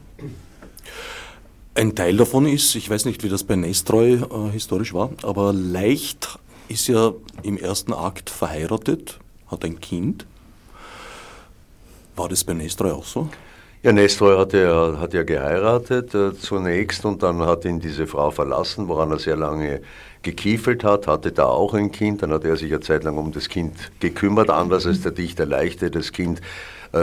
Ein 1.73 1.95
Teil 1.95 2.17
davon 2.17 2.45
ist, 2.45 2.75
ich 2.75 2.89
weiß 2.89 3.05
nicht, 3.05 3.23
wie 3.23 3.29
das 3.29 3.43
bei 3.43 3.55
Nestroy 3.55 4.13
äh, 4.13 4.51
historisch 4.51 4.93
war, 4.93 5.11
aber 5.23 5.53
Leicht 5.53 6.37
ist 6.67 6.87
ja 6.87 7.13
im 7.43 7.57
ersten 7.57 7.93
Akt 7.93 8.29
verheiratet, 8.29 9.19
hat 9.47 9.65
ein 9.65 9.79
Kind. 9.79 10.25
War 12.15 12.29
das 12.29 12.43
bei 12.43 12.53
Nestroy 12.53 12.91
auch 12.91 13.05
so? 13.05 13.29
Ja, 13.83 13.91
Nestroy 13.91 14.37
hat 14.37 14.53
ja, 14.53 14.99
hat 14.99 15.15
ja 15.15 15.23
geheiratet 15.23 16.13
äh, 16.13 16.37
zunächst 16.37 17.03
und 17.03 17.23
dann 17.23 17.41
hat 17.41 17.65
ihn 17.65 17.79
diese 17.79 18.05
Frau 18.05 18.29
verlassen, 18.29 18.87
woran 18.87 19.09
er 19.09 19.17
sehr 19.17 19.35
lange 19.35 19.81
gekiefelt 20.21 20.83
hat, 20.83 21.07
hatte 21.07 21.31
da 21.31 21.45
auch 21.45 21.73
ein 21.73 21.91
Kind. 21.91 22.21
Dann 22.21 22.31
hat 22.31 22.45
er 22.45 22.57
sich 22.57 22.71
eine 22.71 22.81
Zeit 22.81 23.03
lang 23.03 23.17
um 23.17 23.31
das 23.31 23.49
Kind 23.49 23.73
gekümmert, 23.99 24.51
anders 24.51 24.85
als 24.85 25.01
der 25.01 25.13
Dichter 25.13 25.47
Leichte 25.47 25.89
das 25.89 26.11
Kind 26.11 26.41
äh, 26.93 26.99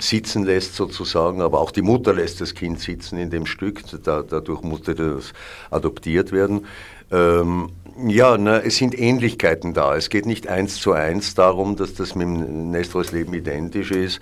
sitzen 0.00 0.44
lässt 0.44 0.74
sozusagen, 0.74 1.40
aber 1.40 1.60
auch 1.60 1.70
die 1.70 1.82
Mutter 1.82 2.12
lässt 2.12 2.40
das 2.40 2.54
Kind 2.54 2.80
sitzen 2.80 3.16
in 3.16 3.30
dem 3.30 3.46
Stück. 3.46 3.82
Da, 4.02 4.24
dadurch 4.28 4.62
musste 4.62 4.96
das 4.96 5.32
adoptiert 5.70 6.32
werden. 6.32 6.66
Ähm, 7.12 7.70
ja, 8.08 8.36
na, 8.36 8.58
es 8.58 8.78
sind 8.78 8.98
Ähnlichkeiten 8.98 9.74
da. 9.74 9.94
Es 9.94 10.10
geht 10.10 10.26
nicht 10.26 10.48
eins 10.48 10.80
zu 10.80 10.92
eins 10.92 11.34
darum, 11.34 11.76
dass 11.76 11.94
das 11.94 12.16
mit 12.16 12.26
Nestroys 12.26 13.12
Leben 13.12 13.34
identisch 13.34 13.92
ist. 13.92 14.20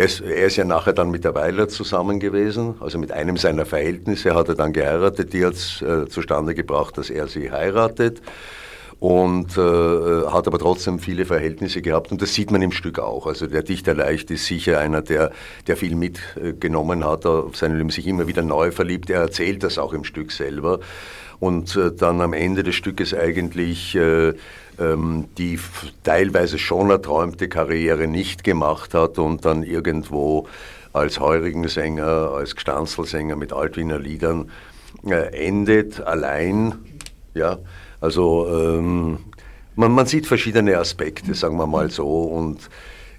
Er 0.00 0.06
ist, 0.06 0.22
er 0.22 0.46
ist, 0.46 0.56
ja 0.56 0.64
nachher 0.64 0.94
dann 0.94 1.10
mit 1.10 1.24
der 1.24 1.34
Weiler 1.34 1.68
zusammen 1.68 2.20
gewesen, 2.20 2.76
also 2.80 2.98
mit 2.98 3.12
einem 3.12 3.36
seiner 3.36 3.66
Verhältnisse 3.66 4.34
hat 4.34 4.48
er 4.48 4.54
dann 4.54 4.72
geheiratet, 4.72 5.34
die 5.34 5.44
hat 5.44 5.52
es 5.52 5.82
äh, 5.82 6.08
zustande 6.08 6.54
gebracht, 6.54 6.96
dass 6.96 7.10
er 7.10 7.28
sie 7.28 7.52
heiratet 7.52 8.22
und 8.98 9.58
äh, 9.58 9.60
hat 9.60 10.46
aber 10.46 10.58
trotzdem 10.58 11.00
viele 11.00 11.26
Verhältnisse 11.26 11.82
gehabt 11.82 12.12
und 12.12 12.22
das 12.22 12.32
sieht 12.32 12.50
man 12.50 12.62
im 12.62 12.72
Stück 12.72 12.98
auch. 12.98 13.26
Also 13.26 13.46
der 13.46 13.62
Dichter 13.62 13.92
Leicht 13.92 14.30
ist 14.30 14.46
sicher 14.46 14.78
einer, 14.78 15.02
der, 15.02 15.32
der 15.66 15.76
viel 15.76 15.94
mitgenommen 15.94 17.04
hat, 17.04 17.26
auf 17.26 17.58
seinem 17.58 17.76
Leben 17.76 17.90
sich 17.90 18.06
immer 18.06 18.26
wieder 18.26 18.40
neu 18.40 18.70
verliebt. 18.70 19.10
Er 19.10 19.20
erzählt 19.20 19.62
das 19.64 19.76
auch 19.76 19.92
im 19.92 20.04
Stück 20.04 20.32
selber 20.32 20.80
und 21.40 21.76
äh, 21.76 21.92
dann 21.92 22.22
am 22.22 22.32
Ende 22.32 22.62
des 22.62 22.74
Stückes 22.74 23.12
eigentlich 23.12 23.94
äh, 23.96 24.32
die 25.36 25.58
teilweise 26.02 26.58
schon 26.58 26.90
erträumte 26.90 27.48
Karriere 27.48 28.06
nicht 28.06 28.44
gemacht 28.44 28.94
hat 28.94 29.18
und 29.18 29.44
dann 29.44 29.62
irgendwo 29.62 30.48
als 30.92 31.20
heurigen 31.20 31.68
Sänger, 31.68 32.32
als 32.34 32.56
Gstanzlsänger 32.56 33.36
mit 33.36 33.52
Altwiener 33.52 33.98
Liedern 33.98 34.50
äh, 35.06 35.46
endet, 35.46 36.00
allein. 36.00 36.74
Ja, 37.34 37.58
also 38.00 38.48
ähm, 38.48 39.18
man, 39.76 39.92
man 39.92 40.06
sieht 40.06 40.26
verschiedene 40.26 40.78
Aspekte, 40.78 41.34
sagen 41.34 41.56
wir 41.56 41.66
mal 41.66 41.90
so. 41.90 42.22
Und 42.24 42.68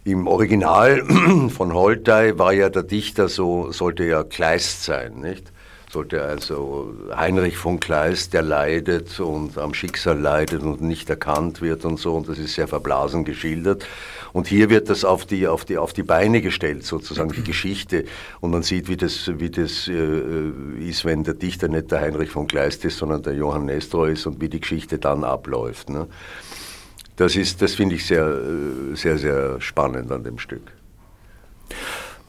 im 0.03 0.27
Original 0.27 1.03
von 1.49 1.73
Holtei 1.73 2.37
war 2.37 2.53
ja 2.53 2.69
der 2.69 2.83
Dichter 2.83 3.29
so, 3.29 3.71
sollte 3.71 4.03
ja 4.03 4.23
Kleist 4.23 4.83
sein, 4.83 5.19
nicht? 5.19 5.51
Sollte 5.91 6.23
also 6.23 6.93
Heinrich 7.15 7.57
von 7.57 7.79
Kleist, 7.79 8.33
der 8.33 8.43
leidet 8.43 9.19
und 9.19 9.57
am 9.57 9.73
Schicksal 9.73 10.17
leidet 10.17 10.61
und 10.61 10.81
nicht 10.81 11.09
erkannt 11.09 11.61
wird 11.61 11.83
und 11.83 11.99
so, 11.99 12.15
und 12.15 12.29
das 12.29 12.37
ist 12.37 12.53
sehr 12.53 12.67
verblasen 12.67 13.25
geschildert. 13.25 13.85
Und 14.33 14.47
hier 14.47 14.69
wird 14.69 14.89
das 14.89 15.03
auf 15.03 15.25
die, 15.25 15.47
auf 15.47 15.65
die, 15.65 15.77
auf 15.77 15.91
die 15.91 16.03
Beine 16.03 16.41
gestellt, 16.41 16.85
sozusagen, 16.85 17.33
die 17.33 17.43
Geschichte. 17.43 18.05
Und 18.39 18.51
man 18.51 18.63
sieht, 18.63 18.87
wie 18.87 18.95
das, 18.95 19.29
wie 19.39 19.49
das 19.49 19.89
äh, 19.89 20.49
ist, 20.79 21.03
wenn 21.03 21.25
der 21.25 21.33
Dichter 21.33 21.67
nicht 21.67 21.91
der 21.91 21.99
Heinrich 21.99 22.29
von 22.29 22.47
Kleist 22.47 22.85
ist, 22.85 22.97
sondern 22.97 23.23
der 23.23 23.33
Johann 23.33 23.65
Nestor 23.65 24.07
ist 24.07 24.25
und 24.25 24.39
wie 24.39 24.47
die 24.47 24.61
Geschichte 24.61 24.99
dann 24.99 25.25
abläuft. 25.25 25.89
Ne? 25.89 26.07
Das, 27.17 27.33
das 27.57 27.73
finde 27.75 27.95
ich 27.95 28.05
sehr, 28.05 28.25
äh, 28.25 28.95
sehr, 28.95 29.17
sehr 29.17 29.59
spannend 29.59 30.09
an 30.11 30.23
dem 30.23 30.39
Stück. 30.39 30.71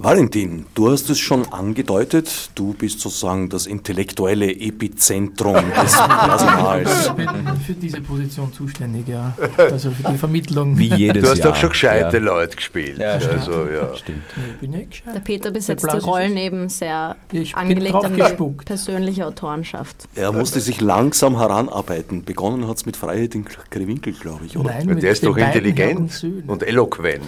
Valentin, 0.03 0.67
du 0.75 0.91
hast 0.91 1.09
es 1.11 1.21
schon 1.21 1.53
angedeutet, 1.53 2.51
du 2.57 2.75
bist 2.75 2.99
sozusagen 2.99 3.49
das 3.49 3.67
intellektuelle 3.67 4.51
Epizentrum 4.51 5.55
des 5.81 5.93
Personals. 5.93 7.07
Ich 7.07 7.13
bin 7.13 7.29
für 7.65 7.73
diese 7.75 8.01
Position 8.01 8.53
zuständig, 8.53 9.07
ja. 9.07 9.33
Also 9.57 9.93
für 9.93 10.11
die 10.11 10.19
Vermittlung. 10.19 10.77
Wie 10.77 10.93
jedes 10.93 11.23
Du 11.23 11.31
hast 11.31 11.39
Jahr. 11.39 11.51
doch 11.51 11.57
schon 11.57 11.69
gescheite 11.69 12.17
ja. 12.17 12.23
Leute 12.23 12.57
gespielt. 12.57 12.99
Ja, 12.99 13.21
stimmt. 13.21 13.35
Also, 13.35 13.53
ja. 13.67 13.97
stimmt. 13.97 14.23
Ich 14.55 14.59
bin 14.59 14.71
nicht 14.73 14.91
gescheit. 14.91 15.15
Der 15.15 15.21
Peter 15.21 15.51
besetzt 15.53 15.87
die 15.93 15.99
Rollen 15.99 16.37
eben 16.37 16.69
sehr 16.69 17.15
Ich 17.31 17.55
angelegt 17.55 17.95
an 17.95 18.17
die 18.17 18.65
persönliche 18.65 19.27
Autorenschaft. 19.27 20.09
Er 20.17 20.33
musste 20.33 20.61
sich 20.61 20.81
langsam 20.81 21.39
heranarbeiten. 21.39 22.25
Begonnen 22.25 22.67
hat 22.67 22.79
es 22.79 22.87
mit 22.87 22.97
Freiheit 22.97 23.37
in 23.37 23.45
Krewinkel, 23.45 24.15
glaube 24.15 24.47
ich, 24.47 24.57
oder? 24.57 24.71
Nein, 24.71 24.87
Der 24.89 24.95
mit 24.97 25.05
ist 25.05 25.25
doch 25.25 25.37
intelligent 25.37 26.27
und 26.49 26.65
eloquent. 26.65 27.23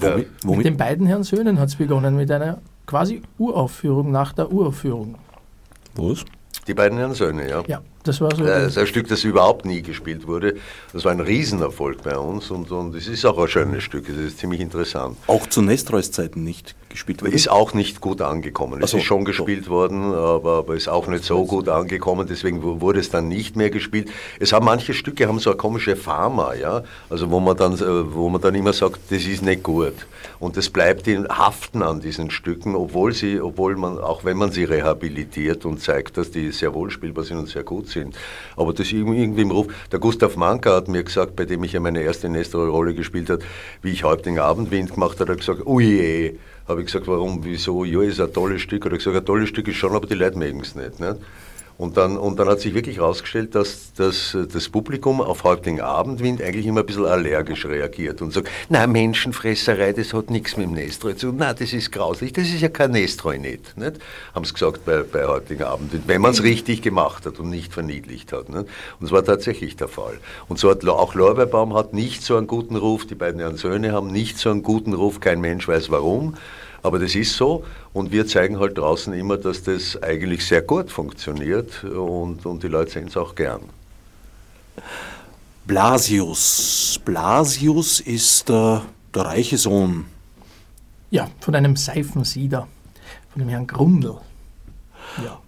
Womit? 0.00 0.16
Mit 0.16 0.28
womit? 0.44 0.66
den 0.66 0.76
beiden 0.76 1.06
Herren 1.06 1.24
Söhnen 1.24 1.58
hat 1.58 1.68
es 1.68 1.76
begonnen, 1.76 2.16
mit 2.16 2.30
einer 2.30 2.58
quasi 2.86 3.22
Uraufführung 3.38 4.10
nach 4.10 4.32
der 4.32 4.52
Uraufführung. 4.52 5.16
Was? 5.94 6.24
Die 6.66 6.74
beiden 6.74 6.98
Herren 6.98 7.14
Söhne, 7.14 7.48
ja. 7.48 7.62
Ja, 7.66 7.80
das 8.02 8.20
war 8.20 8.34
so. 8.34 8.44
Das 8.44 8.68
ist 8.68 8.78
ein 8.78 8.86
Stück, 8.86 9.08
das 9.08 9.24
überhaupt 9.24 9.64
nie 9.64 9.82
gespielt 9.82 10.26
wurde. 10.26 10.56
Das 10.92 11.04
war 11.04 11.12
ein 11.12 11.20
Riesenerfolg 11.20 12.02
bei 12.02 12.16
uns 12.16 12.50
und, 12.50 12.70
und 12.70 12.94
es 12.94 13.06
ist 13.08 13.24
auch 13.24 13.38
ein 13.38 13.48
schönes 13.48 13.82
Stück. 13.84 14.08
Es 14.08 14.16
ist 14.16 14.38
ziemlich 14.38 14.60
interessant. 14.60 15.16
Auch 15.26 15.46
zu 15.46 15.62
Nestroys 15.62 16.10
Zeiten 16.10 16.42
nicht 16.44 16.74
gespielt 16.90 17.22
wurde? 17.22 17.32
Ist 17.32 17.48
auch 17.50 17.72
nicht 17.72 18.00
gut 18.00 18.20
angekommen. 18.20 18.82
Es 18.82 18.90
so, 18.90 18.96
ist 18.98 19.04
schon 19.04 19.20
so. 19.20 19.24
gespielt 19.26 19.68
worden, 19.68 20.12
aber, 20.12 20.58
aber 20.58 20.74
ist 20.74 20.88
auch 20.88 21.06
nicht 21.06 21.24
so 21.24 21.44
gut 21.44 21.68
angekommen. 21.68 22.26
Deswegen 22.28 22.62
wu- 22.62 22.80
wurde 22.80 23.00
es 23.00 23.10
dann 23.10 23.28
nicht 23.28 23.56
mehr 23.56 23.70
gespielt. 23.70 24.10
Es 24.40 24.52
haben 24.52 24.64
manche 24.66 24.92
Stücke 24.92 25.28
haben 25.28 25.38
so 25.38 25.50
eine 25.50 25.56
komische 25.56 25.96
Pharma, 25.96 26.54
ja, 26.54 26.82
also 27.08 27.30
wo 27.30 27.38
man 27.40 27.56
dann, 27.56 27.74
äh, 27.74 28.14
wo 28.14 28.28
man 28.28 28.40
dann 28.40 28.54
immer 28.54 28.72
sagt, 28.72 29.00
das 29.10 29.24
ist 29.24 29.42
nicht 29.42 29.62
gut. 29.62 29.94
Und 30.40 30.56
das 30.56 30.68
bleibt 30.70 31.06
in 31.06 31.28
Haften 31.28 31.82
an 31.82 32.00
diesen 32.00 32.30
Stücken, 32.30 32.74
obwohl 32.74 33.12
sie, 33.12 33.40
obwohl 33.40 33.76
man, 33.76 33.98
auch 33.98 34.24
wenn 34.24 34.36
man 34.36 34.50
sie 34.50 34.64
rehabilitiert 34.64 35.64
und 35.64 35.80
zeigt, 35.80 36.16
dass 36.16 36.30
die 36.30 36.50
sehr 36.50 36.74
wohl 36.74 36.90
spielbar 36.90 37.24
sind 37.24 37.38
und 37.38 37.48
sehr 37.48 37.62
gut 37.62 37.88
sind. 37.90 38.16
Aber 38.56 38.72
das 38.72 38.86
ist 38.86 38.92
irgendwie 38.92 39.42
im 39.42 39.50
Ruf. 39.50 39.66
Der 39.92 39.98
Gustav 39.98 40.36
Manka 40.36 40.74
hat 40.74 40.88
mir 40.88 41.02
gesagt, 41.02 41.36
bei 41.36 41.44
dem 41.44 41.64
ich 41.64 41.72
ja 41.72 41.80
meine 41.80 42.02
erste 42.02 42.28
Nestor-Rolle 42.28 42.94
gespielt 42.94 43.30
habe, 43.30 43.42
wie 43.82 43.90
ich 43.90 44.04
Häuptling 44.04 44.38
Abendwind 44.38 44.94
gemacht 44.94 45.20
habe, 45.20 45.32
hat 45.32 45.36
er 45.36 45.36
gesagt, 45.36 45.66
ui, 45.66 46.38
habe 46.66 46.80
ich 46.80 46.86
gesagt, 46.86 47.06
warum, 47.06 47.44
wieso, 47.44 47.84
ja, 47.84 48.02
ist 48.02 48.20
ein 48.20 48.32
tolles 48.32 48.62
Stück. 48.62 48.84
Hat 48.84 48.92
er 48.92 48.98
gesagt, 48.98 49.16
ein 49.16 49.24
tolles 49.24 49.48
Stück 49.48 49.68
ist 49.68 49.76
schon, 49.76 49.94
aber 49.94 50.06
die 50.06 50.14
Leute 50.14 50.38
mögen 50.38 50.60
es 50.60 50.74
nicht. 50.74 51.00
nicht? 51.00 51.16
Und 51.80 51.96
dann, 51.96 52.18
und 52.18 52.38
dann 52.38 52.46
hat 52.46 52.60
sich 52.60 52.74
wirklich 52.74 52.98
herausgestellt, 52.98 53.54
dass, 53.54 53.94
dass 53.94 54.36
das 54.52 54.68
Publikum 54.68 55.22
auf 55.22 55.44
Häuptling 55.44 55.80
Abendwind 55.80 56.42
eigentlich 56.42 56.66
immer 56.66 56.80
ein 56.80 56.86
bisschen 56.86 57.06
allergisch 57.06 57.64
reagiert 57.64 58.20
und 58.20 58.34
sagt, 58.34 58.50
na 58.68 58.86
Menschenfresserei, 58.86 59.94
das 59.94 60.12
hat 60.12 60.28
nichts 60.28 60.58
mit 60.58 60.66
dem 60.66 60.74
Nestroy 60.74 61.16
zu 61.16 61.28
tun, 61.28 61.36
na 61.38 61.54
das 61.54 61.72
ist 61.72 61.90
grauslich, 61.90 62.34
das 62.34 62.48
ist 62.48 62.60
ja 62.60 62.68
kein 62.68 62.90
Nestroy 62.90 63.38
nicht. 63.38 63.78
nicht? 63.78 63.94
Haben 64.34 64.44
sie 64.44 64.52
gesagt 64.52 64.84
bei, 64.84 65.04
bei 65.04 65.24
Häuptling 65.24 65.62
Abendwind, 65.62 66.06
wenn 66.06 66.20
man 66.20 66.32
es 66.32 66.42
richtig 66.42 66.82
gemacht 66.82 67.24
hat 67.24 67.38
und 67.38 67.48
nicht 67.48 67.72
verniedlicht 67.72 68.34
hat. 68.34 68.50
Nicht? 68.50 68.66
Und 69.00 69.06
es 69.06 69.10
war 69.10 69.24
tatsächlich 69.24 69.76
der 69.76 69.88
Fall. 69.88 70.18
Und 70.48 70.58
so 70.58 70.68
hat 70.68 70.86
auch 70.86 71.14
Lorbeerbaum 71.14 71.74
hat 71.74 71.94
nicht 71.94 72.22
so 72.22 72.36
einen 72.36 72.46
guten 72.46 72.76
Ruf, 72.76 73.06
die 73.06 73.14
beiden 73.14 73.40
Herren 73.40 73.56
Söhne 73.56 73.92
haben 73.92 74.12
nicht 74.12 74.36
so 74.36 74.50
einen 74.50 74.62
guten 74.62 74.92
Ruf, 74.92 75.20
kein 75.20 75.40
Mensch 75.40 75.66
weiß 75.66 75.90
warum. 75.90 76.36
Aber 76.82 76.98
das 76.98 77.14
ist 77.14 77.36
so 77.36 77.64
und 77.92 78.10
wir 78.12 78.26
zeigen 78.26 78.58
halt 78.58 78.78
draußen 78.78 79.12
immer, 79.12 79.36
dass 79.36 79.62
das 79.62 80.02
eigentlich 80.02 80.46
sehr 80.46 80.62
gut 80.62 80.90
funktioniert 80.90 81.84
und, 81.84 82.46
und 82.46 82.62
die 82.62 82.68
Leute 82.68 82.92
sehen 82.92 83.08
es 83.08 83.16
auch 83.16 83.34
gern. 83.34 83.60
Blasius. 85.66 87.00
Blasius 87.04 88.00
ist 88.00 88.50
äh, 88.50 88.78
der 89.14 89.22
reiche 89.22 89.58
Sohn. 89.58 90.06
Ja, 91.10 91.28
von 91.40 91.54
einem 91.54 91.76
Seifensieder, 91.76 92.66
von 93.30 93.40
dem 93.40 93.48
Herrn 93.48 93.66
Grundl. 93.66 94.16
Ja. 95.24 95.38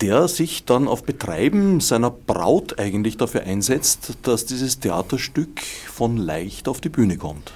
Der 0.00 0.28
sich 0.28 0.64
dann 0.64 0.86
auf 0.86 1.04
Betreiben 1.04 1.80
seiner 1.80 2.10
Braut 2.10 2.78
eigentlich 2.78 3.16
dafür 3.16 3.44
einsetzt, 3.44 4.18
dass 4.22 4.44
dieses 4.44 4.80
Theaterstück 4.80 5.60
von 5.60 6.18
leicht 6.18 6.68
auf 6.68 6.80
die 6.80 6.88
Bühne 6.88 7.16
kommt. 7.16 7.52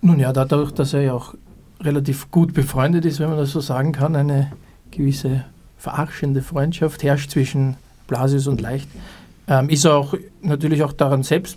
Nun 0.00 0.20
ja, 0.20 0.32
dadurch, 0.32 0.72
dass 0.72 0.92
er 0.92 1.02
ja 1.02 1.14
auch 1.14 1.34
relativ 1.80 2.30
gut 2.30 2.54
befreundet 2.54 3.04
ist, 3.04 3.20
wenn 3.20 3.28
man 3.28 3.38
das 3.38 3.52
so 3.52 3.60
sagen 3.60 3.92
kann, 3.92 4.16
eine 4.16 4.52
gewisse 4.90 5.44
verarschende 5.76 6.42
Freundschaft 6.42 7.02
herrscht 7.02 7.30
zwischen 7.30 7.76
Blasius 8.06 8.46
und 8.46 8.60
Leicht, 8.60 8.88
ähm, 9.46 9.68
ist 9.68 9.86
auch 9.86 10.14
natürlich 10.42 10.82
auch 10.82 10.92
daran 10.92 11.22
selbst 11.22 11.56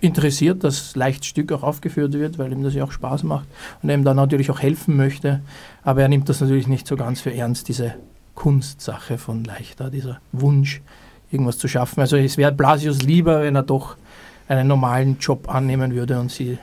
interessiert, 0.00 0.64
dass 0.64 0.94
Leichtstück 0.96 1.50
auch 1.52 1.62
aufgeführt 1.62 2.12
wird, 2.12 2.38
weil 2.38 2.52
ihm 2.52 2.62
das 2.62 2.74
ja 2.74 2.84
auch 2.84 2.92
Spaß 2.92 3.22
macht 3.24 3.46
und 3.82 3.88
er 3.88 3.96
ihm 3.96 4.04
dann 4.04 4.16
natürlich 4.16 4.50
auch 4.50 4.60
helfen 4.60 4.96
möchte. 4.96 5.40
Aber 5.82 6.02
er 6.02 6.08
nimmt 6.08 6.28
das 6.28 6.40
natürlich 6.40 6.68
nicht 6.68 6.86
so 6.86 6.96
ganz 6.96 7.20
für 7.20 7.34
ernst, 7.34 7.68
diese 7.68 7.94
Kunstsache 8.34 9.18
von 9.18 9.44
Leichter, 9.44 9.90
dieser 9.90 10.20
Wunsch, 10.32 10.82
irgendwas 11.30 11.58
zu 11.58 11.68
schaffen. 11.68 12.00
Also 12.00 12.16
es 12.16 12.36
wäre 12.36 12.52
Blasius 12.52 13.02
lieber, 13.02 13.42
wenn 13.42 13.56
er 13.56 13.62
doch 13.62 13.96
einen 14.46 14.68
normalen 14.68 15.18
Job 15.18 15.52
annehmen 15.52 15.94
würde 15.94 16.18
und 16.20 16.30
sie 16.30 16.58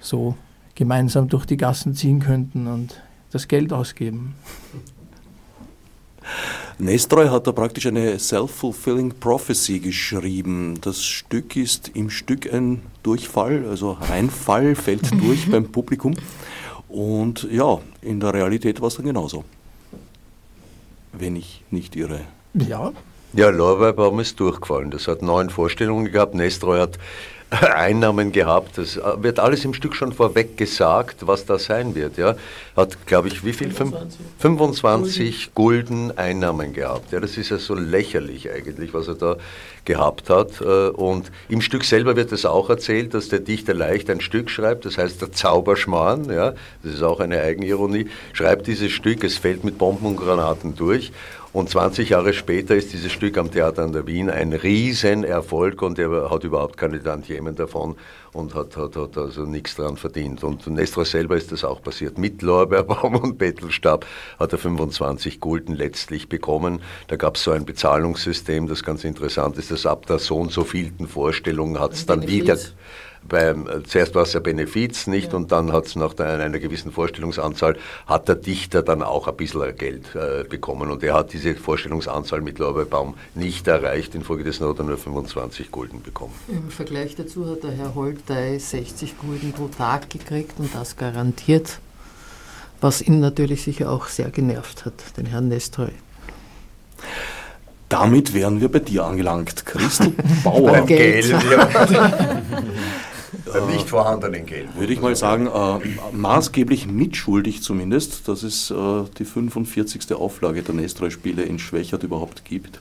so 0.00 0.34
gemeinsam 0.74 1.28
durch 1.28 1.46
die 1.46 1.56
Gassen 1.56 1.94
ziehen 1.94 2.20
könnten 2.20 2.66
und 2.66 3.00
das 3.30 3.48
Geld 3.48 3.72
ausgeben. 3.72 4.34
Nestroy 6.78 7.28
hat 7.28 7.46
da 7.46 7.52
praktisch 7.52 7.86
eine 7.86 8.18
Self-Fulfilling 8.18 9.14
Prophecy 9.20 9.78
geschrieben. 9.78 10.78
Das 10.80 11.02
Stück 11.02 11.56
ist 11.56 11.90
im 11.94 12.10
Stück 12.10 12.52
ein 12.52 12.82
Durchfall, 13.02 13.66
also 13.68 13.92
Reinfall, 13.92 14.74
fällt 14.74 15.10
durch 15.20 15.50
beim 15.50 15.70
Publikum. 15.70 16.14
Und 16.88 17.48
ja, 17.50 17.78
in 18.00 18.20
der 18.20 18.34
Realität 18.34 18.80
war 18.80 18.88
es 18.88 18.96
dann 18.96 19.06
genauso. 19.06 19.44
Wenn 21.12 21.36
ich 21.36 21.62
nicht 21.70 21.96
irre. 21.96 22.22
Ja. 22.54 22.92
Ja, 23.34 23.48
Lorbeerbaum 23.48 24.20
ist 24.20 24.38
durchgefallen. 24.40 24.90
Das 24.90 25.08
hat 25.08 25.22
neun 25.22 25.48
Vorstellungen 25.48 26.10
gehabt. 26.10 26.34
Nestroy 26.34 26.80
hat 26.80 26.98
Einnahmen 27.74 28.32
gehabt. 28.32 28.78
Das 28.78 28.96
äh, 28.96 29.02
wird 29.22 29.38
alles 29.38 29.64
im 29.64 29.74
Stück 29.74 29.94
schon 29.94 30.12
vorweg 30.12 30.56
gesagt, 30.56 31.26
was 31.26 31.44
da 31.44 31.58
sein 31.58 31.94
wird. 31.94 32.16
Ja. 32.16 32.34
Hat, 32.76 33.06
glaube 33.06 33.28
ich, 33.28 33.44
wie 33.44 33.52
viel? 33.52 33.70
25, 33.70 34.20
25 34.38 35.54
Gulden 35.54 36.16
Einnahmen 36.16 36.72
gehabt. 36.72 37.12
Ja, 37.12 37.20
das 37.20 37.36
ist 37.36 37.50
ja 37.50 37.58
so 37.58 37.74
lächerlich 37.74 38.50
eigentlich, 38.50 38.94
was 38.94 39.08
er 39.08 39.14
da 39.14 39.36
gehabt 39.84 40.30
hat. 40.30 40.60
Äh, 40.60 40.88
und 40.88 41.30
im 41.48 41.60
Stück 41.60 41.84
selber 41.84 42.16
wird 42.16 42.32
es 42.32 42.46
auch 42.46 42.70
erzählt, 42.70 43.12
dass 43.14 43.28
der 43.28 43.40
Dichter 43.40 43.74
leicht 43.74 44.08
ein 44.08 44.20
Stück 44.20 44.48
schreibt, 44.48 44.84
das 44.86 44.96
heißt 44.96 45.20
der 45.20 45.32
Zauberschmarrn, 45.32 46.30
ja, 46.32 46.54
das 46.82 46.94
ist 46.94 47.02
auch 47.02 47.20
eine 47.20 47.40
Eigenironie, 47.40 48.08
schreibt 48.32 48.66
dieses 48.66 48.92
Stück, 48.92 49.24
es 49.24 49.36
fällt 49.36 49.64
mit 49.64 49.78
Bomben 49.78 50.06
und 50.06 50.16
Granaten 50.16 50.74
durch 50.76 51.12
und 51.52 51.68
20 51.68 52.08
Jahre 52.08 52.32
später 52.32 52.74
ist 52.74 52.94
dieses 52.94 53.12
Stück 53.12 53.36
am 53.36 53.50
Theater 53.50 53.82
an 53.82 53.92
der 53.92 54.06
Wien 54.06 54.30
ein 54.30 54.54
Riesenerfolg 54.54 55.82
und 55.82 55.98
er 55.98 56.30
hat 56.30 56.44
überhaupt 56.44 56.78
keine 56.78 57.02
Tantiemen 57.02 57.54
davon 57.54 57.96
und 58.32 58.54
hat, 58.54 58.74
hat, 58.78 58.96
hat 58.96 59.18
also 59.18 59.42
nichts 59.42 59.76
daran 59.76 59.98
verdient. 59.98 60.42
Und 60.44 60.66
Nestor 60.66 61.04
selber 61.04 61.36
ist 61.36 61.52
das 61.52 61.62
auch 61.62 61.82
passiert. 61.82 62.16
Mit 62.16 62.40
Lorbeerbaum 62.40 63.16
und 63.22 63.36
Bettelstab 63.36 64.06
hat 64.38 64.52
er 64.52 64.58
25 64.58 65.40
Gulden 65.40 65.76
letztlich 65.76 66.30
bekommen. 66.30 66.80
Da 67.08 67.16
gab 67.16 67.36
es 67.36 67.42
so 67.42 67.50
ein 67.50 67.66
Bezahlungssystem, 67.66 68.66
das 68.66 68.82
ganz 68.82 69.04
interessant 69.04 69.58
ist, 69.58 69.70
dass 69.70 69.84
ab 69.84 70.06
der 70.06 70.18
so 70.18 70.38
und 70.38 70.52
so 70.52 70.64
vielten 70.64 71.06
Vorstellung 71.06 71.78
hat 71.78 71.92
es 71.92 72.06
dann 72.06 72.26
wieder 72.26 72.56
beim, 73.28 73.66
äh, 73.66 73.82
zuerst 73.84 74.14
war 74.14 74.22
es 74.22 74.32
ja 74.32 74.40
Benefiz, 74.40 75.06
nicht? 75.06 75.32
Ja. 75.32 75.38
Und 75.38 75.52
dann 75.52 75.72
hat 75.72 75.86
es 75.86 75.96
nach 75.96 76.14
der, 76.14 76.40
einer 76.40 76.58
gewissen 76.58 76.92
Vorstellungsanzahl, 76.92 77.76
hat 78.06 78.28
der 78.28 78.34
Dichter 78.36 78.82
dann 78.82 79.02
auch 79.02 79.28
ein 79.28 79.36
bisschen 79.36 79.76
Geld 79.76 80.14
äh, 80.14 80.44
bekommen. 80.44 80.90
Und 80.90 81.02
er 81.02 81.14
hat 81.14 81.32
diese 81.32 81.54
Vorstellungsanzahl 81.54 82.40
mit 82.40 82.58
Lorbeerbaum 82.58 83.14
nicht 83.34 83.66
erreicht. 83.68 84.14
Infolgedessen 84.14 84.68
hat 84.68 84.78
er 84.78 84.84
nur 84.84 84.98
25 84.98 85.70
Gulden 85.70 86.02
bekommen. 86.02 86.34
Im 86.48 86.70
Vergleich 86.70 87.16
dazu 87.16 87.48
hat 87.50 87.62
der 87.62 87.72
Herr 87.72 87.94
Holtei 87.94 88.58
60 88.58 89.18
Gulden 89.18 89.52
pro 89.52 89.68
Tag 89.68 90.10
gekriegt 90.10 90.54
und 90.58 90.74
das 90.74 90.96
garantiert, 90.96 91.78
was 92.80 93.00
ihn 93.00 93.20
natürlich 93.20 93.62
sicher 93.62 93.90
auch 93.90 94.06
sehr 94.06 94.30
genervt 94.30 94.84
hat, 94.84 94.94
den 95.16 95.26
Herrn 95.26 95.48
Nestroy. 95.48 95.90
Damit 97.88 98.32
wären 98.32 98.60
wir 98.60 98.70
bei 98.70 98.78
dir 98.78 99.04
angelangt, 99.04 99.66
Christel 99.66 100.14
Bauer. 100.44 100.86
Geld. 100.86 101.26
Geld 101.26 101.34
ja. 103.60 103.66
nicht 103.66 103.88
vorhandenen 103.88 104.46
Geld. 104.46 104.68
Würde 104.76 104.92
ich 104.92 105.00
mal 105.00 105.14
sagen, 105.16 105.46
äh, 105.46 106.16
maßgeblich 106.16 106.86
mitschuldig 106.86 107.62
zumindest, 107.62 108.28
dass 108.28 108.42
es 108.42 108.70
äh, 108.70 108.74
die 109.18 109.24
45. 109.24 110.12
Auflage 110.14 110.62
der 110.62 110.74
Nestroy-Spiele 110.74 111.42
in 111.42 111.58
Schwächert 111.58 112.02
überhaupt 112.02 112.44
gibt. 112.44 112.80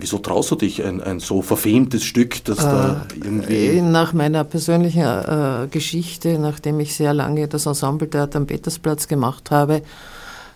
Wieso 0.00 0.16
traust 0.16 0.50
du 0.50 0.56
dich 0.56 0.82
ein, 0.82 1.02
ein 1.02 1.20
so 1.20 1.42
verfemtes 1.42 2.04
Stück, 2.04 2.42
das 2.44 2.58
äh, 2.58 2.62
da 2.62 3.06
irgendwie. 3.14 3.66
Äh, 3.66 3.82
nach 3.82 4.14
meiner 4.14 4.44
persönlichen 4.44 5.02
äh, 5.02 5.68
Geschichte, 5.70 6.38
nachdem 6.38 6.80
ich 6.80 6.94
sehr 6.94 7.12
lange 7.12 7.48
das 7.48 7.66
Ensembletheater 7.66 8.38
am 8.38 8.46
Petersplatz 8.46 9.08
gemacht 9.08 9.50
habe, 9.50 9.82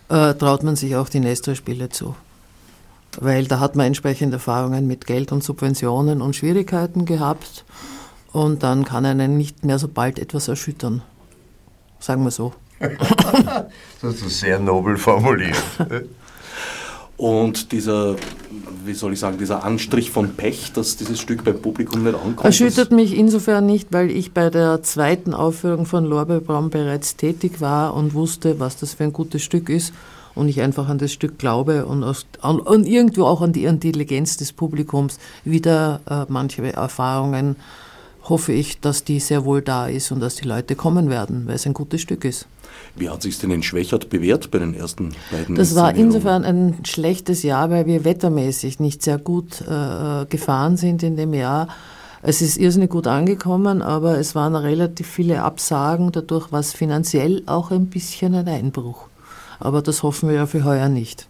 äh, 0.08 0.32
traut 0.34 0.62
man 0.62 0.76
sich 0.76 0.96
auch 0.96 1.10
die 1.10 1.20
Nestroy-Spiele 1.20 1.90
zu. 1.90 2.16
Weil 3.20 3.44
da 3.44 3.60
hat 3.60 3.76
man 3.76 3.86
entsprechende 3.86 4.36
Erfahrungen 4.36 4.86
mit 4.86 5.06
Geld 5.06 5.30
und 5.30 5.44
Subventionen 5.44 6.22
und 6.22 6.34
Schwierigkeiten 6.34 7.04
gehabt. 7.04 7.66
Und 8.34 8.64
dann 8.64 8.84
kann 8.84 9.06
einen 9.06 9.36
nicht 9.36 9.64
mehr 9.64 9.78
so 9.78 9.86
bald 9.86 10.18
etwas 10.18 10.48
erschüttern. 10.48 11.02
Sagen 12.00 12.24
wir 12.24 12.32
so. 12.32 12.52
das 14.02 14.22
ist 14.22 14.40
sehr 14.40 14.58
nobel 14.58 14.96
formuliert. 14.96 15.62
Und 17.16 17.70
dieser, 17.70 18.16
wie 18.84 18.92
soll 18.92 19.12
ich 19.12 19.20
sagen, 19.20 19.38
dieser 19.38 19.62
Anstrich 19.62 20.10
von 20.10 20.34
Pech, 20.34 20.72
dass 20.72 20.96
dieses 20.96 21.20
Stück 21.20 21.44
beim 21.44 21.62
Publikum 21.62 22.02
nicht 22.02 22.16
ankommt. 22.16 22.44
Erschüttert 22.44 22.90
mich 22.90 23.16
insofern 23.16 23.66
nicht, 23.66 23.92
weil 23.92 24.10
ich 24.10 24.32
bei 24.32 24.50
der 24.50 24.82
zweiten 24.82 25.32
Aufführung 25.32 25.86
von 25.86 26.04
Lorbeerbaum 26.04 26.70
bereits 26.70 27.14
tätig 27.14 27.60
war 27.60 27.94
und 27.94 28.14
wusste, 28.14 28.58
was 28.58 28.76
das 28.76 28.94
für 28.94 29.04
ein 29.04 29.12
gutes 29.12 29.44
Stück 29.44 29.68
ist. 29.68 29.94
Und 30.34 30.48
ich 30.48 30.60
einfach 30.60 30.88
an 30.88 30.98
das 30.98 31.12
Stück 31.12 31.38
glaube 31.38 31.86
und, 31.86 32.02
aus, 32.02 32.26
und 32.42 32.88
irgendwo 32.88 33.26
auch 33.26 33.42
an 33.42 33.52
die 33.52 33.66
Intelligenz 33.66 34.36
des 34.36 34.52
Publikums 34.52 35.20
wieder 35.44 36.00
äh, 36.10 36.24
manche 36.28 36.72
Erfahrungen 36.72 37.54
hoffe 38.24 38.52
ich, 38.52 38.80
dass 38.80 39.04
die 39.04 39.20
sehr 39.20 39.44
wohl 39.44 39.62
da 39.62 39.86
ist 39.86 40.10
und 40.10 40.20
dass 40.20 40.36
die 40.36 40.46
Leute 40.46 40.76
kommen 40.76 41.10
werden, 41.10 41.46
weil 41.46 41.56
es 41.56 41.66
ein 41.66 41.74
gutes 41.74 42.00
Stück 42.00 42.24
ist. 42.24 42.46
Wie 42.96 43.08
hat 43.08 43.22
sich 43.22 43.38
denn 43.38 43.50
in 43.50 43.62
Schwächert 43.62 44.08
bewährt 44.08 44.50
bei 44.50 44.58
den 44.58 44.74
ersten 44.74 45.14
beiden 45.30 45.54
Das 45.54 45.74
war 45.74 45.94
insofern 45.94 46.44
ein 46.44 46.78
schlechtes 46.84 47.42
Jahr, 47.42 47.70
weil 47.70 47.86
wir 47.86 48.04
wettermäßig 48.04 48.80
nicht 48.80 49.02
sehr 49.02 49.18
gut 49.18 49.60
äh, 49.60 50.26
gefahren 50.26 50.76
sind 50.76 51.02
in 51.02 51.16
dem 51.16 51.34
Jahr. 51.34 51.68
Es 52.22 52.40
ist 52.40 52.56
irrsinnig 52.56 52.90
gut 52.90 53.06
angekommen, 53.06 53.82
aber 53.82 54.18
es 54.18 54.34
waren 54.34 54.56
relativ 54.56 55.06
viele 55.06 55.42
Absagen. 55.42 56.10
Dadurch 56.10 56.52
war 56.52 56.60
es 56.60 56.72
finanziell 56.72 57.42
auch 57.46 57.70
ein 57.70 57.86
bisschen 57.88 58.34
ein 58.34 58.48
Einbruch. 58.48 59.08
Aber 59.60 59.82
das 59.82 60.02
hoffen 60.02 60.30
wir 60.30 60.36
ja 60.36 60.46
für 60.46 60.64
heuer 60.64 60.88
nicht. 60.88 61.28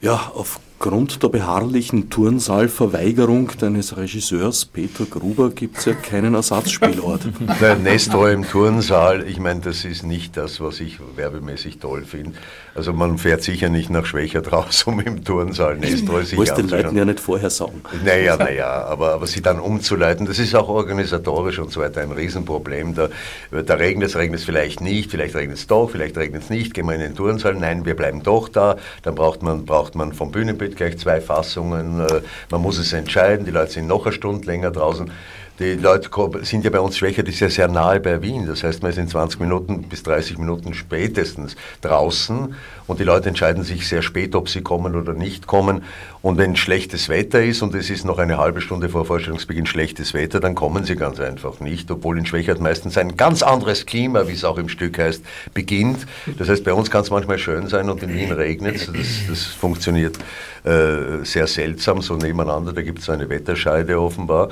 Ja, 0.00 0.32
auf 0.34 0.58
Aufgrund 0.78 1.22
der 1.22 1.28
beharrlichen 1.28 2.10
Turnsaalverweigerung 2.10 3.50
deines 3.58 3.96
Regisseurs 3.96 4.66
Peter 4.66 5.06
Gruber 5.06 5.48
gibt 5.48 5.78
es 5.78 5.86
ja 5.86 5.94
keinen 5.94 6.34
Ersatzspielort. 6.34 7.22
Der 7.60 7.76
Nestor 7.76 8.30
im 8.30 8.46
Turnsaal, 8.46 9.26
ich 9.26 9.40
meine, 9.40 9.60
das 9.60 9.86
ist 9.86 10.04
nicht 10.04 10.36
das, 10.36 10.60
was 10.60 10.80
ich 10.80 10.98
werbemäßig 11.16 11.78
toll 11.78 12.04
finde. 12.04 12.32
Also 12.74 12.92
man 12.92 13.16
fährt 13.16 13.42
sicher 13.42 13.70
nicht 13.70 13.88
nach 13.88 14.04
Schwächert 14.04 14.52
raus, 14.52 14.84
um 14.86 15.00
im 15.00 15.24
Turnsaal 15.24 15.78
Nestor 15.78 16.22
sich 16.22 16.38
Muss 16.38 16.52
den 16.52 16.68
Leuten 16.68 16.94
ja 16.94 17.06
nicht 17.06 17.20
vorher 17.20 17.48
sagen. 17.48 17.80
Naja, 18.04 18.36
naja, 18.36 18.84
aber, 18.84 19.14
aber 19.14 19.26
sie 19.26 19.40
dann 19.40 19.58
umzuleiten, 19.58 20.26
das 20.26 20.38
ist 20.38 20.54
auch 20.54 20.68
organisatorisch 20.68 21.58
und 21.58 21.72
so 21.72 21.80
weiter 21.80 22.02
ein 22.02 22.12
Riesenproblem. 22.12 22.94
Da, 22.94 23.08
da 23.50 23.74
regnet 23.74 24.10
es, 24.10 24.16
regnet 24.16 24.40
es 24.40 24.44
vielleicht 24.44 24.82
nicht, 24.82 25.10
vielleicht 25.10 25.34
regnet 25.34 25.56
es 25.56 25.66
doch, 25.66 25.90
vielleicht 25.90 26.18
regnet 26.18 26.42
es 26.42 26.50
nicht, 26.50 26.74
gehen 26.74 26.86
wir 26.86 26.94
in 26.94 27.00
den 27.00 27.14
Turnsaal, 27.14 27.54
nein, 27.54 27.86
wir 27.86 27.96
bleiben 27.96 28.22
doch 28.22 28.48
da, 28.48 28.76
dann 29.02 29.14
braucht 29.14 29.42
man, 29.42 29.64
braucht 29.64 29.94
man 29.94 30.12
vom 30.12 30.30
Bühnenbild 30.30 30.65
gleich 30.74 30.98
zwei 30.98 31.20
Fassungen, 31.20 32.00
äh, 32.00 32.22
man 32.50 32.60
muss 32.60 32.78
es 32.78 32.92
entscheiden, 32.92 33.44
die 33.44 33.52
Leute 33.52 33.72
sind 33.72 33.86
noch 33.86 34.04
eine 34.04 34.12
Stunde 34.12 34.46
länger 34.46 34.70
draußen 34.70 35.10
Die 35.58 35.72
Leute 35.74 36.10
sind 36.42 36.64
ja 36.64 36.70
bei 36.70 36.80
uns 36.80 36.98
schwächer, 36.98 37.22
das 37.22 37.34
ist 37.34 37.40
ja 37.40 37.48
sehr 37.48 37.68
nahe 37.68 37.98
bei 37.98 38.20
Wien. 38.20 38.46
Das 38.46 38.62
heißt, 38.62 38.82
man 38.82 38.90
ist 38.90 38.98
in 38.98 39.08
20 39.08 39.40
Minuten 39.40 39.84
bis 39.84 40.02
30 40.02 40.36
Minuten 40.36 40.74
spätestens 40.74 41.56
draußen 41.80 42.54
und 42.86 43.00
die 43.00 43.04
Leute 43.04 43.30
entscheiden 43.30 43.64
sich 43.64 43.88
sehr 43.88 44.02
spät, 44.02 44.34
ob 44.34 44.50
sie 44.50 44.60
kommen 44.60 44.94
oder 44.94 45.14
nicht 45.14 45.46
kommen. 45.46 45.82
Und 46.20 46.36
wenn 46.36 46.56
schlechtes 46.56 47.08
Wetter 47.08 47.42
ist 47.42 47.62
und 47.62 47.74
es 47.74 47.88
ist 47.88 48.04
noch 48.04 48.18
eine 48.18 48.36
halbe 48.36 48.60
Stunde 48.60 48.90
vor 48.90 49.06
Vorstellungsbeginn 49.06 49.64
schlechtes 49.64 50.12
Wetter, 50.12 50.40
dann 50.40 50.54
kommen 50.54 50.84
sie 50.84 50.94
ganz 50.94 51.20
einfach 51.20 51.58
nicht, 51.60 51.90
obwohl 51.90 52.18
in 52.18 52.26
Schwächert 52.26 52.60
meistens 52.60 52.98
ein 52.98 53.16
ganz 53.16 53.42
anderes 53.42 53.86
Klima, 53.86 54.28
wie 54.28 54.32
es 54.32 54.44
auch 54.44 54.58
im 54.58 54.68
Stück 54.68 54.98
heißt, 54.98 55.22
beginnt. 55.54 56.06
Das 56.36 56.50
heißt, 56.50 56.64
bei 56.64 56.74
uns 56.74 56.90
kann 56.90 57.00
es 57.00 57.10
manchmal 57.10 57.38
schön 57.38 57.68
sein 57.68 57.88
und 57.88 58.02
in 58.02 58.12
Wien 58.12 58.32
regnet 58.32 58.76
es. 58.76 58.86
Das, 58.86 59.06
das 59.28 59.44
funktioniert 59.44 60.18
äh, 60.64 61.24
sehr 61.24 61.46
seltsam, 61.46 62.02
so 62.02 62.16
nebeneinander. 62.16 62.74
Da 62.74 62.82
gibt 62.82 62.98
es 62.98 63.08
eine 63.08 63.30
Wetterscheide 63.30 63.98
offenbar. 63.98 64.50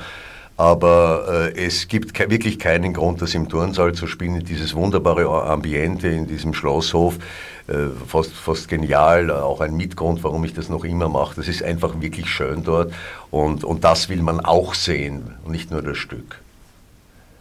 Aber 0.57 1.51
äh, 1.57 1.67
es 1.67 1.88
gibt 1.88 2.14
ke 2.14 2.31
wirklich 2.31 2.59
keinen 2.61 2.95
Grund, 2.95 3.21
das 3.21 3.35
im 3.35 3.49
Turnsaal 3.49 3.93
zu 3.93 4.07
spielen. 4.07 4.45
Dieses 4.45 4.75
wunderbare 4.75 5.45
Ambiente 5.45 6.09
in 6.09 6.29
diesem 6.29 6.55
Schlosshof, 6.55 7.19
äh, 7.67 7.88
fast, 8.07 8.33
fast 8.33 8.69
genial. 8.69 9.31
Auch 9.31 9.61
ein 9.61 9.77
Mitgrund, 9.77 10.23
warum 10.23 10.45
ich 10.45 10.55
das 10.55 10.69
noch 10.69 10.85
immer 10.85 11.09
mache. 11.09 11.35
Das 11.37 11.49
ist 11.49 11.62
einfach 11.62 12.01
wirklich 12.01 12.29
schön 12.29 12.62
dort. 12.62 12.93
Und, 13.33 13.64
und 13.64 13.83
das 13.83 14.09
will 14.09 14.23
man 14.23 14.40
auch 14.40 14.75
sehen, 14.75 15.35
nicht 15.47 15.73
nur 15.73 15.83
das 15.83 15.97
Stück. 15.97 16.40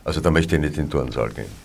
Also 0.04 0.20
da 0.20 0.32
möchte 0.32 0.56
ich 0.56 0.62
nicht 0.62 0.78
in 0.78 0.86
den 0.86 0.90
Turnsaal 0.90 1.30
gehen. 1.30 1.64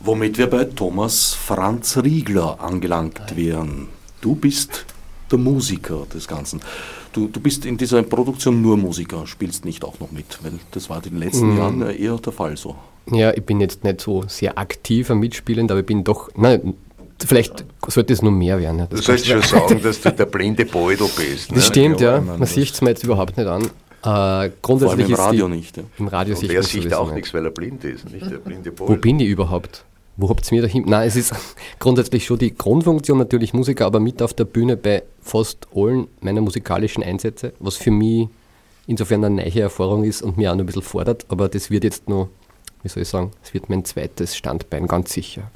Womit 0.00 0.36
wir 0.36 0.50
bei 0.50 0.64
Thomas 0.64 1.32
Franz 1.32 1.96
Riegler 1.96 2.60
angelangt 2.60 3.36
wären. 3.36 3.88
Du 4.20 4.34
bist 4.34 4.84
der 5.30 5.38
Musiker 5.38 6.06
des 6.12 6.28
Ganzen. 6.28 6.60
Du, 7.12 7.28
du 7.28 7.40
bist 7.40 7.64
in 7.64 7.76
dieser 7.76 8.02
Produktion 8.02 8.60
nur 8.60 8.76
Musiker, 8.76 9.26
spielst 9.26 9.64
nicht 9.64 9.84
auch 9.84 9.98
noch 10.00 10.10
mit, 10.10 10.38
weil 10.42 10.52
das 10.70 10.90
war 10.90 10.98
in 11.04 11.10
den 11.10 11.18
letzten 11.18 11.54
mm. 11.54 11.58
Jahren 11.58 11.82
eher 11.82 12.16
der 12.18 12.32
Fall 12.32 12.56
so. 12.56 12.76
Ja, 13.10 13.32
ich 13.32 13.44
bin 13.44 13.60
jetzt 13.60 13.84
nicht 13.84 14.00
so 14.00 14.24
sehr 14.26 14.58
aktiver 14.58 15.14
mitspielend, 15.14 15.70
aber 15.70 15.80
ich 15.80 15.86
bin 15.86 16.04
doch, 16.04 16.30
nein, 16.36 16.74
vielleicht 17.24 17.64
sollte 17.86 18.12
es 18.12 18.22
nur 18.22 18.32
mehr 18.32 18.58
werden. 18.60 18.80
Ja. 18.80 18.86
du 18.86 18.96
sollst 18.96 19.26
schon 19.26 19.42
sagen, 19.42 19.80
dass 19.82 20.00
du 20.00 20.12
der 20.12 20.26
blinde 20.26 20.64
Beutel 20.64 21.08
bist. 21.16 21.50
Ne? 21.50 21.56
Das 21.56 21.66
stimmt, 21.66 22.00
ja. 22.00 22.20
Man 22.20 22.44
sieht 22.46 22.72
es 22.72 22.82
mir 22.82 22.90
jetzt 22.90 23.04
überhaupt 23.04 23.36
nicht 23.36 23.46
an. 23.46 23.62
Äh, 24.06 24.50
grundsätzlich 24.62 25.06
Vor 25.06 25.24
allem 25.24 25.34
im 25.34 25.46
Radio 25.46 25.48
die, 25.48 25.56
nicht. 25.56 25.76
Ja. 25.76 25.82
Im 25.98 26.08
Radio 26.08 26.36
Und 26.36 26.50
er 26.50 26.62
sieht 26.62 26.94
auch 26.94 27.12
nichts, 27.12 27.32
weil 27.34 27.44
er 27.44 27.50
blind 27.50 27.82
ist, 27.84 28.10
nicht 28.10 28.30
der 28.30 28.38
blinde 28.38 28.70
Beutel. 28.70 28.96
Wo 28.96 29.00
bin 29.00 29.18
ich 29.20 29.28
überhaupt? 29.28 29.84
Wo 30.18 30.30
habt 30.30 30.50
ihr 30.50 30.56
mir 30.56 30.62
dahin? 30.62 30.84
Nein, 30.86 31.06
es 31.06 31.16
ist 31.16 31.34
grundsätzlich 31.78 32.24
schon 32.24 32.38
die 32.38 32.54
Grundfunktion 32.54 33.18
natürlich 33.18 33.52
Musiker, 33.52 33.84
aber 33.84 34.00
mit 34.00 34.22
auf 34.22 34.32
der 34.32 34.44
Bühne 34.44 34.76
bei 34.76 35.02
fast 35.20 35.66
allen 35.74 36.08
meiner 36.20 36.40
musikalischen 36.40 37.02
Einsätze, 37.02 37.52
was 37.58 37.76
für 37.76 37.90
mich 37.90 38.28
insofern 38.86 39.24
eine 39.24 39.42
neue 39.42 39.60
Erfahrung 39.60 40.04
ist 40.04 40.22
und 40.22 40.38
mir 40.38 40.50
auch 40.50 40.54
noch 40.54 40.62
ein 40.62 40.66
bisschen 40.66 40.82
fordert, 40.82 41.26
aber 41.28 41.48
das 41.48 41.70
wird 41.70 41.84
jetzt 41.84 42.08
noch, 42.08 42.28
wie 42.82 42.88
soll 42.88 43.02
ich 43.02 43.08
sagen, 43.08 43.32
es 43.42 43.52
wird 43.52 43.68
mein 43.68 43.84
zweites 43.84 44.36
Standbein, 44.36 44.86
ganz 44.86 45.12
sicher. 45.12 45.50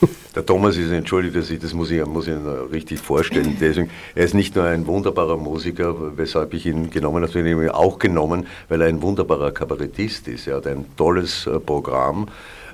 Der 0.34 0.44
Thomas 0.44 0.76
ist, 0.76 0.90
entschuldigt, 0.90 1.36
dass 1.36 1.50
ich, 1.50 1.60
das 1.60 1.72
muss 1.72 1.90
ich, 1.92 2.04
muss 2.06 2.26
ich 2.26 2.34
richtig 2.72 2.98
vorstellen. 2.98 3.56
Deswegen, 3.60 3.90
er 4.14 4.24
ist 4.24 4.34
nicht 4.34 4.56
nur 4.56 4.64
ein 4.64 4.86
wunderbarer 4.86 5.36
Musiker, 5.36 6.16
weshalb 6.16 6.54
ich 6.54 6.66
ihn 6.66 6.90
genommen 6.90 7.22
habe, 7.22 7.32
sondern 7.32 7.68
auch 7.70 7.98
genommen, 7.98 8.46
weil 8.68 8.80
er 8.80 8.88
ein 8.88 9.02
wunderbarer 9.02 9.52
Kabarettist 9.52 10.26
ist. 10.26 10.46
Er 10.46 10.56
hat 10.56 10.66
ein 10.66 10.86
tolles 10.96 11.46
äh, 11.46 11.60
Programm 11.60 12.28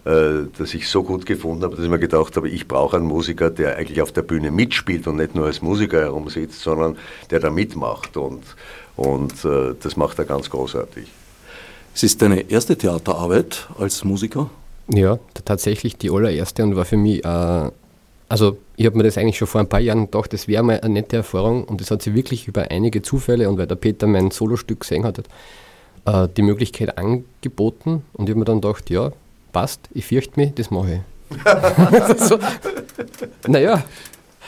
das 0.06 0.72
ich 0.72 0.88
so 0.88 1.02
gut 1.02 1.26
gefunden 1.26 1.64
habe, 1.64 1.74
dass 1.74 1.84
ich 1.84 1.90
mir 1.90 1.98
gedacht 1.98 2.36
habe, 2.36 2.48
ich 2.48 2.68
brauche 2.68 2.96
einen 2.96 3.06
Musiker, 3.06 3.50
der 3.50 3.76
eigentlich 3.76 4.00
auf 4.02 4.12
der 4.12 4.22
Bühne 4.22 4.52
mitspielt 4.52 5.08
und 5.08 5.16
nicht 5.16 5.34
nur 5.34 5.46
als 5.46 5.62
Musiker 5.62 5.98
herumsitzt, 5.98 6.60
sondern 6.60 6.96
der 7.30 7.40
da 7.40 7.50
mitmacht. 7.50 8.16
Und, 8.16 8.44
und 8.96 9.44
äh, 9.44 9.74
das 9.82 9.96
macht 9.96 10.20
er 10.20 10.24
ganz 10.24 10.48
großartig. 10.48 11.08
Es 11.92 12.02
ist 12.04 12.22
deine 12.22 12.48
erste 12.50 12.76
Theaterarbeit 12.76 13.66
als 13.78 14.04
Musiker? 14.04 14.48
Ja, 14.88 15.18
tatsächlich 15.44 15.96
die 15.96 16.10
allererste 16.10 16.62
und 16.62 16.76
war 16.76 16.84
für 16.84 16.96
mich, 16.96 17.24
äh, 17.24 17.70
also 18.28 18.58
ich 18.76 18.86
habe 18.86 18.96
mir 18.98 19.02
das 19.02 19.18
eigentlich 19.18 19.38
schon 19.38 19.48
vor 19.48 19.60
ein 19.60 19.68
paar 19.68 19.80
Jahren 19.80 20.04
gedacht, 20.04 20.32
das 20.32 20.46
wäre 20.46 20.62
mal 20.62 20.78
eine 20.80 20.94
nette 20.94 21.16
Erfahrung 21.16 21.64
und 21.64 21.80
das 21.80 21.90
hat 21.90 22.02
sich 22.02 22.14
wirklich 22.14 22.46
über 22.46 22.70
einige 22.70 23.02
Zufälle 23.02 23.48
und 23.48 23.58
weil 23.58 23.66
der 23.66 23.74
Peter 23.74 24.06
mein 24.06 24.30
Solostück 24.30 24.80
gesehen 24.80 25.04
hat, 25.04 25.18
äh, 26.04 26.28
die 26.36 26.42
Möglichkeit 26.42 26.96
angeboten 26.96 28.02
und 28.12 28.28
ich 28.28 28.30
habe 28.30 28.38
mir 28.38 28.44
dann 28.44 28.60
gedacht, 28.60 28.88
ja, 28.90 29.10
passt, 29.56 29.88
ich 29.94 30.04
fürchte 30.04 30.38
mich, 30.38 30.52
das 30.52 30.70
mache 30.70 31.00
ich. 31.30 32.18
so, 32.28 32.38
naja, 33.46 33.82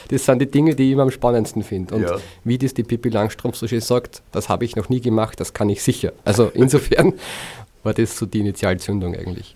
das 0.09 0.27
sind 0.27 0.39
die 0.39 0.51
Dinge, 0.51 0.75
die 0.75 0.89
ich 0.89 0.93
immer 0.93 1.05
am 1.05 1.11
spannendsten 1.11 1.63
finde. 1.63 1.95
Und 1.95 2.03
ja. 2.03 2.19
wie 2.45 2.59
das 2.59 2.75
die 2.75 2.83
Pippi 2.83 3.09
Langstrumpf 3.09 3.57
so 3.57 3.67
schön 3.67 3.81
sagt, 3.81 4.23
das 4.33 4.51
habe 4.51 4.67
ich 4.67 4.77
noch 4.77 4.91
nie 4.91 5.01
gemacht, 5.01 5.41
das 5.41 5.55
kann 5.55 5.71
ich 5.71 5.83
sicher. 5.83 6.13
Also 6.27 6.51
insofern 6.53 7.15
war 7.85 7.95
das 7.95 8.19
so 8.19 8.27
die 8.27 8.41
Initialzündung 8.41 9.15
eigentlich. 9.17 9.55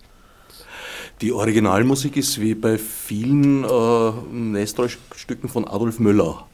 Die 1.21 1.33
Originalmusik 1.33 2.17
ist 2.17 2.41
wie 2.41 2.55
bei 2.55 2.79
vielen 2.79 3.65
äh, 3.65 4.11
Nestor-Stücken 4.33 5.51
von 5.51 5.69
Adolf 5.69 5.99
Müller. 5.99 6.47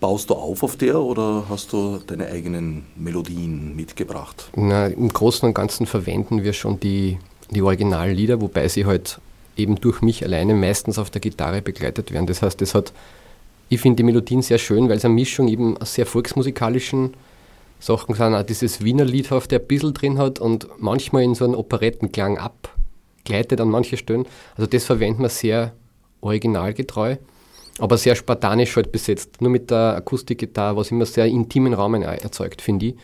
Baust 0.00 0.30
du 0.30 0.34
auf 0.34 0.62
auf 0.62 0.76
der 0.76 0.98
oder 0.98 1.44
hast 1.50 1.74
du 1.74 1.98
deine 2.06 2.28
eigenen 2.28 2.86
Melodien 2.96 3.76
mitgebracht? 3.76 4.48
Na, 4.56 4.86
Im 4.86 5.10
Großen 5.10 5.46
und 5.46 5.52
Ganzen 5.52 5.84
verwenden 5.84 6.44
wir 6.44 6.54
schon 6.54 6.80
die 6.80 7.18
die 7.50 7.62
Originallieder, 7.62 8.40
wobei 8.40 8.68
sie 8.68 8.86
halt 8.86 9.20
eben 9.56 9.76
durch 9.76 10.02
mich 10.02 10.24
alleine 10.24 10.54
meistens 10.54 10.98
auf 10.98 11.10
der 11.10 11.20
Gitarre 11.20 11.62
begleitet 11.62 12.12
werden. 12.12 12.26
Das 12.26 12.42
heißt, 12.42 12.60
das 12.60 12.74
hat, 12.74 12.92
ich 13.68 13.80
finde 13.80 13.96
die 13.96 14.02
Melodien 14.04 14.42
sehr 14.42 14.58
schön, 14.58 14.88
weil 14.88 14.98
es 14.98 15.04
eine 15.04 15.14
Mischung 15.14 15.48
eben 15.48 15.76
aus 15.76 15.94
sehr 15.94 16.06
volksmusikalischen 16.06 17.14
Sachen 17.80 18.14
sind, 18.14 18.34
auch 18.34 18.42
dieses 18.42 18.82
Wiener 18.82 19.04
Liedhaft, 19.04 19.50
der 19.50 19.60
ein 19.60 19.66
bisschen 19.66 19.94
drin 19.94 20.18
hat 20.18 20.38
und 20.40 20.68
manchmal 20.78 21.22
in 21.22 21.34
so 21.34 21.44
einen 21.44 21.54
Operettenklang 21.54 22.38
abgleitet 22.38 23.60
an 23.60 23.68
manche 23.68 23.96
Stellen. 23.96 24.26
Also 24.56 24.68
das 24.68 24.84
verwendet 24.84 25.20
man 25.20 25.30
sehr 25.30 25.72
originalgetreu, 26.20 27.16
aber 27.78 27.96
sehr 27.96 28.16
spartanisch 28.16 28.74
halt 28.74 28.90
besetzt, 28.90 29.40
nur 29.40 29.50
mit 29.50 29.70
der 29.70 29.96
Akustikgitarre, 29.96 30.76
was 30.76 30.90
immer 30.90 31.06
sehr 31.06 31.26
intimen 31.26 31.74
Rahmen 31.74 32.02
erzeugt, 32.02 32.62
finde 32.62 32.86
ich. 32.86 32.94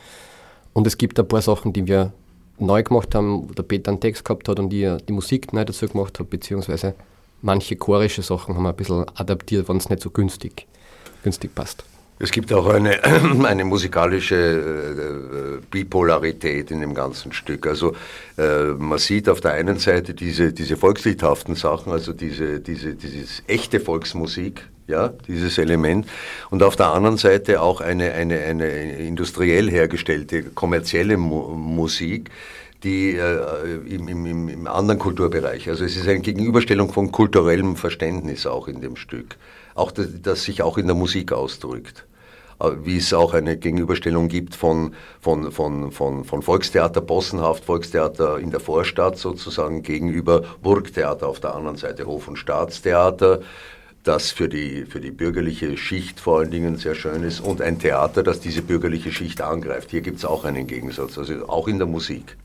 Und 0.72 0.86
es 0.86 0.98
gibt 0.98 1.18
ein 1.20 1.28
paar 1.28 1.42
Sachen, 1.42 1.72
die 1.72 1.86
wir 1.86 2.12
neu 2.58 2.82
gemacht 2.82 3.14
haben, 3.14 3.52
der 3.54 3.62
Peter 3.62 3.90
einen 3.90 4.00
Text 4.00 4.24
gehabt 4.24 4.48
hat 4.48 4.58
und 4.58 4.72
ich 4.72 4.86
die 5.06 5.12
Musik 5.12 5.52
neu 5.52 5.64
dazu 5.64 5.86
gemacht 5.88 6.18
habe, 6.18 6.28
beziehungsweise 6.28 6.94
manche 7.42 7.76
chorische 7.76 8.22
Sachen 8.22 8.54
haben 8.54 8.62
wir 8.62 8.70
ein 8.70 8.76
bisschen 8.76 9.04
adaptiert, 9.16 9.68
wenn 9.68 9.76
es 9.76 9.88
nicht 9.88 10.02
so 10.02 10.10
günstig, 10.10 10.66
günstig 11.22 11.54
passt. 11.54 11.84
Es 12.18 12.30
gibt 12.30 12.52
auch 12.52 12.66
eine, 12.66 13.02
eine 13.44 13.64
musikalische 13.64 14.36
äh, 14.36 15.66
Bipolarität 15.70 16.70
in 16.70 16.80
dem 16.80 16.94
ganzen 16.94 17.32
Stück. 17.32 17.66
Also 17.66 17.94
äh, 18.38 18.66
man 18.78 18.98
sieht 18.98 19.28
auf 19.28 19.40
der 19.40 19.52
einen 19.52 19.78
Seite 19.78 20.14
diese, 20.14 20.52
diese 20.52 20.76
volksliedhaften 20.76 21.56
Sachen, 21.56 21.92
also 21.92 22.12
diese, 22.12 22.60
diese, 22.60 22.94
dieses 22.94 23.42
echte 23.48 23.80
Volksmusik, 23.80 24.62
ja, 24.86 25.08
dieses 25.08 25.58
Element. 25.58 26.06
Und 26.50 26.62
auf 26.62 26.76
der 26.76 26.88
anderen 26.88 27.16
Seite 27.16 27.62
auch 27.62 27.80
eine, 27.80 28.12
eine, 28.12 28.38
eine 28.40 28.68
industriell 28.98 29.70
hergestellte, 29.70 30.42
kommerzielle 30.42 31.16
Mu 31.16 31.54
Musik, 31.54 32.30
die 32.82 33.16
äh, 33.16 33.76
im, 33.86 34.08
im, 34.08 34.48
im 34.48 34.66
anderen 34.66 34.98
Kulturbereich. 34.98 35.68
Also 35.68 35.84
es 35.84 35.96
ist 35.96 36.06
eine 36.06 36.20
Gegenüberstellung 36.20 36.92
von 36.92 37.10
kulturellem 37.10 37.76
Verständnis 37.76 38.46
auch 38.46 38.68
in 38.68 38.82
dem 38.82 38.96
Stück. 38.96 39.36
Auch 39.74 39.90
das, 39.90 40.08
das 40.22 40.42
sich 40.42 40.62
auch 40.62 40.76
in 40.76 40.86
der 40.86 40.94
Musik 40.94 41.32
ausdrückt 41.32 42.04
äh, 42.60 42.70
wie 42.82 42.98
es 42.98 43.14
auch 43.14 43.32
eine 43.32 43.56
Gegenüberstellung 43.56 44.28
gibt 44.28 44.54
von, 44.54 44.94
von, 45.18 45.50
von, 45.50 45.92
von, 45.92 46.24
von 46.24 46.42
Volkstheater, 46.42 47.00
Possenhaft, 47.00 47.64
Volkstheater 47.64 48.38
in 48.38 48.50
der 48.50 48.60
Vorstadt 48.60 49.16
sozusagen 49.16 49.82
gegenüber 49.82 50.42
Burgtheater 50.62 51.26
auf 51.26 51.40
der 51.40 51.54
anderen 51.54 51.78
Seite, 51.78 52.04
Hof- 52.04 52.28
und 52.28 52.36
Staatstheater, 52.36 53.40
das 54.04 54.30
für 54.30 54.48
die, 54.48 54.84
für 54.84 55.00
die 55.00 55.10
bürgerliche 55.10 55.76
Schicht 55.76 56.20
vor 56.20 56.38
allen 56.38 56.50
Dingen 56.50 56.76
sehr 56.76 56.94
schön 56.94 57.22
ist 57.22 57.40
und 57.40 57.60
ein 57.60 57.78
Theater, 57.78 58.22
das 58.22 58.38
diese 58.38 58.62
bürgerliche 58.62 59.10
Schicht 59.10 59.40
angreift. 59.40 59.90
Hier 59.90 60.02
gibt 60.02 60.18
es 60.18 60.24
auch 60.24 60.44
einen 60.44 60.66
Gegensatz, 60.66 61.18
also 61.18 61.48
auch 61.48 61.66
in 61.68 61.78
der 61.78 61.88
Musik. 61.88 62.36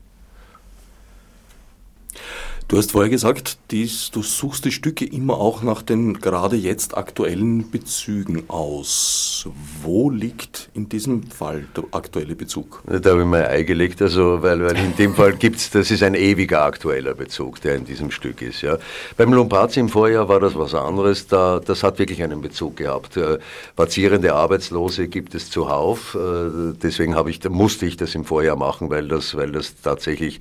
Du 2.70 2.78
hast 2.78 2.92
vorher 2.92 3.10
gesagt, 3.10 3.58
dies, 3.72 4.12
du 4.12 4.22
suchst 4.22 4.64
die 4.64 4.70
Stücke 4.70 5.04
immer 5.04 5.38
auch 5.38 5.64
nach 5.64 5.82
den 5.82 6.20
gerade 6.20 6.54
jetzt 6.54 6.96
aktuellen 6.96 7.68
Bezügen 7.68 8.44
aus. 8.48 9.48
Wo 9.82 10.08
liegt 10.08 10.70
in 10.72 10.88
diesem 10.88 11.24
Fall 11.24 11.64
der 11.76 11.82
aktuelle 11.90 12.36
Bezug? 12.36 12.80
Da 12.86 13.10
habe 13.10 13.22
ich 13.22 13.26
mein 13.26 13.42
Ei 13.42 13.64
gelegt, 13.64 14.00
also, 14.00 14.40
weil, 14.44 14.64
weil 14.64 14.76
in 14.76 14.94
dem 14.94 15.16
Fall 15.16 15.32
gibt 15.32 15.56
es, 15.56 15.70
das 15.70 15.90
ist 15.90 16.04
ein 16.04 16.14
ewiger 16.14 16.62
aktueller 16.62 17.14
Bezug, 17.14 17.60
der 17.60 17.74
in 17.74 17.86
diesem 17.86 18.12
Stück 18.12 18.40
ist. 18.40 18.62
Ja. 18.62 18.78
Beim 19.16 19.32
Lombardi 19.32 19.80
im 19.80 19.88
Vorjahr 19.88 20.28
war 20.28 20.38
das 20.38 20.54
was 20.54 20.72
anderes, 20.72 21.26
da, 21.26 21.58
das 21.58 21.82
hat 21.82 21.98
wirklich 21.98 22.22
einen 22.22 22.40
Bezug 22.40 22.76
gehabt. 22.76 23.16
Äh, 23.16 23.40
vazierende 23.74 24.32
Arbeitslose 24.32 25.08
gibt 25.08 25.34
es 25.34 25.50
zuhauf, 25.50 26.14
äh, 26.14 26.72
deswegen 26.80 27.16
ich, 27.26 27.42
musste 27.48 27.86
ich 27.86 27.96
das 27.96 28.14
im 28.14 28.24
Vorjahr 28.24 28.54
machen, 28.54 28.90
weil 28.90 29.08
das, 29.08 29.34
weil 29.34 29.50
das 29.50 29.74
tatsächlich 29.82 30.38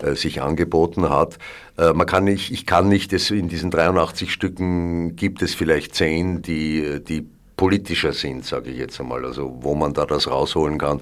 äh, 0.00 0.16
sich 0.16 0.42
angeboten 0.42 1.08
hat. 1.08 1.38
Äh, 1.78 1.92
man 1.92 2.06
kann 2.06 2.24
nicht, 2.24 2.50
ich 2.50 2.66
kann 2.66 2.88
nicht, 2.88 3.12
es 3.12 3.30
in 3.30 3.48
diesen 3.48 3.70
83 3.70 4.32
Stücken 4.32 5.16
gibt 5.16 5.42
es 5.42 5.54
vielleicht 5.54 5.94
zehn, 5.94 6.42
die, 6.42 7.00
die 7.02 7.26
politischer 7.56 8.12
sind, 8.12 8.44
sage 8.44 8.70
ich 8.70 8.78
jetzt 8.78 9.00
einmal, 9.00 9.24
also 9.24 9.58
wo 9.60 9.74
man 9.74 9.94
da 9.94 10.04
das 10.04 10.28
rausholen 10.28 10.78
kann. 10.78 11.00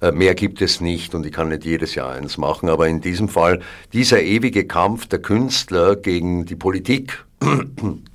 Äh, 0.00 0.12
mehr 0.12 0.34
gibt 0.34 0.60
es 0.60 0.80
nicht 0.80 1.14
und 1.14 1.24
ich 1.24 1.32
kann 1.32 1.48
nicht 1.48 1.64
jedes 1.64 1.94
Jahr 1.94 2.12
eins 2.12 2.38
machen, 2.38 2.68
aber 2.68 2.88
in 2.88 3.00
diesem 3.00 3.28
Fall 3.28 3.60
dieser 3.92 4.22
ewige 4.22 4.66
Kampf 4.66 5.06
der 5.06 5.20
Künstler 5.20 5.96
gegen 5.96 6.44
die 6.44 6.56
Politik, 6.56 7.24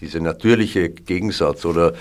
dieser 0.02 0.20
natürliche 0.20 0.90
Gegensatz 0.90 1.66
oder 1.66 1.94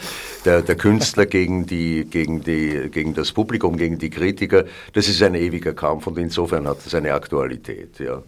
der, 0.45 0.63
der 0.63 0.77
Künstler 0.77 1.27
gegen, 1.27 1.67
die, 1.67 2.05
gegen, 2.05 2.43
die, 2.43 2.89
gegen 2.91 3.15
das 3.15 3.33
Publikum, 3.33 3.77
gegen 3.77 3.99
die 3.99 4.11
Kritiker, 4.11 4.65
das 4.93 5.09
ist 5.09 5.23
ein 5.23 5.35
ewiger 5.35 5.73
Kampf 5.73 6.07
und 6.07 6.19
insofern 6.19 6.67
hat 6.69 6.79
es 6.85 6.95
eine 6.95 7.15
Aktualität. 7.15 7.99
Ja. 7.99 8.23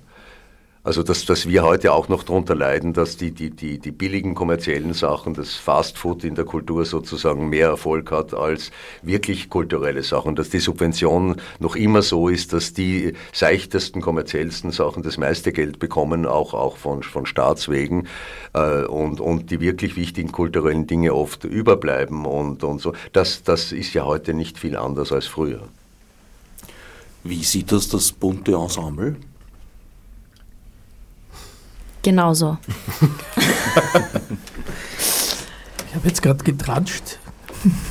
Also 0.84 1.04
dass, 1.04 1.24
dass 1.26 1.46
wir 1.46 1.62
heute 1.62 1.92
auch 1.92 2.08
noch 2.08 2.24
darunter 2.24 2.56
leiden, 2.56 2.92
dass 2.92 3.16
die, 3.16 3.30
die, 3.30 3.50
die, 3.50 3.78
die 3.78 3.92
billigen 3.92 4.34
kommerziellen 4.34 4.94
Sachen, 4.94 5.32
das 5.32 5.54
Fastfood 5.54 6.24
in 6.24 6.34
der 6.34 6.44
Kultur 6.44 6.84
sozusagen 6.84 7.48
mehr 7.48 7.68
Erfolg 7.68 8.10
hat 8.10 8.34
als 8.34 8.72
wirklich 9.00 9.48
kulturelle 9.48 10.02
Sachen, 10.02 10.34
dass 10.34 10.50
die 10.50 10.58
Subvention 10.58 11.36
noch 11.60 11.76
immer 11.76 12.02
so 12.02 12.28
ist, 12.28 12.52
dass 12.52 12.72
die 12.72 13.12
seichtesten, 13.32 14.00
kommerziellsten 14.00 14.72
Sachen 14.72 15.04
das 15.04 15.18
meiste 15.18 15.52
Geld 15.52 15.78
bekommen, 15.78 16.26
auch, 16.26 16.52
auch 16.52 16.76
von, 16.76 17.04
von 17.04 17.26
Staatswegen 17.26 18.08
äh, 18.52 18.82
und, 18.82 19.20
und 19.20 19.52
die 19.52 19.60
wirklich 19.60 19.94
wichtigen 19.94 20.32
kulturellen 20.32 20.88
Dinge 20.88 21.14
oft 21.14 21.44
überbleiben 21.44 22.26
und, 22.26 22.64
und 22.64 22.80
so. 22.80 22.92
Das, 23.12 23.44
das 23.44 23.70
ist 23.70 23.94
ja 23.94 24.04
heute 24.04 24.34
nicht 24.34 24.58
viel 24.58 24.76
anders 24.76 25.12
als 25.12 25.28
früher. 25.28 25.60
Wie 27.22 27.44
sieht 27.44 27.70
das 27.70 27.88
das 27.88 28.10
bunte 28.10 28.54
Ensemble? 28.54 29.14
Genauso. 32.02 32.58
Ich 35.88 35.94
habe 35.94 36.08
jetzt 36.08 36.22
gerade 36.22 36.42
getratscht. 36.42 37.18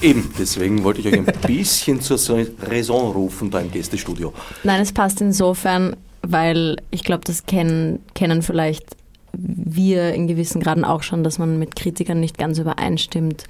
Eben, 0.01 0.33
deswegen 0.37 0.83
wollte 0.83 0.99
ich 0.99 1.07
euch 1.07 1.13
ein 1.13 1.25
bisschen 1.45 2.01
zur 2.01 2.19
Raison 2.61 3.11
rufen 3.11 3.51
da 3.51 3.59
im 3.59 3.71
Gästestudio. 3.71 4.33
Nein, 4.63 4.81
es 4.81 4.91
passt 4.91 5.21
insofern, 5.21 5.95
weil 6.21 6.77
ich 6.89 7.03
glaube, 7.03 7.23
das 7.25 7.45
kennen, 7.45 7.99
kennen 8.13 8.41
vielleicht 8.41 8.97
wir 9.33 10.13
in 10.13 10.27
gewissen 10.27 10.61
Graden 10.61 10.83
auch 10.83 11.03
schon, 11.03 11.23
dass 11.23 11.37
man 11.37 11.57
mit 11.57 11.75
Kritikern 11.75 12.19
nicht 12.19 12.37
ganz 12.37 12.57
übereinstimmt 12.57 13.45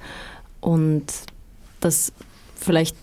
und 0.60 1.06
dass 1.80 2.12
vielleicht 2.54 2.96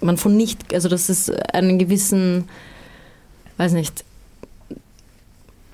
man 0.00 0.16
von 0.16 0.36
nicht, 0.36 0.72
also 0.72 0.88
dass 0.88 1.08
es 1.08 1.30
einen 1.30 1.78
gewissen, 1.78 2.48
weiß 3.58 3.72
nicht, 3.72 4.04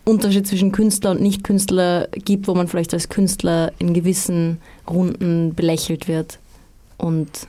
Unterschied 0.05 0.47
zwischen 0.47 0.73
Künstler 0.73 1.13
und 1.13 1.21
Nicht-Künstler 1.21 2.09
gibt, 2.13 2.49
wo 2.49 2.55
man 2.55 2.69
vielleicht 2.69 2.93
als 2.93 3.09
Künstler 3.09 3.73
in 3.79 3.95
gewissen 3.95 4.59
Runden 4.89 5.55
belächelt 5.55 6.09
wird. 6.09 6.39
Und 6.99 7.47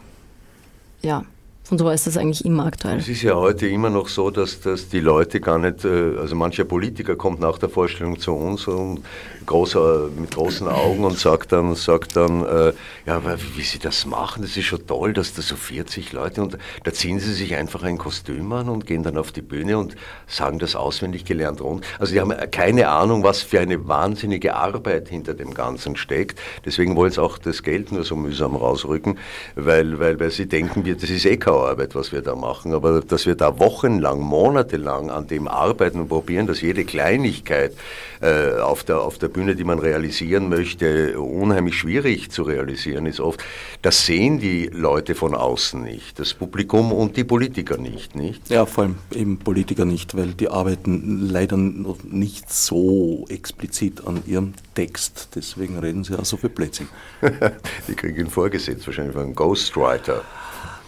ja, 1.02 1.26
von 1.64 1.78
so 1.78 1.90
ist 1.90 2.08
das 2.08 2.18
eigentlich 2.18 2.44
immer 2.44 2.66
aktuell. 2.66 2.98
Es 2.98 3.08
ist 3.08 3.22
ja 3.22 3.36
heute 3.36 3.68
immer 3.68 3.90
noch 3.90 4.10
so, 4.10 4.30
dass, 4.30 4.60
dass 4.60 4.90
die 4.90 5.00
Leute 5.00 5.40
gar 5.40 5.58
nicht, 5.58 5.86
äh, 5.86 6.18
also 6.20 6.36
mancher 6.36 6.66
Politiker 6.66 7.16
kommt 7.16 7.40
nach 7.40 7.58
der 7.58 7.70
Vorstellung 7.70 8.20
zu 8.20 8.34
uns 8.34 8.68
und 8.68 9.02
großer, 9.46 10.10
mit 10.18 10.36
großen 10.36 10.68
Augen 10.68 11.06
und 11.06 11.18
sagt 11.18 11.54
dann, 11.54 11.74
sagt 11.76 12.18
dann 12.18 12.44
äh, 12.44 12.74
ja, 13.06 13.22
wie 13.56 13.62
sie 13.62 13.80
das 13.80 14.06
machen, 14.06 14.42
das 14.42 14.58
ist 14.58 14.66
schon 14.66 14.86
toll, 14.86 15.14
dass 15.14 15.34
da 15.36 15.42
so 15.42 15.56
40 15.56 16.12
Leute 16.12 16.42
und 16.42 16.58
da 16.84 16.92
ziehen 16.92 17.20
sie 17.20 17.34
sich 17.34 17.56
einfach 17.56 17.84
ein 17.84 17.98
Kostüm 17.98 18.52
an 18.52 18.68
und 18.68 18.86
gehen 18.86 19.04
dann 19.04 19.18
auf 19.18 19.32
die 19.32 19.42
Bühne 19.42 19.78
und 19.78 19.96
sagen 20.28 20.60
das 20.60 20.76
auswendig 20.76 21.24
gelernt 21.24 21.62
rund. 21.62 21.86
Also 21.98 22.14
die 22.14 22.20
haben 22.20 22.34
keine 22.52 22.90
Ahnung, 22.90 23.24
was 23.24 23.42
für 23.42 23.62
eine 23.62 23.88
wahnsinnige 23.88 24.56
Arbeit 24.56 25.08
hinter 25.08 25.34
dem 25.34 25.54
Ganzen 25.54 25.96
steckt. 25.96 26.42
Deswegen 26.66 26.98
wollen 26.98 27.12
sie 27.12 27.22
auch 27.22 27.38
das 27.38 27.64
Geld 27.64 27.94
nur 27.94 28.04
so 28.04 28.18
mühsam 28.18 28.58
rausrücken, 28.58 29.18
weil, 29.56 30.00
weil, 30.00 30.20
weil 30.20 30.32
sie 30.32 30.46
denken, 30.46 30.84
das 30.84 31.10
ist 31.10 31.26
eh 31.26 31.38
kaum 31.38 31.53
Arbeit, 31.62 31.96
was 31.96 32.12
wir 32.12 32.22
da 32.22 32.36
machen, 32.36 32.74
aber 32.74 33.02
dass 33.02 33.26
wir 33.26 33.36
da 33.36 33.60
wochenlang, 33.60 34.20
monatelang 34.20 35.10
an 35.10 35.28
dem 35.28 35.48
arbeiten 35.48 36.02
und 36.02 36.10
probieren, 36.10 36.48
dass 36.48 36.62
jede 36.62 36.86
Kleinigkeit 36.86 37.74
äh, 38.22 38.60
auf, 38.60 38.84
der, 38.84 39.02
auf 39.02 39.18
der 39.18 39.28
Bühne, 39.28 39.56
die 39.56 39.64
man 39.64 39.80
realisieren 39.80 40.50
möchte, 40.50 41.20
unheimlich 41.20 41.78
schwierig 41.78 42.32
zu 42.32 42.44
realisieren 42.44 43.06
ist 43.06 43.20
oft. 43.20 43.44
Das 43.82 44.06
sehen 44.06 44.40
die 44.40 44.68
Leute 44.68 45.16
von 45.16 45.36
außen 45.36 45.82
nicht, 45.82 46.20
das 46.20 46.34
Publikum 46.34 46.92
und 46.92 47.18
die 47.18 47.24
Politiker 47.24 47.78
nicht, 47.78 48.16
nicht? 48.16 48.50
Ja, 48.50 48.66
vor 48.66 48.86
allem 48.86 48.96
eben 49.14 49.40
Politiker 49.40 49.86
nicht, 49.86 50.16
weil 50.16 50.34
die 50.34 50.50
arbeiten 50.50 51.28
leider 51.30 51.58
noch 51.58 52.04
nicht 52.04 52.52
so 52.52 53.26
explizit 53.30 54.06
an 54.08 54.24
ihrem 54.26 54.54
Text, 54.76 55.30
deswegen 55.36 55.78
reden 55.80 56.04
sie 56.04 56.18
auch 56.18 56.26
so 56.26 56.38
viel 56.38 56.50
Blödsinn. 56.50 56.88
die 57.88 57.94
kriegen 57.96 58.20
ihn 58.20 58.30
vorgesetzt, 58.30 58.88
wahrscheinlich 58.88 59.14
von 59.14 59.24
einem 59.24 59.36
Ghostwriter. 59.36 60.24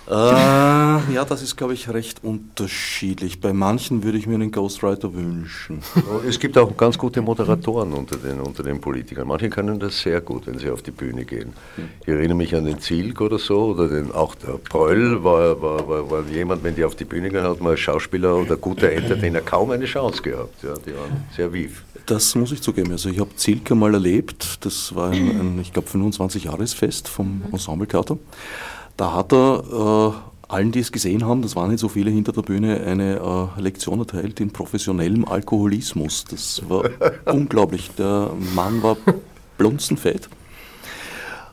Äh, 0.07 0.11
ja, 0.11 1.25
das 1.27 1.41
ist, 1.41 1.55
glaube 1.55 1.73
ich, 1.73 1.89
recht 1.89 2.23
unterschiedlich. 2.23 3.41
Bei 3.41 3.53
manchen 3.53 4.03
würde 4.03 4.17
ich 4.17 4.27
mir 4.27 4.35
einen 4.35 4.51
Ghostwriter 4.51 5.13
wünschen. 5.13 5.81
Es 6.27 6.39
gibt 6.39 6.57
auch 6.57 6.77
ganz 6.77 6.97
gute 6.97 7.21
Moderatoren 7.21 7.93
unter 7.93 8.17
den, 8.17 8.39
unter 8.39 8.61
den 8.61 8.79
Politikern. 8.79 9.27
Manche 9.27 9.49
können 9.49 9.79
das 9.79 9.99
sehr 9.99 10.21
gut, 10.21 10.45
wenn 10.45 10.59
sie 10.59 10.69
auf 10.69 10.83
die 10.83 10.91
Bühne 10.91 11.25
gehen. 11.25 11.53
Ich 12.01 12.07
erinnere 12.07 12.37
mich 12.37 12.55
an 12.55 12.65
den 12.65 12.79
Zielk 12.79 13.19
oder 13.21 13.39
so, 13.39 13.71
oder 13.71 13.87
den, 13.87 14.11
auch 14.11 14.35
der 14.35 14.57
Pröll 14.57 15.23
war, 15.23 15.59
war, 15.61 15.87
war, 15.87 16.11
war 16.11 16.23
jemand, 16.31 16.63
wenn 16.63 16.75
die 16.75 16.83
auf 16.83 16.95
die 16.95 17.05
Bühne 17.05 17.29
gehen, 17.29 17.43
hat 17.43 17.59
man 17.59 17.71
als 17.71 17.79
Schauspieler 17.79 18.35
oder 18.35 18.57
guter 18.57 18.91
Entertainer 18.91 19.41
kaum 19.41 19.71
eine 19.71 19.85
Chance 19.85 20.21
gehabt. 20.21 20.61
Ja, 20.63 20.75
die 20.85 20.95
waren 20.95 21.25
sehr 21.35 21.51
wief. 21.51 21.83
Das 22.05 22.35
muss 22.35 22.51
ich 22.51 22.61
zugeben. 22.61 22.91
Also 22.91 23.09
ich 23.09 23.19
habe 23.19 23.35
Zielke 23.35 23.73
mal 23.73 23.93
erlebt. 23.93 24.63
Das 24.63 24.93
war 24.93 25.09
ein, 25.09 25.39
ein 25.39 25.59
ich 25.59 25.73
glaube, 25.73 25.87
25-Jahres-Fest 25.89 27.07
vom 27.07 27.41
Ensembletheater. 27.51 28.19
Da 28.97 29.13
hat 29.13 29.33
er 29.33 30.13
äh, 30.13 30.35
allen, 30.47 30.71
die 30.71 30.79
es 30.79 30.91
gesehen 30.91 31.25
haben, 31.25 31.41
das 31.41 31.55
waren 31.55 31.71
nicht 31.71 31.79
so 31.79 31.89
viele 31.89 32.11
hinter 32.11 32.31
der 32.31 32.43
Bühne, 32.43 32.81
eine 32.81 33.49
äh, 33.57 33.61
Lektion 33.61 33.99
erteilt 33.99 34.39
in 34.39 34.51
professionellem 34.51 35.25
Alkoholismus. 35.25 36.25
Das 36.25 36.61
war 36.69 36.89
unglaublich. 37.25 37.91
Der 37.97 38.31
Mann 38.53 38.81
war 38.81 38.95
blunzenfett, 39.57 40.29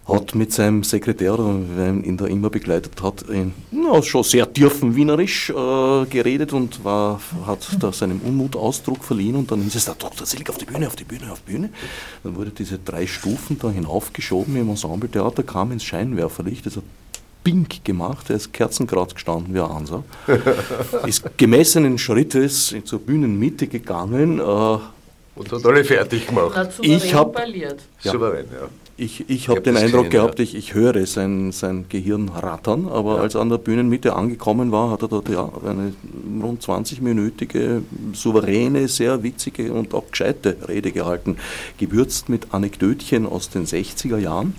hat 0.06 0.34
mit 0.36 0.52
seinem 0.52 0.84
Sekretär, 0.84 1.36
der 1.36 1.88
ihn 2.04 2.16
da 2.16 2.26
immer 2.26 2.50
begleitet 2.50 3.02
hat, 3.02 3.22
in, 3.22 3.54
na, 3.70 4.02
schon 4.02 4.22
sehr 4.22 4.52
tiefen 4.52 4.94
Wienerisch 4.94 5.50
äh, 5.50 6.06
geredet 6.06 6.52
und 6.52 6.84
war, 6.84 7.20
hat 7.46 7.76
da 7.80 7.92
seinem 7.92 8.20
Unmut 8.20 8.54
Ausdruck 8.54 9.02
verliehen 9.02 9.36
und 9.36 9.50
dann 9.50 9.62
hieß 9.62 9.74
es, 9.74 9.84
da 9.86 9.94
Dr. 9.98 10.26
Silk 10.26 10.50
auf 10.50 10.58
die 10.58 10.64
Bühne, 10.64 10.86
auf 10.86 10.96
die 10.96 11.04
Bühne, 11.04 11.32
auf 11.32 11.40
die 11.46 11.52
Bühne. 11.52 11.70
Dann 12.22 12.36
wurde 12.36 12.50
diese 12.50 12.78
drei 12.78 13.06
Stufen 13.06 13.58
da 13.58 13.70
hinaufgeschoben 13.70 14.54
im 14.56 14.70
Ensembletheater, 14.70 15.42
kam 15.42 15.72
ins 15.72 15.84
Scheinwerferlicht, 15.84 16.66
das 16.66 16.76
hat 16.76 16.84
pink 17.44 17.84
gemacht, 17.84 18.30
er 18.30 18.36
ist 18.36 18.52
kerzengrad 18.52 19.14
gestanden 19.14 19.54
wie 19.54 19.60
ein 19.60 19.68
Hansa, 19.68 20.04
ist 21.06 21.24
gemessenen 21.36 21.98
Schrittes 21.98 22.74
zur 22.84 23.00
Bühnenmitte 23.00 23.66
gegangen. 23.66 24.38
Äh, 24.38 24.78
und 25.34 25.50
hat 25.50 25.64
alle 25.64 25.84
fertig 25.84 26.26
gemacht. 26.26 26.54
Hat 26.54 26.74
ich 26.80 27.14
habe 27.14 27.32
ja. 27.54 28.12
Souverän, 28.12 28.46
ja. 28.52 28.68
Ich, 28.98 29.28
ich 29.28 29.48
habe 29.48 29.62
den 29.62 29.76
Eindruck 29.76 30.04
gesehen, 30.04 30.10
gehabt, 30.10 30.38
ja. 30.38 30.44
ich, 30.44 30.54
ich 30.54 30.74
höre 30.74 31.06
sein, 31.06 31.50
sein 31.50 31.86
Gehirn 31.88 32.28
rattern, 32.28 32.88
aber 32.88 33.16
ja. 33.16 33.22
als 33.22 33.34
er 33.34 33.40
an 33.40 33.48
der 33.48 33.56
Bühnenmitte 33.56 34.14
angekommen 34.14 34.70
war, 34.70 34.90
hat 34.90 35.02
er 35.02 35.08
dort 35.08 35.30
ja, 35.30 35.50
eine 35.66 35.94
rund 36.42 36.62
20-minütige, 36.62 37.82
souveräne, 38.12 38.88
sehr 38.88 39.22
witzige 39.22 39.72
und 39.72 39.94
auch 39.94 40.10
gescheite 40.10 40.56
Rede 40.68 40.92
gehalten, 40.92 41.38
gewürzt 41.78 42.28
mit 42.28 42.52
Anekdötchen 42.52 43.26
aus 43.26 43.48
den 43.48 43.64
60er 43.64 44.18
Jahren. 44.18 44.54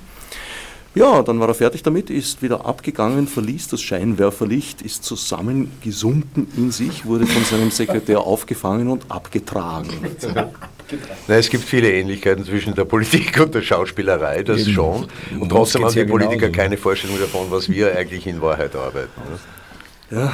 Ja, 0.95 1.23
dann 1.23 1.39
war 1.39 1.47
er 1.47 1.55
fertig 1.55 1.81
damit, 1.81 2.11
ist 2.11 2.43
wieder 2.43 2.65
abgegangen, 2.65 3.27
verließ 3.27 3.69
das 3.69 3.81
Scheinwerferlicht, 3.81 4.83
ist 4.83 5.03
zusammengesunken 5.03 6.47
in 6.55 6.69
sich, 6.69 7.05
wurde 7.05 7.25
von 7.25 7.43
seinem 7.43 7.71
Sekretär 7.71 8.19
aufgefangen 8.27 8.89
und 8.89 9.09
abgetragen. 9.09 9.89
Na, 11.27 11.35
es 11.35 11.49
gibt 11.49 11.63
viele 11.63 11.91
Ähnlichkeiten 11.91 12.45
zwischen 12.45 12.75
der 12.75 12.85
Politik 12.85 13.39
und 13.39 13.55
der 13.55 13.63
Schauspielerei, 13.63 14.43
das 14.43 14.61
Eben. 14.61 14.71
schon. 14.71 15.07
Und 15.39 15.49
trotzdem 15.49 15.83
haben 15.83 15.93
die 15.93 16.05
Politiker 16.05 16.49
genauso. 16.49 16.57
keine 16.57 16.77
Vorstellung 16.77 17.19
davon, 17.19 17.47
was 17.49 17.67
wir 17.69 17.97
eigentlich 17.97 18.27
in 18.27 18.39
Wahrheit 18.41 18.75
arbeiten. 18.75 19.09
Ja, 20.11 20.31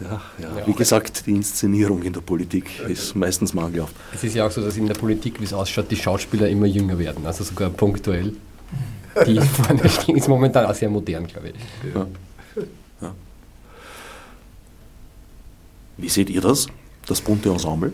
ja, 0.00 0.20
ja. 0.38 0.66
Wie 0.66 0.74
gesagt, 0.74 1.26
die 1.26 1.30
Inszenierung 1.30 2.02
in 2.02 2.12
der 2.12 2.20
Politik 2.20 2.80
ist 2.86 3.14
meistens 3.16 3.54
mangelhaft. 3.54 3.94
Es 4.12 4.24
ist 4.24 4.34
ja 4.34 4.46
auch 4.46 4.50
so, 4.50 4.60
dass 4.60 4.76
in 4.76 4.86
der 4.86 4.94
Politik, 4.94 5.40
wie 5.40 5.44
es 5.44 5.54
ausschaut, 5.54 5.90
die 5.90 5.96
Schauspieler 5.96 6.48
immer 6.48 6.66
jünger 6.66 6.98
werden, 6.98 7.24
also 7.24 7.44
sogar 7.44 7.70
punktuell 7.70 8.34
die 9.26 9.40
vorne 9.40 9.88
stehen, 9.88 10.16
ist 10.16 10.28
momentan 10.28 10.66
auch 10.66 10.74
sehr 10.74 10.88
modern, 10.90 11.26
glaube 11.26 11.48
ich. 11.50 11.94
Ja. 11.94 12.06
Ja. 13.00 13.14
Wie 15.96 16.08
seht 16.08 16.30
ihr 16.30 16.40
das, 16.40 16.66
das 17.06 17.20
bunte 17.20 17.50
Ensemble? 17.50 17.92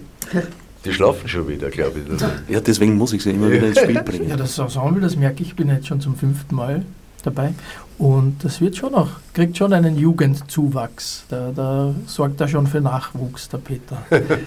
Die 0.85 0.92
schlafen 0.92 1.28
schon 1.28 1.48
wieder, 1.48 1.70
glaube 1.70 2.00
ich. 2.00 2.52
Ja, 2.52 2.61
deswegen 2.61 2.96
muss 2.96 3.12
ich 3.12 3.22
sie 3.22 3.31
immer 3.31 3.50
wieder 3.50 3.66
ins 3.66 3.78
Spiel 3.78 4.02
bringen. 4.02 4.28
Ja, 4.28 4.37
das 4.37 4.59
Ensemble, 4.59 5.00
das 5.00 5.16
merke 5.16 5.42
ich, 5.42 5.57
bin 5.57 5.68
jetzt 5.68 5.87
schon 5.87 6.00
zum 6.00 6.16
fünften 6.16 6.54
Mal 6.54 6.85
dabei. 7.24 7.52
Und 7.98 8.44
das 8.44 8.61
wird 8.61 8.76
schon 8.76 8.92
noch, 8.92 9.11
kriegt 9.35 9.57
schon 9.57 9.72
einen 9.72 9.98
Jugendzuwachs. 9.98 11.24
Da, 11.28 11.50
da 11.54 11.92
sorgt 12.07 12.40
er 12.40 12.46
schon 12.46 12.68
für 12.68 12.81
Nachwuchs, 12.81 13.48
der 13.48 13.59
Peter. 13.59 14.02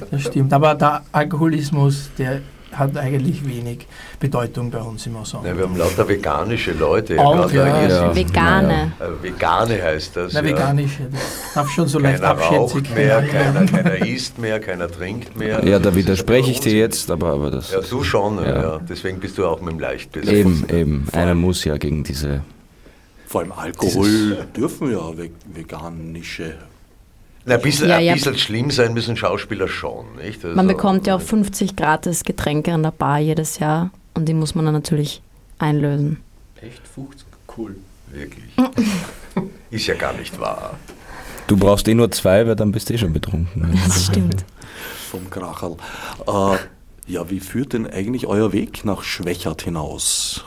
Das 0.10 0.22
stimmt. 0.22 0.54
Aber 0.54 0.74
der 0.76 1.04
Alkoholismus, 1.12 2.10
der 2.18 2.42
hat 2.74 2.96
eigentlich 2.98 3.46
wenig 3.48 3.88
Bedeutung 4.20 4.72
bei 4.72 4.80
uns 4.80 5.06
im 5.06 5.16
Ensemble. 5.16 5.50
Ja, 5.50 5.58
wir 5.58 5.64
haben 5.66 5.78
lauter 5.78 6.08
veganische 6.08 6.72
Leute. 6.74 7.20
Auch, 7.20 7.52
ja. 7.52 7.88
Ja. 7.88 8.16
Vegane. 8.16 8.94
Äh, 9.00 9.24
Vegane 9.24 9.82
heißt 9.82 10.16
das. 10.16 10.34
Na, 10.34 10.40
ja. 10.42 10.46
veganisch, 10.46 10.98
das 11.12 11.54
darf 11.54 11.70
schon 11.70 11.88
so 11.88 12.00
leicht 12.00 12.22
Keiner 12.22 12.32
abschätzig 12.32 12.58
raucht 12.90 12.96
mehr, 12.96 13.22
keiner, 13.24 13.66
keiner 13.66 14.06
isst 14.06 14.38
mehr, 14.38 14.60
keiner 14.60 14.90
trinkt 14.90 15.38
mehr. 15.38 15.66
Ja, 15.66 15.80
da 15.80 15.94
widerspreche 15.96 16.52
ich 16.52 16.60
dir 16.60 16.74
jetzt, 16.74 17.12
aber, 17.12 17.34
aber 17.34 17.52
das. 17.52 17.72
Ja, 17.72 17.82
du 17.82 18.04
schon, 18.04 18.38
ja. 18.38 18.62
Ja. 18.62 18.80
Deswegen 18.88 19.20
bist 19.20 19.38
du 19.38 19.46
auch 19.46 19.62
mit 19.62 19.74
dem 19.74 19.80
Leichtbild. 19.80 20.28
Eben, 20.28 20.66
eben. 20.70 21.08
Einer 21.14 21.36
muss 21.36 21.64
ja 21.64 21.78
gegen 21.78 22.04
diese. 22.04 22.42
Vor 23.28 23.42
allem 23.42 23.54
Alkohol 23.54 24.46
dürfen 24.56 24.92
ja 24.92 25.18
ve- 25.18 25.32
veganische. 25.54 26.56
Na, 27.46 27.56
ein 27.56 27.62
bisschen, 27.62 27.90
Ja, 27.90 27.98
ein 27.98 28.04
ja. 28.06 28.14
bisschen 28.14 28.38
schlimm 28.38 28.70
sein 28.72 28.94
müssen 28.94 29.18
Schauspieler 29.18 29.68
schon, 29.68 30.16
nicht? 30.16 30.44
Also, 30.44 30.56
Man 30.56 30.68
bekommt 30.68 31.08
ja 31.08 31.16
auch 31.16 31.22
50 31.22 31.76
gratis 31.76 32.24
Getränke 32.24 32.74
an 32.74 32.84
der 32.84 32.92
Bar 32.92 33.20
jedes 33.20 33.60
Jahr 33.60 33.90
und 34.14 34.26
die 34.30 34.34
muss 34.34 34.54
man 34.56 34.66
dann 34.66 34.74
natürlich 34.76 35.22
einlösen. 35.58 36.18
Echt 36.62 36.82
50? 36.88 37.26
Cool. 37.58 37.76
Wirklich. 38.12 38.52
Ist 39.72 39.88
ja 39.88 39.96
gar 39.96 40.14
nicht 40.14 40.40
wahr. 40.40 40.78
Du 41.48 41.58
brauchst 41.58 41.88
eh 41.88 41.94
nur 41.96 42.12
zwei, 42.12 42.46
weil 42.46 42.56
dann 42.56 42.72
bist 42.72 42.90
du 42.90 42.94
eh 42.94 42.98
schon 42.98 43.14
betrunken. 43.14 43.78
Das 43.88 44.06
stimmt. 44.06 44.44
vom 45.10 45.30
Krachel. 45.30 45.76
Äh, 46.28 46.58
ja, 47.08 47.30
wie 47.30 47.40
führt 47.40 47.74
denn 47.74 47.88
eigentlich 47.88 48.28
euer 48.28 48.54
Weg 48.54 48.86
nach 48.86 49.04
Schwächert 49.04 49.64
hinaus? 49.64 50.44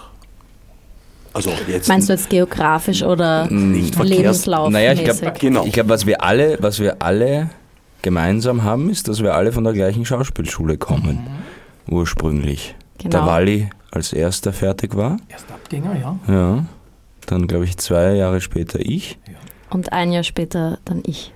Also 1.35 1.51
jetzt 1.69 1.89
Meinst 1.89 2.09
du 2.09 2.13
jetzt 2.13 2.31
geografisch 2.31 3.03
oder 3.03 3.47
nicht. 3.51 4.03
Lebenslauf? 4.03 4.71
Naja, 4.71 4.93
ich 4.93 5.05
glaube, 5.05 5.33
Genau. 5.39 5.65
glaub, 5.71 5.89
was 5.89 6.07
wir 6.07 6.23
alle, 6.23 6.57
was 6.61 6.79
wir 6.79 7.03
alle 7.03 7.51
gemeinsam 8.03 8.63
haben, 8.63 8.89
ist, 8.89 9.09
dass 9.09 9.23
wir 9.23 9.35
alle 9.35 9.51
von 9.53 9.65
der 9.65 9.73
gleichen 9.73 10.05
Schauspielschule 10.05 10.79
kommen. 10.79 11.19
Ursprünglich. 11.89 12.75
Der 13.03 13.11
Genau. 13.11 13.27
Walli 13.27 13.69
als 13.91 14.13
erster 14.13 14.53
fertig 14.53 14.97
war. 14.97 15.17
Erst 15.29 15.51
Abgänger, 15.51 15.97
ja. 16.01 16.19
Ja. 16.33 16.65
Dann, 17.27 17.47
glaube 17.47 17.65
ich, 17.65 17.77
zwei 17.79 18.15
Jahre 18.15 18.41
später 18.41 18.79
ich. 18.81 19.19
Und 19.71 19.93
ein 19.93 20.13
Jahr 20.13 20.23
später 20.23 20.79
dann 20.85 21.03
ich. 21.05 21.33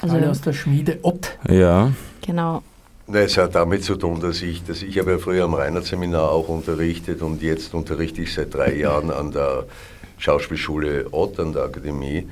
Also 0.00 0.16
Alle 0.16 0.30
aus 0.30 0.40
der 0.40 0.52
Schmiede 0.52 0.98
Ott. 1.02 1.38
Ja. 1.48 1.92
genau. 2.24 2.62
Es 3.12 3.36
hat 3.36 3.54
damit 3.54 3.84
zu 3.84 3.94
tun, 3.94 4.20
dass 4.20 4.42
ich, 4.42 4.64
dass 4.64 4.82
ich 4.82 4.98
habe 4.98 5.12
ja 5.12 5.18
früher 5.18 5.44
am 5.44 5.54
Reinhardt-Seminar 5.54 6.28
auch 6.28 6.48
unterrichtet 6.48 7.22
und 7.22 7.40
jetzt 7.40 7.72
unterrichte 7.72 8.22
ich 8.22 8.34
seit 8.34 8.52
drei 8.52 8.74
Jahren 8.74 9.12
an 9.12 9.30
der 9.30 9.64
Schauspielschule 10.18 11.06
Ott, 11.12 11.38
an 11.38 11.52
der 11.52 11.62
Akademie, 11.62 12.26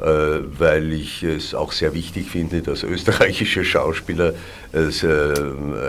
äh, 0.00 0.04
weil 0.04 0.92
ich 0.92 1.22
es 1.22 1.54
auch 1.54 1.72
sehr 1.72 1.94
wichtig 1.94 2.28
finde, 2.28 2.60
dass 2.60 2.82
österreichische 2.82 3.64
Schauspieler 3.64 4.34
es, 4.70 5.02
äh, 5.02 5.34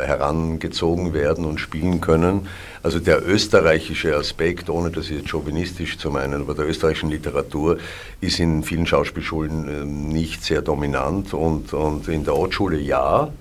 herangezogen 0.06 1.14
werden 1.14 1.44
und 1.44 1.60
spielen 1.60 2.00
können. 2.00 2.48
Also 2.82 3.00
der 3.00 3.28
österreichische 3.28 4.16
Aspekt, 4.16 4.70
ohne 4.70 4.90
das 4.90 5.10
jetzt 5.10 5.28
chauvinistisch 5.28 5.98
zu 5.98 6.12
meinen, 6.12 6.42
aber 6.42 6.54
der 6.54 6.66
österreichischen 6.66 7.10
Literatur 7.10 7.78
ist 8.22 8.40
in 8.40 8.64
vielen 8.64 8.88
Schauspielschulen 8.88 9.68
äh, 9.68 9.84
nicht 9.84 10.46
sehr 10.46 10.62
dominant 10.62 11.34
und, 11.34 11.74
und 11.74 12.08
in 12.08 12.24
der 12.24 12.38
Ott-Schule 12.38 12.80
ja. 12.80 13.34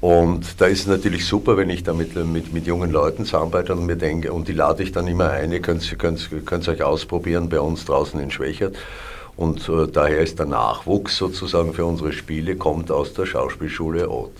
Und 0.00 0.60
da 0.60 0.66
ist 0.66 0.80
es 0.80 0.86
natürlich 0.86 1.24
super, 1.24 1.56
wenn 1.56 1.70
ich 1.70 1.82
da 1.82 1.94
mit, 1.94 2.14
mit, 2.14 2.52
mit 2.52 2.66
jungen 2.66 2.90
Leuten 2.90 3.24
zusammenarbeite 3.24 3.72
und 3.72 3.86
mir 3.86 3.96
denke, 3.96 4.32
und 4.32 4.46
die 4.46 4.52
lade 4.52 4.82
ich 4.82 4.92
dann 4.92 5.08
immer 5.08 5.30
ein, 5.30 5.52
ihr 5.52 5.60
könnt 5.60 5.82
es 5.82 6.68
euch 6.68 6.82
ausprobieren 6.82 7.48
bei 7.48 7.60
uns 7.60 7.84
draußen 7.86 8.20
in 8.20 8.30
Schwächert. 8.30 8.76
Und 9.36 9.68
äh, 9.68 9.86
daher 9.86 10.20
ist 10.20 10.38
der 10.38 10.46
Nachwuchs 10.46 11.16
sozusagen 11.16 11.74
für 11.74 11.84
unsere 11.84 12.12
Spiele, 12.12 12.56
kommt 12.56 12.90
aus 12.90 13.12
der 13.14 13.26
Schauspielschule 13.26 14.10
Ott. 14.10 14.32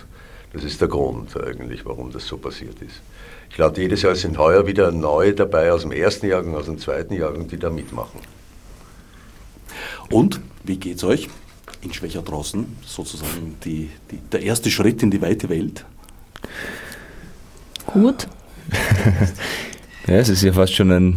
Das 0.53 0.65
ist 0.65 0.81
der 0.81 0.89
Grund 0.89 1.37
eigentlich, 1.37 1.85
warum 1.85 2.11
das 2.13 2.27
so 2.27 2.39
passiert 2.39 2.81
ist. 2.81 3.01
Ich 3.51 3.59
lade 3.59 3.81
jedes 3.81 4.03
Jahr 4.03 4.15
sind 4.15 4.39
heuer 4.39 4.67
wieder 4.67 4.91
neue 4.91 5.35
dabei 5.35 5.73
aus 5.73 5.83
dem 5.83 5.93
ersten 5.93 6.27
Jahrgang, 6.27 6.55
aus 6.55 6.67
dem 6.67 6.79
zweiten 6.79 7.15
Jahrgang, 7.15 7.47
die 7.49 7.59
da 7.59 7.71
mitmachen. 7.71 8.21
Und 10.11 10.41
wie 10.65 10.77
geht's 10.77 11.05
euch? 11.05 11.29
In 11.83 11.93
Schwächert 11.93 12.29
draußen, 12.29 12.67
sozusagen 12.85 13.57
die, 13.65 13.91
die, 14.11 14.19
der 14.33 14.43
erste 14.43 14.71
Schritt 14.71 15.03
in 15.03 15.11
die 15.11 15.21
weite 15.21 15.49
Welt. 15.49 15.85
Gut. 17.87 18.27
Ja, 20.07 20.15
es 20.15 20.29
ist 20.29 20.43
ja 20.43 20.53
fast 20.53 20.73
schon 20.73 20.93
ein, 20.93 21.17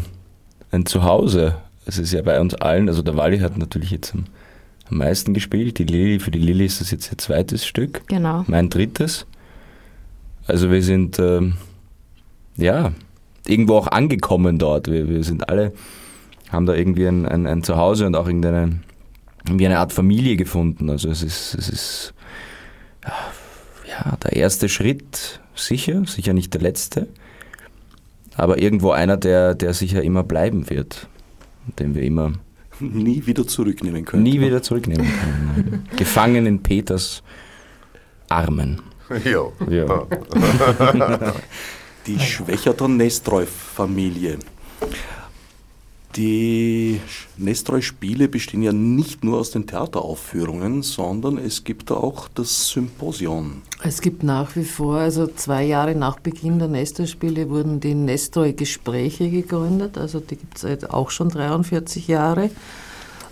ein 0.71 0.85
Zuhause. 0.85 1.57
Es 1.85 1.99
ist 1.99 2.11
ja 2.11 2.23
bei 2.23 2.39
uns 2.41 2.55
allen, 2.55 2.89
also 2.89 3.03
der 3.03 3.15
Walli 3.15 3.39
hat 3.39 3.55
natürlich 3.57 3.91
jetzt 3.91 4.15
am, 4.15 4.25
am 4.89 4.97
meisten 4.97 5.35
gespielt. 5.35 5.77
Die 5.77 5.83
Lilly, 5.83 6.19
für 6.19 6.31
die 6.31 6.39
Lilly 6.39 6.65
ist 6.65 6.81
das 6.81 6.89
jetzt 6.89 7.11
ihr 7.11 7.17
zweites 7.19 7.67
Stück. 7.67 8.01
Genau. 8.07 8.43
Mein 8.47 8.69
drittes. 8.69 9.27
Also 10.47 10.71
wir 10.71 10.81
sind, 10.81 11.19
ähm, 11.19 11.53
ja, 12.57 12.91
irgendwo 13.45 13.75
auch 13.75 13.87
angekommen 13.87 14.57
dort. 14.57 14.87
Wir, 14.87 15.07
wir 15.07 15.23
sind 15.23 15.49
alle, 15.49 15.71
haben 16.51 16.65
da 16.65 16.73
irgendwie 16.73 17.05
ein, 17.05 17.27
ein, 17.27 17.45
ein 17.45 17.63
Zuhause 17.63 18.07
und 18.07 18.15
auch 18.15 18.25
irgendeine, 18.25 18.79
irgendwie 19.45 19.65
eine 19.65 19.79
Art 19.79 19.93
Familie 19.93 20.35
gefunden. 20.35 20.89
Also 20.89 21.09
es 21.09 21.23
ist, 21.23 21.55
es 21.55 21.69
ist, 21.69 22.13
ja, 23.87 24.17
der 24.23 24.33
erste 24.33 24.69
Schritt, 24.69 25.39
sicher, 25.55 26.03
sicher 26.05 26.33
nicht 26.33 26.53
der 26.53 26.61
letzte, 26.61 27.07
aber 28.35 28.59
irgendwo 28.61 28.91
einer, 28.91 29.17
der, 29.17 29.55
der 29.55 29.73
sicher 29.73 30.03
immer 30.03 30.23
bleiben 30.23 30.69
wird, 30.69 31.07
den 31.79 31.95
wir 31.95 32.03
immer 32.03 32.33
Nie 32.79 33.25
wieder 33.25 33.45
zurücknehmen 33.45 34.05
können. 34.05 34.23
nie 34.23 34.39
wieder 34.39 34.61
zurücknehmen 34.61 35.05
können. 35.05 35.89
Gefangen 35.97 36.45
in 36.45 36.63
Peters 36.63 37.23
Armen. 38.29 38.81
Ja. 39.25 39.47
Ja. 39.69 40.07
Die 42.07 42.19
Schwächerter 42.19 42.87
Nestreu-Familie. 42.87 44.39
Die 46.15 46.99
Nestreu-Spiele 47.37 48.27
bestehen 48.27 48.63
ja 48.63 48.73
nicht 48.73 49.23
nur 49.23 49.39
aus 49.39 49.51
den 49.51 49.67
Theateraufführungen, 49.67 50.81
sondern 50.81 51.37
es 51.37 51.63
gibt 51.63 51.91
da 51.91 51.95
auch 51.95 52.27
das 52.27 52.69
Symposion. 52.69 53.61
Es 53.83 54.01
gibt 54.01 54.23
nach 54.23 54.55
wie 54.55 54.63
vor, 54.63 54.97
also 54.97 55.27
zwei 55.27 55.63
Jahre 55.63 55.93
nach 55.93 56.19
Beginn 56.19 56.57
der 56.57 56.67
Nestor-Spiele 56.67 57.49
wurden 57.49 57.79
die 57.79 57.93
Nestor-Gespräche 57.93 59.29
gegründet, 59.29 59.97
also 59.97 60.19
die 60.19 60.35
gibt 60.37 60.63
es 60.63 60.89
auch 60.89 61.11
schon 61.11 61.29
43 61.29 62.07
Jahre. 62.07 62.49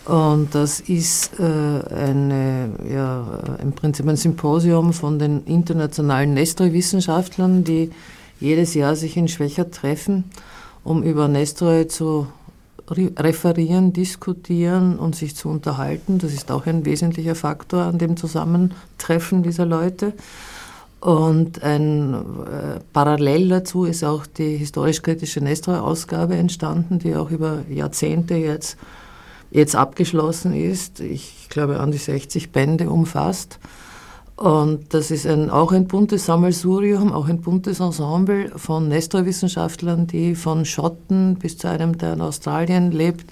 Und 0.06 0.56
das 0.56 0.80
ist 0.80 1.38
äh, 1.38 1.44
eine, 1.44 2.70
ja, 2.90 3.58
im 3.62 3.74
Prinzip 3.74 4.08
ein 4.08 4.16
Symposium 4.16 4.94
von 4.94 5.20
den 5.20 5.44
internationalen 5.46 6.34
Nestor-Wissenschaftlern, 6.34 7.66
die 7.66 7.92
jedes 8.40 8.74
Jahr 8.74 8.96
sich 8.96 9.18
in 9.18 9.28
Schwächer 9.28 9.70
treffen, 9.70 10.26
um 10.86 11.04
über 11.04 11.28
Nestor 11.28 11.90
zu 11.90 12.28
referieren, 12.90 13.92
diskutieren 13.94 14.98
und 14.98 15.16
sich 15.16 15.36
zu 15.36 15.50
unterhalten. 15.50 16.20
Das 16.20 16.34
ist 16.34 16.52
auch 16.52 16.66
ein 16.66 16.86
wesentlicher 16.86 17.36
Faktor 17.36 17.84
an 17.84 17.98
dem 17.98 18.16
Zusammentreffen 18.16 19.44
dieser 19.44 19.66
Leute. 19.66 20.14
Und 21.00 21.62
ein 21.64 22.14
äh, 22.14 22.80
parallel 22.92 23.50
dazu 23.50 23.86
ist 23.86 24.04
auch 24.04 24.26
die 24.26 24.58
historisch-kritische 24.58 25.42
Nestor-Ausgabe 25.42 26.36
entstanden, 26.36 26.98
die 27.00 27.16
auch 27.16 27.30
über 27.30 27.60
Jahrzehnte 27.70 28.36
jetzt, 28.36 28.78
jetzt 29.52 29.76
abgeschlossen 29.76 30.54
ist. 30.54 31.00
Ich 31.00 31.50
glaube, 31.50 31.80
an 31.80 31.92
die 31.92 31.98
60 31.98 32.52
Bände 32.52 32.90
umfasst. 32.90 33.60
Und 34.38 34.94
das 34.94 35.10
ist 35.10 35.26
ein, 35.26 35.50
auch 35.50 35.72
ein 35.72 35.88
buntes 35.88 36.28
Sammelsurium, 36.28 37.12
auch 37.12 37.28
ein 37.28 37.42
buntes 37.42 37.80
Ensemble 37.80 38.52
von 38.56 38.88
Nestor-Wissenschaftlern, 38.88 40.06
die 40.06 40.36
von 40.36 40.64
Schotten 40.64 41.36
bis 41.36 41.58
zu 41.58 41.68
einem, 41.68 41.98
der 41.98 42.14
in 42.14 42.22
Australien 42.22 42.92
lebt, 42.92 43.32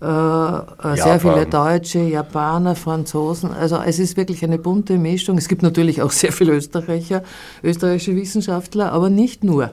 äh, 0.00 0.06
äh, 0.06 0.96
sehr 0.96 1.18
viele 1.18 1.46
Deutsche, 1.46 1.98
Japaner, 1.98 2.76
Franzosen. 2.76 3.50
Also 3.50 3.78
es 3.84 3.98
ist 3.98 4.16
wirklich 4.16 4.44
eine 4.44 4.58
bunte 4.58 4.98
Mischung. 4.98 5.36
Es 5.36 5.48
gibt 5.48 5.64
natürlich 5.64 6.00
auch 6.00 6.12
sehr 6.12 6.32
viele 6.32 6.52
Österreicher, 6.52 7.24
österreichische 7.64 8.14
Wissenschaftler, 8.14 8.92
aber 8.92 9.10
nicht 9.10 9.42
nur. 9.42 9.72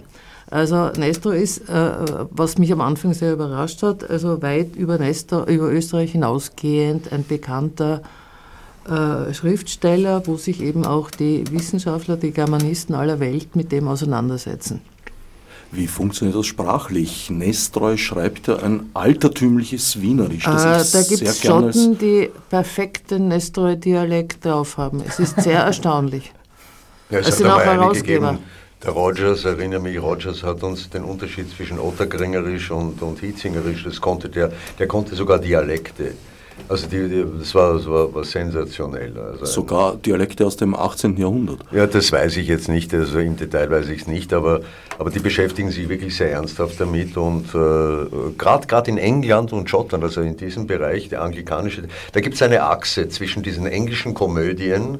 Also 0.49 0.89
Nestor 0.97 1.35
ist, 1.35 1.69
äh, 1.69 1.91
was 2.31 2.57
mich 2.57 2.73
am 2.73 2.81
Anfang 2.81 3.13
sehr 3.13 3.33
überrascht 3.33 3.83
hat, 3.83 4.09
also 4.09 4.41
weit 4.41 4.75
über 4.75 4.97
Nestor, 4.97 5.45
über 5.45 5.71
Österreich 5.71 6.13
hinausgehend 6.13 7.13
ein 7.13 7.23
bekannter 7.27 8.01
äh, 8.89 9.33
Schriftsteller, 9.33 10.23
wo 10.25 10.37
sich 10.37 10.61
eben 10.61 10.85
auch 10.85 11.11
die 11.11 11.43
Wissenschaftler, 11.51 12.17
die 12.17 12.31
Germanisten 12.31 12.95
aller 12.95 13.19
Welt 13.19 13.55
mit 13.55 13.71
dem 13.71 13.87
auseinandersetzen. 13.87 14.81
Wie 15.71 15.87
funktioniert 15.87 16.37
das 16.37 16.45
sprachlich? 16.45 17.29
Nestreu 17.29 17.97
schreibt 17.97 18.47
ja 18.47 18.55
ein 18.57 18.89
altertümliches 18.93 20.01
Wienerisch. 20.01 20.47
Äh, 20.47 20.51
Das 20.51 20.91
da 20.91 21.01
ich 21.01 21.09
gibt 21.09 21.21
es 21.23 21.41
Schotten, 21.41 21.97
die 21.97 22.29
perfekten 22.49 23.27
Nestor-Dialekt 23.27 24.45
drauf 24.45 24.77
haben. 24.77 25.03
Es 25.05 25.19
ist 25.19 25.41
sehr 25.41 25.59
erstaunlich. 25.71 26.31
Ja, 27.09 27.19
es 27.19 27.27
Es 27.27 27.31
hat 27.33 27.37
sind 27.39 27.47
auch 27.47 27.59
Herausgeber. 27.59 28.31
gegeben. 28.31 28.43
Der 28.83 28.91
Rogers, 28.91 29.43
erinnere 29.43 29.79
mich, 29.81 29.99
Rogers 30.01 30.43
hat 30.43 30.61
uns 30.63 30.89
den 30.89 31.03
Unterschied 31.03 31.49
zwischen 31.49 31.79
Otterkringerisch 31.79 32.69
und, 32.71 33.01
und 33.01 33.19
Hietzingerisch, 33.19 33.83
das 33.83 33.99
konnte 33.99 34.29
der, 34.29 34.51
der 34.77 34.87
konnte 34.87 35.15
sogar 35.15 35.39
Dialekte. 35.39 36.13
Also 36.69 36.87
die, 36.87 37.07
die, 37.07 37.25
das, 37.39 37.55
war, 37.55 37.73
das 37.75 37.87
war, 37.87 38.13
war 38.13 38.23
sensationell. 38.23 39.13
Also 39.17 39.45
Sogar 39.45 39.95
Dialekte 39.95 40.45
aus 40.45 40.57
dem 40.57 40.75
18. 40.75 41.17
Jahrhundert. 41.17 41.59
Ja, 41.71 41.87
das 41.87 42.11
weiß 42.11 42.37
ich 42.37 42.47
jetzt 42.47 42.67
nicht, 42.67 42.93
also 42.93 43.19
im 43.19 43.37
Detail 43.37 43.69
weiß 43.69 43.87
ich 43.89 44.01
es 44.01 44.07
nicht, 44.07 44.33
aber, 44.33 44.61
aber 44.99 45.09
die 45.09 45.19
beschäftigen 45.19 45.71
sich 45.71 45.87
wirklich 45.87 46.15
sehr 46.15 46.31
ernsthaft 46.31 46.79
damit 46.79 47.15
und 47.15 47.55
äh, 47.55 48.31
gerade 48.37 48.91
in 48.91 48.97
England 48.97 49.53
und 49.53 49.69
Schottland, 49.69 50.03
also 50.03 50.21
in 50.21 50.35
diesem 50.35 50.67
Bereich, 50.67 51.09
der 51.09 51.21
anglikanische, 51.21 51.83
da 52.11 52.19
gibt 52.19 52.35
es 52.35 52.41
eine 52.41 52.63
Achse 52.63 53.07
zwischen 53.07 53.43
diesen 53.43 53.65
englischen 53.65 54.13
Komödien, 54.13 54.99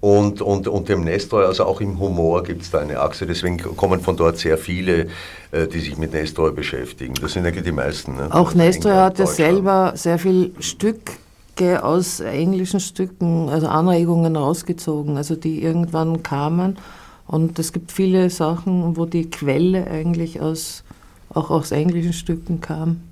und, 0.00 0.40
und, 0.40 0.66
und 0.66 0.88
dem 0.88 1.04
Nestor, 1.04 1.44
also 1.44 1.64
auch 1.64 1.80
im 1.80 1.98
Humor 2.00 2.42
gibt 2.42 2.62
es 2.62 2.70
da 2.70 2.78
eine 2.78 2.98
Achse, 3.00 3.26
deswegen 3.26 3.58
kommen 3.58 4.00
von 4.00 4.16
dort 4.16 4.38
sehr 4.38 4.56
viele, 4.56 5.08
äh, 5.52 5.66
die 5.66 5.80
sich 5.80 5.98
mit 5.98 6.12
Nestor 6.12 6.52
beschäftigen. 6.52 7.14
Das 7.20 7.32
sind 7.32 7.44
eigentlich 7.44 7.64
die 7.64 7.72
meisten. 7.72 8.16
Ne? 8.16 8.28
Auch 8.30 8.54
Nestor 8.54 8.94
hat 8.94 9.18
ja 9.18 9.26
selber 9.26 9.92
sehr 9.96 10.18
viel 10.18 10.54
Stücke 10.58 11.84
aus 11.84 12.20
englischen 12.20 12.80
Stücken, 12.80 13.50
also 13.50 13.66
Anregungen 13.66 14.36
rausgezogen, 14.36 15.18
also 15.18 15.36
die 15.36 15.62
irgendwann 15.62 16.22
kamen. 16.22 16.78
Und 17.26 17.58
es 17.58 17.72
gibt 17.74 17.92
viele 17.92 18.30
Sachen, 18.30 18.96
wo 18.96 19.04
die 19.04 19.28
Quelle 19.28 19.86
eigentlich 19.86 20.40
aus, 20.40 20.82
auch 21.28 21.50
aus 21.50 21.72
englischen 21.72 22.14
Stücken 22.14 22.62
kam, 22.62 23.02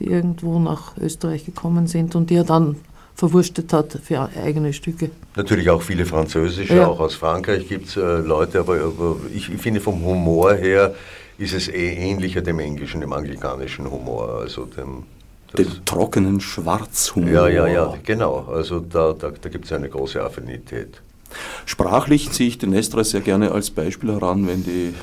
die 0.00 0.06
irgendwo 0.06 0.58
nach 0.58 0.96
Österreich 0.96 1.44
gekommen 1.44 1.86
sind 1.86 2.16
und 2.16 2.30
die 2.30 2.36
er 2.36 2.44
dann 2.44 2.76
verwurstet 3.14 3.72
hat 3.72 3.98
für 4.02 4.28
eigene 4.36 4.72
Stücke. 4.72 5.10
Natürlich 5.36 5.70
auch 5.70 5.82
viele 5.82 6.04
französische, 6.04 6.74
ja. 6.74 6.86
auch 6.86 7.00
aus 7.00 7.14
Frankreich 7.14 7.68
gibt 7.68 7.88
es 7.88 7.96
äh, 7.96 8.00
Leute, 8.00 8.60
aber, 8.60 8.80
aber 8.80 9.16
ich, 9.32 9.52
ich, 9.52 9.60
finde 9.60 9.80
vom 9.80 10.04
Humor 10.04 10.54
her 10.54 10.94
ist 11.38 11.54
es 11.54 11.68
eh 11.68 11.94
ähnlicher 11.94 12.42
dem 12.42 12.58
englischen, 12.58 13.00
dem 13.00 13.12
anglikanischen 13.12 13.90
Humor, 13.90 14.40
also 14.40 14.64
dem... 14.66 15.04
Dem 15.56 15.84
trockenen 15.84 16.40
Schwarzhumor. 16.40 17.30
Ja, 17.30 17.48
ja, 17.48 17.68
ja, 17.68 17.94
genau. 18.02 18.48
Also 18.52 18.80
da, 18.80 19.12
da, 19.12 19.30
da 19.30 19.48
gibt 19.48 19.66
es 19.66 19.72
eine 19.72 19.88
große 19.88 20.20
Affinität. 20.20 21.00
Sprachlich 21.66 22.30
ziehe 22.30 22.48
ich 22.48 22.58
den 22.58 22.70
Nestor 22.70 23.04
sehr 23.04 23.20
gerne 23.20 23.52
als 23.52 23.70
Beispiel 23.70 24.12
heran, 24.12 24.46
wenn, 24.46 24.64
die, 24.64 24.94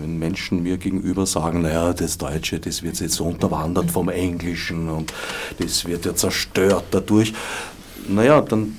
wenn 0.00 0.18
Menschen 0.18 0.62
mir 0.62 0.78
gegenüber 0.78 1.26
sagen, 1.26 1.62
naja, 1.62 1.92
das 1.92 2.18
Deutsche, 2.18 2.60
das 2.60 2.82
wird 2.82 3.00
jetzt 3.00 3.20
unterwandert 3.20 3.90
vom 3.90 4.08
Englischen 4.08 4.88
und 4.88 5.12
das 5.58 5.86
wird 5.86 6.06
ja 6.06 6.14
zerstört 6.14 6.84
dadurch. 6.90 7.34
Naja, 8.08 8.40
dann 8.40 8.76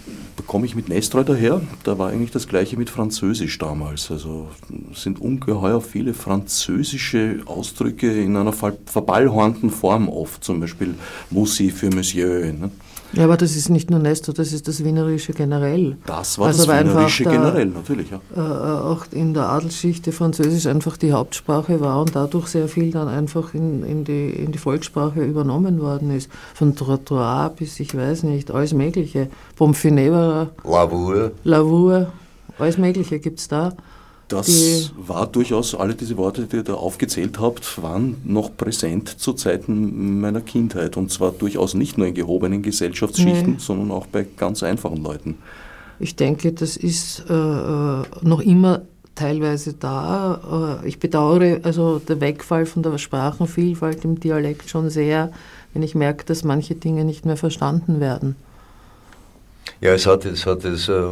komme 0.49 0.66
ich 0.66 0.76
mit 0.76 0.89
Nestroy 0.89 1.24
daher. 1.24 1.62
Da 1.84 1.99
war 1.99 2.10
eigentlich 2.10 2.32
das 2.32 2.47
gleiche 2.47 2.76
mit 2.76 2.89
Französisch 2.89 3.60
damals. 3.60 4.10
Also 4.10 4.47
sind 4.95 5.22
ungeheuer 5.22 5.80
viele 5.80 6.16
französische 6.16 7.41
Ausdrücke 7.45 8.12
in 8.22 8.36
einer 8.36 8.51
verballhornten 8.51 9.70
Form 9.70 10.10
oft. 10.10 10.43
Zum 10.43 10.60
Beispiel 10.60 10.95
Mussi 11.30 11.70
für 11.70 11.91
Monsieur. 11.91 12.51
Ne? 12.51 12.72
Ja, 13.14 13.24
aber 13.24 13.38
das 13.38 13.55
ist 13.55 13.70
nicht 13.70 13.89
nur 13.89 13.99
Nestor, 13.99 14.36
das 14.36 14.53
ist 14.53 14.68
das 14.68 14.84
Wienerische 14.84 15.34
generell. 15.34 15.97
Das 16.05 16.38
war 16.38 16.47
also 16.47 16.66
das 16.66 16.80
Wienerische 16.80 17.24
der, 17.24 17.34
generell, 17.34 17.66
natürlich. 17.66 18.07
Ja. 18.12 18.20
Äh, 18.36 18.39
auch 18.39 19.05
in 19.12 19.34
der 19.34 19.49
Adelsschichte 19.49 20.12
Französisch 20.12 20.68
einfach 20.68 20.95
die 20.95 21.12
Hauptsprache 21.12 21.80
war 21.82 22.01
und 22.01 22.16
dadurch 22.16 22.47
sehr 22.47 22.68
viel 22.68 22.91
dann 22.91 23.07
einfach 23.07 23.53
in, 23.53 23.84
in, 23.84 24.03
die, 24.03 24.30
in 24.30 24.51
die 24.51 24.60
Volkssprache 24.60 25.24
übernommen 25.24 25.82
worden 25.82 26.12
ist. 26.12 26.30
Von 26.53 26.76
Trottoir 26.76 27.51
bis, 27.57 27.80
ich 27.80 27.95
weiß 27.95 28.24
nicht, 28.24 28.51
alles 28.51 28.74
Mögliche. 28.74 29.30
Pomfinevera. 29.55 30.49
Lavour. 30.64 31.32
Lavour, 31.43 32.12
alles 32.60 32.78
Mögliche 32.78 33.20
gibt 33.20 33.39
es 33.39 33.47
da. 33.47 33.74
Das 34.30 34.45
die 34.45 34.89
war 34.95 35.27
durchaus, 35.27 35.75
alle 35.75 35.95
diese 35.95 36.15
Worte, 36.15 36.45
die 36.45 36.57
ihr 36.57 36.63
da 36.63 36.75
aufgezählt 36.75 37.39
habt, 37.39 37.82
waren 37.82 38.17
noch 38.23 38.55
präsent 38.55 39.19
zu 39.19 39.34
Zeiten 39.34 40.21
meiner 40.21 40.41
Kindheit. 40.41 40.97
Und 40.97 41.11
zwar 41.11 41.32
durchaus 41.32 41.73
nicht 41.73 41.97
nur 41.97 42.07
in 42.07 42.13
gehobenen 42.13 42.61
Gesellschaftsschichten, 42.61 43.53
nee. 43.53 43.59
sondern 43.59 43.91
auch 43.91 44.05
bei 44.05 44.25
ganz 44.38 44.63
einfachen 44.63 45.03
Leuten. 45.03 45.36
Ich 45.99 46.15
denke, 46.15 46.53
das 46.53 46.77
ist 46.77 47.25
äh, 47.30 47.34
äh 47.34 48.03
noch 48.21 48.39
immer 48.39 48.84
teilweise 49.15 49.73
da. 49.73 50.80
Äh, 50.84 50.88
ich 50.88 50.99
bedauere 50.99 51.59
also 51.63 51.99
der 51.99 52.21
Wegfall 52.21 52.65
von 52.65 52.84
der 52.84 52.97
Sprachenvielfalt 52.97 54.05
im 54.05 54.19
Dialekt 54.19 54.69
schon 54.69 54.89
sehr, 54.89 55.32
wenn 55.73 55.84
ich 55.84 55.95
merke, 55.95 56.23
dass 56.25 56.43
manche 56.43 56.75
Dinge 56.75 57.03
nicht 57.03 57.25
mehr 57.25 57.38
verstanden 57.38 57.99
werden. 57.99 58.36
Ja, 59.82 59.93
es 59.93 60.05
hat 60.05 60.25
es, 60.25 60.45
hat 60.45 60.65
es 60.65 60.89
äh, 60.89 61.03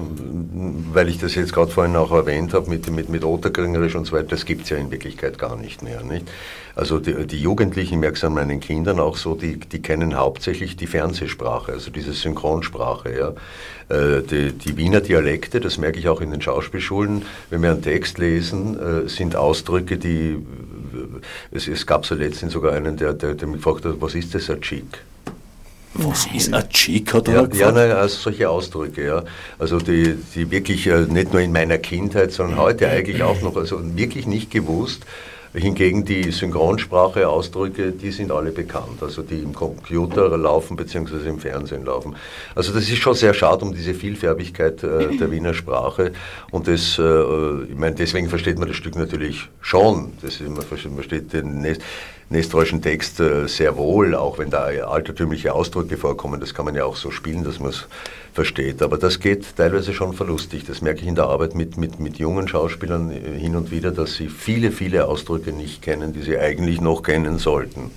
weil 0.91 1.07
ich 1.07 1.19
das 1.19 1.35
jetzt 1.35 1.53
gerade 1.53 1.71
vorhin 1.71 1.95
auch 1.95 2.11
erwähnt 2.11 2.53
habe, 2.53 2.69
mit, 2.69 2.89
mit, 2.91 3.07
mit 3.07 3.23
Otterkringerisch 3.23 3.95
und 3.95 4.05
so 4.05 4.11
weiter, 4.13 4.27
das 4.29 4.43
gibt 4.43 4.63
es 4.63 4.69
ja 4.69 4.77
in 4.77 4.91
Wirklichkeit 4.91 5.37
gar 5.37 5.55
nicht 5.55 5.83
mehr. 5.83 6.03
Nicht? 6.03 6.27
Also 6.75 6.99
die, 6.99 7.25
die 7.25 7.39
Jugendlichen, 7.39 7.93
ich 7.93 7.99
merke 7.99 8.27
an 8.27 8.33
meinen 8.33 8.59
Kindern 8.59 8.99
auch 8.99 9.15
so, 9.15 9.35
die, 9.35 9.57
die 9.57 9.81
kennen 9.81 10.17
hauptsächlich 10.17 10.75
die 10.75 10.87
Fernsehsprache, 10.87 11.71
also 11.71 11.91
diese 11.91 12.11
Synchronsprache. 12.11 13.17
Ja? 13.17 13.95
Äh, 13.95 14.23
die, 14.23 14.51
die 14.51 14.75
Wiener 14.75 14.99
Dialekte, 14.99 15.61
das 15.61 15.77
merke 15.77 15.99
ich 15.99 16.09
auch 16.09 16.19
in 16.19 16.31
den 16.31 16.41
Schauspielschulen, 16.41 17.23
wenn 17.49 17.61
wir 17.61 17.71
einen 17.71 17.81
Text 17.81 18.17
lesen, 18.17 18.77
äh, 18.77 19.07
sind 19.07 19.37
Ausdrücke, 19.37 19.97
die, 19.97 20.45
es, 21.51 21.69
es 21.69 21.87
gab 21.87 22.05
so 22.05 22.15
letztens 22.15 22.51
sogar 22.51 22.73
einen, 22.73 22.97
der, 22.97 23.13
der, 23.13 23.33
der 23.33 23.47
mich 23.47 23.63
gefragt 23.63 23.85
was 24.01 24.13
ist 24.13 24.35
das, 24.35 24.49
ein 24.49 24.59
Chick? 24.59 25.05
Was 25.93 26.27
ist 26.33 26.53
ein 26.53 26.69
Chick, 26.69 27.13
hat 27.13 27.27
er 27.27 27.33
Ja, 27.33 27.47
ja 27.53 27.71
nein, 27.71 27.91
also 27.91 28.17
solche 28.17 28.49
Ausdrücke, 28.49 29.05
ja. 29.05 29.23
Also 29.57 29.79
die, 29.79 30.15
die 30.35 30.49
wirklich 30.51 30.85
äh, 30.87 31.01
nicht 31.01 31.33
nur 31.33 31.41
in 31.41 31.51
meiner 31.51 31.77
Kindheit, 31.77 32.31
sondern 32.31 32.57
heute 32.57 32.87
eigentlich 32.87 33.23
auch 33.23 33.41
noch, 33.41 33.55
also 33.55 33.79
wirklich 33.95 34.27
nicht 34.27 34.51
gewusst. 34.51 35.05
Hingegen 35.53 36.05
die 36.05 36.29
Synchronsprache, 36.31 37.27
Ausdrücke, 37.27 37.91
die 37.91 38.11
sind 38.11 38.31
alle 38.31 38.51
bekannt, 38.51 39.01
also 39.01 39.23
die 39.23 39.39
im 39.39 39.53
Computer 39.55 40.37
laufen 40.37 40.75
bzw. 40.75 41.27
im 41.27 41.39
Fernsehen 41.39 41.85
laufen. 41.85 42.15
Also 42.53 42.73
das 42.73 42.83
ist 42.83 42.97
schon 42.97 43.15
sehr 43.15 43.33
schade 43.33 43.65
um 43.65 43.73
diese 43.73 43.93
Vielfärbigkeit 43.95 44.83
äh, 44.83 45.17
der 45.17 45.31
Wiener 45.31 45.53
Sprache 45.53 46.11
und 46.51 46.67
das, 46.67 46.99
äh, 46.99 47.63
ich 47.63 47.77
meine, 47.77 47.95
deswegen 47.95 48.29
versteht 48.29 48.59
man 48.59 48.67
das 48.67 48.77
Stück 48.77 48.97
natürlich 48.97 49.49
schon. 49.61 50.11
Das 50.21 50.41
ist, 50.41 50.49
man 50.49 50.61
versteht 50.61 51.33
den 51.33 51.61
nestorischen 52.29 52.81
Text 52.81 53.19
äh, 53.19 53.47
sehr 53.47 53.77
wohl, 53.77 54.15
auch 54.15 54.37
wenn 54.37 54.49
da 54.49 54.65
altertümliche 54.65 55.53
Ausdrücke 55.53 55.97
vorkommen. 55.97 56.39
Das 56.39 56.53
kann 56.53 56.65
man 56.65 56.75
ja 56.75 56.85
auch 56.85 56.95
so 56.95 57.11
spielen, 57.11 57.43
dass 57.43 57.59
man 57.59 57.69
es 57.69 57.87
versteht. 58.33 58.81
Aber 58.81 58.97
das 58.97 59.19
geht 59.19 59.55
teilweise 59.55 59.93
schon 59.93 60.13
verlustig. 60.13 60.65
Das 60.65 60.81
merke 60.81 61.01
ich 61.01 61.07
in 61.07 61.15
der 61.15 61.25
Arbeit 61.25 61.55
mit, 61.55 61.77
mit, 61.77 61.99
mit 61.99 62.17
jungen 62.17 62.47
Schauspielern 62.47 63.11
äh, 63.11 63.39
hin 63.39 63.55
und 63.55 63.71
wieder, 63.71 63.91
dass 63.91 64.15
sie 64.15 64.27
viele, 64.27 64.71
viele 64.71 65.07
Ausdrücke 65.07 65.51
nicht 65.51 65.81
kennen, 65.81 66.13
die 66.13 66.21
sie 66.21 66.37
eigentlich 66.37 66.81
noch 66.81 67.03
kennen 67.03 67.37
sollten 67.37 67.91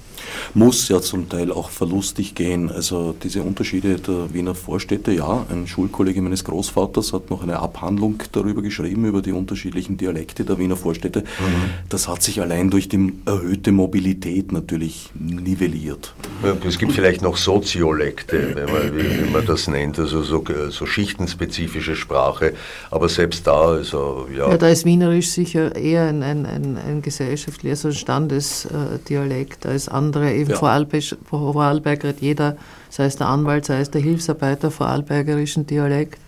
muss 0.54 0.88
ja 0.88 1.00
zum 1.00 1.28
Teil 1.28 1.52
auch 1.52 1.70
verlustig 1.70 2.34
gehen. 2.34 2.70
Also 2.70 3.14
diese 3.22 3.42
Unterschiede 3.42 3.96
der 3.96 4.32
Wiener 4.32 4.54
Vorstädte, 4.54 5.12
ja, 5.12 5.46
ein 5.50 5.66
Schulkollege 5.66 6.22
meines 6.22 6.44
Großvaters 6.44 7.12
hat 7.12 7.30
noch 7.30 7.42
eine 7.42 7.58
Abhandlung 7.58 8.22
darüber 8.32 8.62
geschrieben, 8.62 9.04
über 9.04 9.22
die 9.22 9.32
unterschiedlichen 9.32 9.96
Dialekte 9.96 10.44
der 10.44 10.58
Wiener 10.58 10.76
Vorstädte. 10.76 11.20
Mhm. 11.20 11.70
Das 11.88 12.08
hat 12.08 12.22
sich 12.22 12.40
allein 12.40 12.70
durch 12.70 12.88
die 12.88 13.12
erhöhte 13.26 13.72
Mobilität 13.72 14.52
natürlich 14.52 15.10
nivelliert. 15.14 16.14
Ja, 16.42 16.56
es 16.66 16.78
gibt 16.78 16.92
vielleicht 16.92 17.22
noch 17.22 17.36
Soziolekte, 17.36 18.54
wenn 18.54 18.66
man, 18.66 18.96
wie 18.96 19.30
man 19.30 19.46
das 19.46 19.68
nennt, 19.68 19.98
also 19.98 20.22
so, 20.22 20.44
so 20.70 20.86
schichtenspezifische 20.86 21.96
Sprache, 21.96 22.54
aber 22.90 23.08
selbst 23.08 23.46
da, 23.46 23.68
also 23.72 24.26
ja. 24.34 24.50
Ja, 24.50 24.56
da 24.56 24.68
ist 24.68 24.84
Wienerisch 24.84 25.28
sicher 25.28 25.74
eher 25.76 26.06
ein, 26.06 26.22
ein, 26.22 26.46
ein, 26.46 26.76
ein 26.76 27.02
gesellschaftlicher, 27.02 27.72
also 27.72 27.88
ein 27.88 27.94
Standesdialekt 27.94 29.66
als 29.66 29.88
andere 29.88 30.19
andere. 30.20 30.34
Eben 30.34 30.50
ja. 30.50 30.56
Vorarlberg, 30.56 31.16
Vorarlberg 31.24 32.04
redet 32.04 32.20
jeder, 32.20 32.56
sei 32.88 33.06
es 33.06 33.16
der 33.16 33.28
Anwalt, 33.28 33.64
sei 33.66 33.80
es 33.80 33.90
der 33.90 34.00
Hilfsarbeiter, 34.00 34.70
vorarlbergerischen 34.70 35.66
Dialekt. 35.66 36.18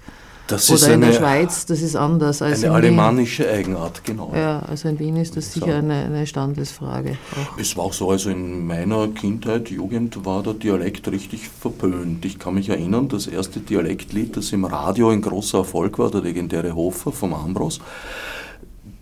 Das 0.49 0.68
Oder 0.70 0.88
in 0.88 0.95
eine, 0.95 1.12
der 1.12 1.18
Schweiz, 1.18 1.66
das 1.66 1.80
ist 1.80 1.95
anders 1.95 2.43
als 2.43 2.59
eine 2.59 2.66
in 2.66 2.72
alemannische 2.72 3.49
Eigenart, 3.49 4.05
genau. 4.05 4.32
Ja, 4.34 4.59
also 4.68 4.88
in 4.88 4.99
Wien 4.99 5.16
ist 5.16 5.36
das 5.36 5.53
sicher 5.53 5.76
eine, 5.76 6.05
eine 6.05 6.26
Standesfrage. 6.26 7.16
Auch. 7.32 7.59
Es 7.59 7.76
war 7.76 7.84
auch 7.84 7.93
so, 7.93 8.11
also 8.11 8.28
in 8.28 8.66
meiner 8.66 9.07
Kindheit, 9.09 9.70
Jugend 9.70 10.26
war 10.26 10.43
der 10.43 10.55
Dialekt 10.55 11.09
richtig 11.11 11.49
verpönt. 11.49 12.24
Ich 12.24 12.40
kann 12.40 12.55
mich 12.55 12.68
erinnern, 12.68 13.09
das 13.09 13.28
erste 13.28 13.61
Dialektlied, 13.61 14.36
das 14.36 14.53
im 14.53 14.64
Radio 14.64 15.11
ein 15.11 15.22
großer 15.22 15.59
Erfolg 15.59 15.99
war, 15.99 16.11
der 16.11 16.22
legendäre 16.22 16.74
Hofer 16.74 17.12
vom 17.12 17.32
Ambros, 17.34 17.80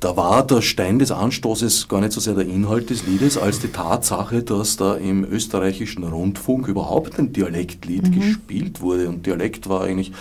da 0.01 0.17
war 0.17 0.47
der 0.47 0.63
Stein 0.63 0.99
des 0.99 1.13
Anstoßes 1.13 1.89
gar 1.89 2.01
nicht 2.01 2.13
so 2.13 2.21
sehr 2.21 2.35
der 2.35 2.47
Inhalt 2.47 2.89
des 2.89 3.07
Liedes, 3.07 3.37
als 3.37 3.61
die 3.61 3.69
Tatsache, 3.69 4.43
dass 4.43 4.77
da 4.77 4.95
im 4.95 5.31
österreichischen 5.31 6.05
Rundfunk 6.05 6.69
überhaupt 6.69 7.19
ein 7.19 7.35
Dialektlied 7.35 8.09
mhm. 8.09 8.21
gespielt 8.21 8.81
wurde. 8.81 9.09
Und 9.09 9.27
Dialekt 9.27 9.69
war 9.69 9.83
eigentlich 9.83 10.13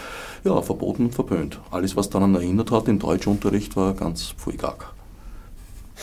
ja, 0.43 0.61
verboten 0.61 1.05
und 1.05 1.15
verpönt. 1.15 1.59
Alles, 1.71 1.95
was 1.95 2.09
daran 2.09 2.35
erinnert 2.35 2.71
hat 2.71 2.89
im 2.89 2.99
Deutschunterricht, 2.99 3.77
war 3.77 3.93
ganz 3.93 4.33
pfuigag. 4.37 4.91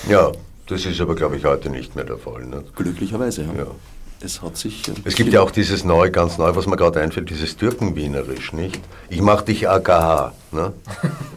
Ja, 0.08 0.32
das 0.66 0.86
ist 0.86 1.00
aber, 1.00 1.14
glaube 1.14 1.36
ich, 1.36 1.44
heute 1.44 1.68
nicht 1.68 1.94
mehr 1.96 2.04
der 2.04 2.18
Fall. 2.18 2.46
Ne? 2.46 2.64
Glücklicherweise, 2.74 3.42
ja. 3.42 3.52
ja. 3.54 3.66
Es 4.20 4.40
hat 4.40 4.56
sich. 4.56 4.82
Es 5.04 5.14
gibt 5.14 5.34
ja 5.34 5.42
auch 5.42 5.50
dieses 5.50 5.84
neu, 5.84 6.10
ganz 6.10 6.38
neu, 6.38 6.56
was 6.56 6.66
mir 6.66 6.76
gerade 6.76 7.00
einfällt, 7.00 7.28
dieses 7.28 7.58
Türkenwienerisch, 7.58 8.54
nicht? 8.54 8.80
Ich 9.10 9.20
mach 9.20 9.42
dich 9.42 9.68
AKH, 9.68 10.32
ne? 10.52 10.72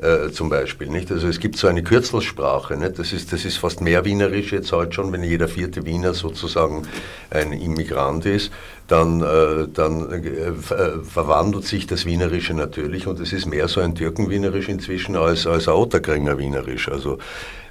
Äh, 0.00 0.30
zum 0.30 0.48
Beispiel. 0.48 0.88
Nicht? 0.88 1.10
Also 1.10 1.26
es 1.26 1.40
gibt 1.40 1.56
so 1.56 1.66
eine 1.66 1.82
Kürzelsprache, 1.82 2.76
nicht? 2.76 3.00
Das, 3.00 3.12
ist, 3.12 3.32
das 3.32 3.44
ist 3.44 3.56
fast 3.56 3.80
mehr 3.80 4.04
wienerisch 4.04 4.52
jetzt 4.52 4.70
heute 4.70 4.92
schon, 4.92 5.10
wenn 5.10 5.24
jeder 5.24 5.48
vierte 5.48 5.84
Wiener 5.86 6.14
sozusagen 6.14 6.86
ein 7.30 7.50
Immigrant 7.50 8.24
ist, 8.24 8.52
dann, 8.86 9.20
äh, 9.22 9.66
dann 9.66 10.12
äh, 10.12 10.50
äh 10.50 11.02
verwandelt 11.02 11.64
sich 11.64 11.88
das 11.88 12.06
Wienerische 12.06 12.54
natürlich 12.54 13.08
und 13.08 13.18
es 13.18 13.32
ist 13.32 13.46
mehr 13.46 13.66
so 13.66 13.80
ein 13.80 13.96
Türkenwienerisch 13.96 14.68
inzwischen 14.68 15.16
als, 15.16 15.48
als 15.48 15.66
ein 15.66 15.74
Otterkringer 15.74 16.38
Wienerisch. 16.38 16.88
Also 16.88 17.18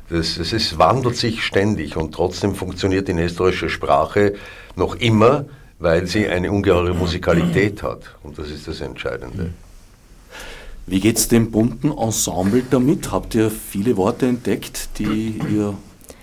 das, 0.10 0.36
das 0.36 0.52
ist, 0.52 0.78
wandelt 0.78 1.16
sich 1.16 1.46
ständig 1.46 1.96
und 1.96 2.14
trotzdem 2.14 2.56
funktioniert 2.56 3.08
die 3.08 3.14
nestrische 3.14 3.70
Sprache 3.70 4.34
noch 4.76 4.96
immer, 4.96 5.46
weil 5.80 6.08
sie 6.08 6.28
eine 6.28 6.52
ungeheure 6.52 6.94
Musikalität 6.94 7.84
hat 7.84 8.02
und 8.22 8.38
das 8.38 8.50
ist 8.50 8.68
das 8.68 8.82
Entscheidende. 8.82 9.54
Wie 10.90 11.02
geht 11.02 11.18
es 11.18 11.28
dem 11.28 11.52
bunten 11.52 11.92
Ensemble 11.92 12.64
damit? 12.72 13.12
Habt 13.12 13.36
ihr 13.36 13.52
viele 13.52 13.98
Worte 13.98 14.26
entdeckt, 14.26 14.98
die 15.00 15.38
ihr 15.52 15.74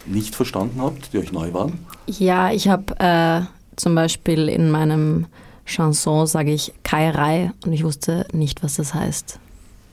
nicht 0.07 0.35
verstanden 0.35 0.81
habt, 0.81 1.13
die 1.13 1.19
euch 1.19 1.33
neu 1.33 1.53
waren? 1.53 1.85
Ja, 2.07 2.51
ich 2.51 2.69
habe 2.69 2.99
äh, 2.99 3.43
zum 3.77 3.95
Beispiel 3.95 4.49
in 4.49 4.71
meinem 4.71 5.27
Chanson 5.67 6.27
sage 6.27 6.55
ich 6.55 6.73
Keierei 6.83 7.53
und 7.67 7.75
ich 7.75 7.85
wusste 7.85 8.27
nicht, 8.33 8.63
was 8.63 8.77
das 8.77 8.95
heißt. 8.95 9.39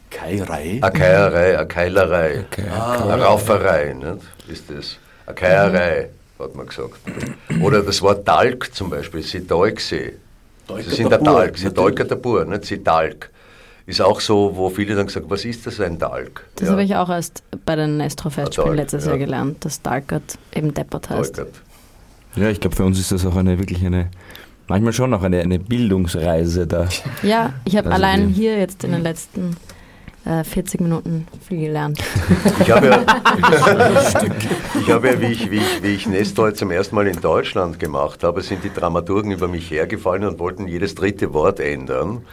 Keierei? 0.09 0.80
A 0.82 0.89
Keierei, 0.89 1.59
a 1.59 1.65
Keilerei, 1.65 2.45
ah, 2.74 2.93
a 2.93 3.15
Rauferei, 3.15 3.93
nicht? 3.93 4.22
ist 4.47 4.69
das. 4.69 4.97
A 5.26 5.34
Keierei, 5.34 6.07
mhm. 6.39 6.43
hat 6.43 6.55
man 6.55 6.67
gesagt. 6.67 6.95
Oder 7.61 7.84
das 7.84 8.01
Wort 8.01 8.26
Dalk 8.26 8.74
zum 8.74 8.89
Beispiel, 8.89 9.22
sie 9.22 9.45
Dalksee. 9.45 10.13
Sie 10.82 10.95
sind 10.95 11.11
der 11.11 11.19
Dalk, 11.19 11.57
sie 11.57 11.74
Dalker 11.74 12.05
der 12.05 12.15
Bur, 12.15 12.45
nicht 12.45 12.63
sie 12.63 12.82
Dalk 12.82 13.32
ist 13.86 14.02
auch 14.02 14.22
so, 14.22 14.54
wo 14.56 14.70
viele 14.70 14.96
dann 14.96 15.08
gesagt 15.08 15.26
was 15.30 15.46
ist 15.46 15.66
das 15.66 15.80
ein 15.80 15.98
Dalk? 15.98 16.46
Das 16.56 16.68
ja. 16.68 16.72
habe 16.72 16.84
ich 16.84 16.96
auch 16.96 17.10
erst 17.10 17.44
bei 17.66 17.76
den 17.76 17.98
Nestro-Festspielen 17.98 18.76
letztes 18.76 19.06
ja. 19.06 19.12
Jahr 19.12 19.20
gelernt, 19.20 19.66
dass 19.66 19.82
Dalkert 19.82 20.38
eben 20.54 20.74
deppert 20.74 21.10
heißt. 21.10 21.38
Dalkert. 21.38 21.62
Ja, 22.36 22.50
ich 22.50 22.60
glaube, 22.60 22.76
für 22.76 22.86
uns 22.86 22.98
ist 23.00 23.12
das 23.12 23.26
auch 23.26 23.36
eine 23.36 23.60
wirklich 23.60 23.86
eine, 23.86 24.10
manchmal 24.68 24.94
schon 24.94 25.14
auch 25.14 25.24
eine, 25.24 25.42
eine 25.42 25.60
Bildungsreise 25.60 26.66
da. 26.66 26.88
Ja, 27.24 27.54
ich 27.66 27.76
habe 27.76 27.92
also 27.92 28.04
allein 28.04 28.30
hier 28.30 28.58
jetzt 28.58 28.84
in 28.86 28.92
den 28.92 29.02
letzten 29.02 29.58
äh, 30.24 30.44
40 30.44 30.82
Minuten 30.82 31.28
viel 31.46 31.60
gelernt. 31.60 32.00
Ich 32.62 32.72
habe 32.72 32.88
ja, 32.88 33.02
ich 34.80 34.90
habe 34.90 35.08
ja 35.10 35.20
wie, 35.20 35.26
ich, 35.26 35.52
wie, 35.52 35.58
ich, 35.58 35.84
wie 35.84 35.88
ich 35.88 36.08
Nestor 36.08 36.54
zum 36.54 36.72
ersten 36.72 36.96
Mal 36.96 37.08
in 37.08 37.20
Deutschland 37.20 37.80
gemacht 37.80 38.24
habe, 38.24 38.42
sind 38.42 38.64
die 38.64 38.72
Dramaturgen 38.72 39.32
über 39.32 39.50
mich 39.50 39.70
hergefallen 39.70 40.24
und 40.24 40.40
wollten 40.40 40.68
jedes 40.68 40.96
dritte 40.96 41.34
Wort 41.34 41.60
ändern 41.60 42.24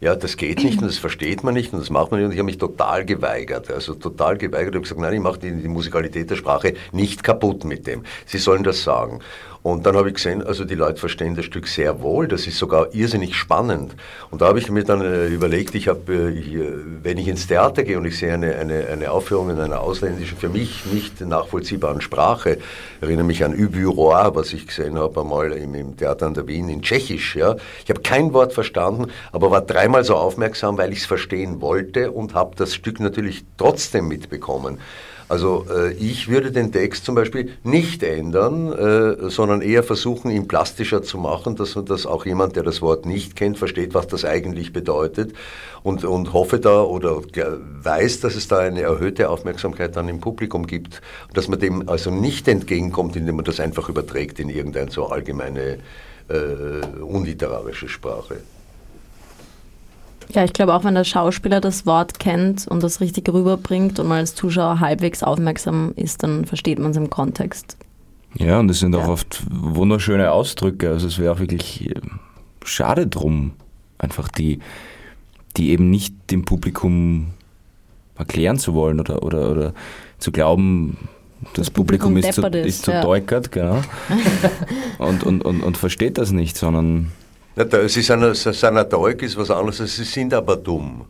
ja, 0.00 0.14
das 0.14 0.36
geht 0.36 0.62
nicht 0.62 0.80
und 0.80 0.86
das 0.86 0.98
versteht 0.98 1.42
man 1.44 1.54
nicht 1.54 1.72
und 1.72 1.80
das 1.80 1.90
macht 1.90 2.10
man 2.10 2.20
nicht 2.20 2.26
und 2.26 2.32
ich 2.32 2.38
habe 2.38 2.46
mich 2.46 2.58
total 2.58 3.04
geweigert, 3.04 3.70
also 3.70 3.94
total 3.94 4.36
geweigert. 4.36 4.74
Ich 4.74 4.76
habe 4.76 4.82
gesagt, 4.82 5.00
nein, 5.00 5.14
ich 5.14 5.20
mache 5.20 5.38
die, 5.38 5.52
die 5.52 5.68
Musikalität 5.68 6.30
der 6.30 6.36
Sprache 6.36 6.74
nicht 6.92 7.22
kaputt 7.22 7.64
mit 7.64 7.86
dem. 7.86 8.04
Sie 8.26 8.38
sollen 8.38 8.62
das 8.62 8.82
sagen. 8.82 9.20
Und 9.66 9.84
dann 9.84 9.96
habe 9.96 10.10
ich 10.10 10.14
gesehen, 10.14 10.46
also 10.46 10.64
die 10.64 10.76
Leute 10.76 11.00
verstehen 11.00 11.34
das 11.34 11.44
Stück 11.44 11.66
sehr 11.66 12.00
wohl, 12.00 12.28
das 12.28 12.46
ist 12.46 12.56
sogar 12.56 12.94
irrsinnig 12.94 13.34
spannend. 13.34 13.96
Und 14.30 14.40
da 14.40 14.46
habe 14.46 14.60
ich 14.60 14.70
mir 14.70 14.84
dann 14.84 15.00
äh, 15.00 15.26
überlegt, 15.26 15.74
ich 15.74 15.88
habe, 15.88 16.12
äh, 16.12 16.70
wenn 17.02 17.18
ich 17.18 17.26
ins 17.26 17.48
Theater 17.48 17.82
gehe 17.82 17.98
und 17.98 18.04
ich 18.04 18.16
sehe 18.16 18.32
eine, 18.32 18.54
eine, 18.54 18.86
eine 18.86 19.10
Aufführung 19.10 19.50
in 19.50 19.58
einer 19.58 19.80
ausländischen, 19.80 20.38
für 20.38 20.50
mich 20.50 20.86
nicht 20.86 21.20
nachvollziehbaren 21.20 22.00
Sprache, 22.00 22.58
erinnere 23.00 23.24
mich 23.24 23.42
an 23.44 23.54
Uburois, 23.54 24.36
was 24.36 24.52
ich 24.52 24.68
gesehen 24.68 25.00
habe 25.00 25.22
einmal 25.22 25.50
im, 25.54 25.74
im 25.74 25.96
Theater 25.96 26.26
an 26.26 26.34
der 26.34 26.46
Wien 26.46 26.68
in 26.68 26.82
Tschechisch. 26.82 27.34
Ja. 27.34 27.56
Ich 27.82 27.90
habe 27.90 28.02
kein 28.02 28.32
Wort 28.34 28.52
verstanden, 28.52 29.10
aber 29.32 29.50
war 29.50 29.62
dreimal 29.62 30.04
so 30.04 30.14
aufmerksam, 30.14 30.78
weil 30.78 30.92
ich 30.92 31.00
es 31.00 31.06
verstehen 31.06 31.60
wollte 31.60 32.12
und 32.12 32.34
habe 32.34 32.54
das 32.54 32.72
Stück 32.72 33.00
natürlich 33.00 33.44
trotzdem 33.58 34.06
mitbekommen. 34.06 34.78
Also 35.28 35.66
äh, 35.70 35.92
ich 35.94 36.28
würde 36.28 36.52
den 36.52 36.72
Text 36.72 37.04
zum 37.04 37.14
Beispiel 37.14 37.52
nicht 37.64 38.02
ändern, 38.02 38.72
äh, 38.72 39.30
sondern 39.30 39.60
eher 39.60 39.82
versuchen, 39.82 40.30
ihn 40.30 40.46
plastischer 40.46 41.02
zu 41.02 41.18
machen, 41.18 41.56
dass, 41.56 41.76
dass 41.84 42.06
auch 42.06 42.26
jemand, 42.26 42.56
der 42.56 42.62
das 42.62 42.82
Wort 42.82 43.06
nicht 43.06 43.36
kennt, 43.36 43.58
versteht, 43.58 43.94
was 43.94 44.06
das 44.06 44.24
eigentlich 44.24 44.72
bedeutet 44.72 45.32
und, 45.82 46.04
und 46.04 46.32
hoffe 46.32 46.60
da 46.60 46.82
oder 46.82 47.22
weiß, 47.82 48.20
dass 48.20 48.36
es 48.36 48.48
da 48.48 48.58
eine 48.58 48.82
erhöhte 48.82 49.28
Aufmerksamkeit 49.28 49.96
dann 49.96 50.08
im 50.08 50.20
Publikum 50.20 50.66
gibt 50.66 51.00
dass 51.36 51.48
man 51.48 51.60
dem 51.60 51.88
also 51.88 52.10
nicht 52.10 52.48
entgegenkommt, 52.48 53.16
indem 53.16 53.36
man 53.36 53.44
das 53.44 53.60
einfach 53.60 53.88
überträgt 53.88 54.40
in 54.40 54.48
irgendeine 54.48 54.90
so 54.90 55.06
allgemeine 55.06 55.78
äh, 56.28 57.00
unliterarische 57.00 57.88
Sprache. 57.88 58.38
Ja, 60.32 60.44
ich 60.44 60.52
glaube 60.52 60.74
auch, 60.74 60.84
wenn 60.84 60.94
der 60.94 61.04
Schauspieler 61.04 61.60
das 61.60 61.86
Wort 61.86 62.18
kennt 62.18 62.66
und 62.66 62.82
das 62.82 63.00
richtig 63.00 63.28
rüberbringt 63.28 63.98
und 64.00 64.08
man 64.08 64.18
als 64.18 64.34
Zuschauer 64.34 64.80
halbwegs 64.80 65.22
aufmerksam 65.22 65.92
ist, 65.96 66.22
dann 66.22 66.44
versteht 66.44 66.78
man 66.78 66.90
es 66.90 66.96
im 66.96 67.10
Kontext. 67.10 67.76
Ja, 68.34 68.58
und 68.58 68.70
es 68.70 68.80
sind 68.80 68.94
ja. 68.94 69.02
auch 69.02 69.08
oft 69.08 69.42
wunderschöne 69.50 70.30
Ausdrücke. 70.32 70.90
Also 70.90 71.06
es 71.06 71.18
wäre 71.18 71.32
auch 71.32 71.38
wirklich 71.38 71.88
äh, 71.90 72.00
schade 72.64 73.06
drum, 73.06 73.52
einfach 73.98 74.28
die, 74.28 74.58
die 75.56 75.70
eben 75.70 75.90
nicht 75.90 76.14
dem 76.30 76.44
Publikum 76.44 77.28
erklären 78.16 78.58
zu 78.58 78.74
wollen 78.74 79.00
oder, 79.00 79.22
oder, 79.22 79.50
oder 79.50 79.74
zu 80.18 80.32
glauben, 80.32 80.96
das, 81.42 81.52
das 81.54 81.70
Publikum, 81.70 82.14
Publikum, 82.14 82.30
ist 82.30 82.34
zu, 82.34 82.46
ist, 82.46 82.66
ist 82.66 82.84
zu 82.84 82.92
ja. 82.92 83.02
deukert, 83.02 83.52
genau. 83.52 83.82
und, 84.98 85.22
und, 85.22 85.44
und, 85.44 85.62
und 85.62 85.76
versteht 85.76 86.18
das 86.18 86.32
nicht, 86.32 86.56
sondern 86.56 87.12
na, 87.56 87.88
sie 87.88 88.02
sind, 88.02 88.36
sie 88.36 88.52
sind 88.52 88.76
Erfolg 88.76 89.22
ist 89.22 89.36
was 89.36 89.50
anderes, 89.50 89.78
sie 89.78 90.04
sind 90.04 90.34
aber 90.34 90.56
dumm. 90.56 91.06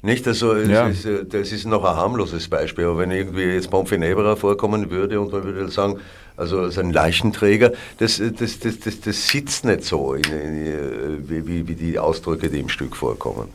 Nicht, 0.00 0.26
also 0.28 0.56
ja. 0.56 0.88
ist, 0.88 1.06
das 1.28 1.50
ist 1.52 1.66
noch 1.66 1.84
ein 1.84 1.96
harmloses 1.96 2.48
Beispiel, 2.48 2.84
aber 2.84 2.98
wenn 2.98 3.10
irgendwie 3.10 3.42
jetzt 3.42 3.68
Pomfenebra 3.68 4.36
vorkommen 4.36 4.90
würde 4.90 5.20
und 5.20 5.32
man 5.32 5.42
würde 5.42 5.68
sagen, 5.70 5.98
also 6.36 6.60
als 6.60 6.78
ein 6.78 6.92
Leichenträger, 6.92 7.72
das, 7.98 8.22
das, 8.38 8.60
das, 8.60 8.78
das, 8.78 9.00
das 9.00 9.28
sitzt 9.28 9.64
nicht 9.64 9.84
so, 9.84 10.14
in, 10.14 10.24
in, 10.24 11.28
wie, 11.28 11.66
wie 11.66 11.74
die 11.74 11.98
Ausdrücke, 11.98 12.48
die 12.48 12.60
im 12.60 12.68
Stück 12.68 12.94
vorkommen. 12.94 13.48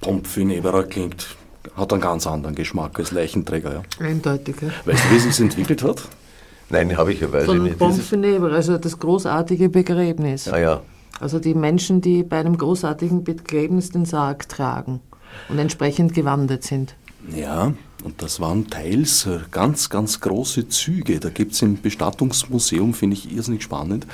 Pomfenebra 0.00 0.84
klingt, 0.84 1.36
hat 1.76 1.92
einen 1.92 2.00
ganz 2.00 2.26
anderen 2.26 2.54
Geschmack 2.54 2.98
als 3.00 3.10
Leichenträger. 3.10 3.82
Ja. 4.00 4.06
Eindeutig. 4.06 4.54
Ja. 4.62 4.68
Weißt 4.84 5.04
du, 5.04 5.10
wie 5.10 5.16
es 5.16 5.24
sich 5.24 5.40
entwickelt 5.40 5.82
hat? 5.82 6.02
Nein, 6.70 6.96
habe 6.96 7.12
ich 7.12 7.20
ja 7.20 7.32
weiß 7.32 7.46
Von 7.46 7.62
nicht. 7.62 7.78
Bonfeneber, 7.78 8.52
also 8.52 8.78
das 8.78 8.98
großartige 8.98 9.68
Begräbnis. 9.68 10.48
Ah 10.48 10.58
ja. 10.58 10.82
Also 11.20 11.38
die 11.38 11.54
Menschen, 11.54 12.00
die 12.00 12.22
bei 12.22 12.38
einem 12.38 12.56
großartigen 12.56 13.24
Begräbnis 13.24 13.90
den 13.90 14.04
Sarg 14.04 14.48
tragen 14.48 15.00
und 15.48 15.58
entsprechend 15.58 16.14
gewandert 16.14 16.62
sind. 16.62 16.94
Ja, 17.34 17.72
und 18.04 18.22
das 18.22 18.40
waren 18.40 18.68
teils 18.68 19.26
äh, 19.26 19.40
ganz, 19.50 19.90
ganz 19.90 20.20
große 20.20 20.68
Züge. 20.68 21.18
Da 21.18 21.30
gibt 21.30 21.52
es 21.52 21.62
im 21.62 21.80
Bestattungsmuseum, 21.80 22.94
finde 22.94 23.16
ich 23.16 23.32
irrsinnig 23.34 23.62
spannend, 23.62 24.06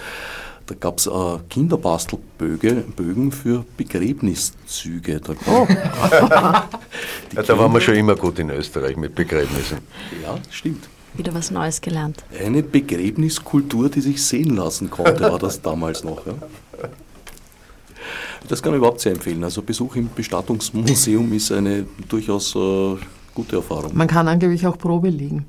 da 0.66 0.74
gab 0.74 0.98
es 0.98 1.06
äh, 1.06 1.38
Kinderbastelbögen 1.50 3.32
für 3.32 3.66
Begräbniszüge. 3.76 5.20
Da, 5.20 5.34
oh. 5.46 5.66
ja, 7.34 7.42
da 7.42 7.58
waren 7.58 7.72
wir 7.72 7.80
schon 7.82 7.96
immer 7.96 8.16
gut 8.16 8.38
in 8.38 8.48
Österreich 8.48 8.96
mit 8.96 9.14
Begräbnissen. 9.14 9.78
Ja, 10.22 10.38
stimmt. 10.50 10.88
Wieder 11.16 11.34
was 11.34 11.50
Neues 11.50 11.80
gelernt. 11.80 12.24
Eine 12.38 12.62
Begräbniskultur, 12.62 13.88
die 13.88 14.00
sich 14.00 14.24
sehen 14.24 14.56
lassen 14.56 14.90
konnte, 14.90 15.20
war 15.20 15.38
das 15.38 15.62
damals 15.62 16.02
noch. 16.02 16.26
Ja. 16.26 16.34
Das 18.48 18.62
kann 18.62 18.72
ich 18.72 18.78
überhaupt 18.78 19.00
sehr 19.00 19.12
empfehlen. 19.12 19.42
Also 19.44 19.62
Besuch 19.62 19.96
im 19.96 20.10
Bestattungsmuseum 20.14 21.32
ist 21.32 21.50
eine 21.52 21.86
durchaus 22.08 22.54
äh, 22.54 22.96
gute 23.34 23.56
Erfahrung. 23.56 23.96
Man 23.96 24.06
kann 24.06 24.28
angeblich 24.28 24.66
auch 24.66 24.76
Probe 24.76 25.08
liegen. 25.08 25.46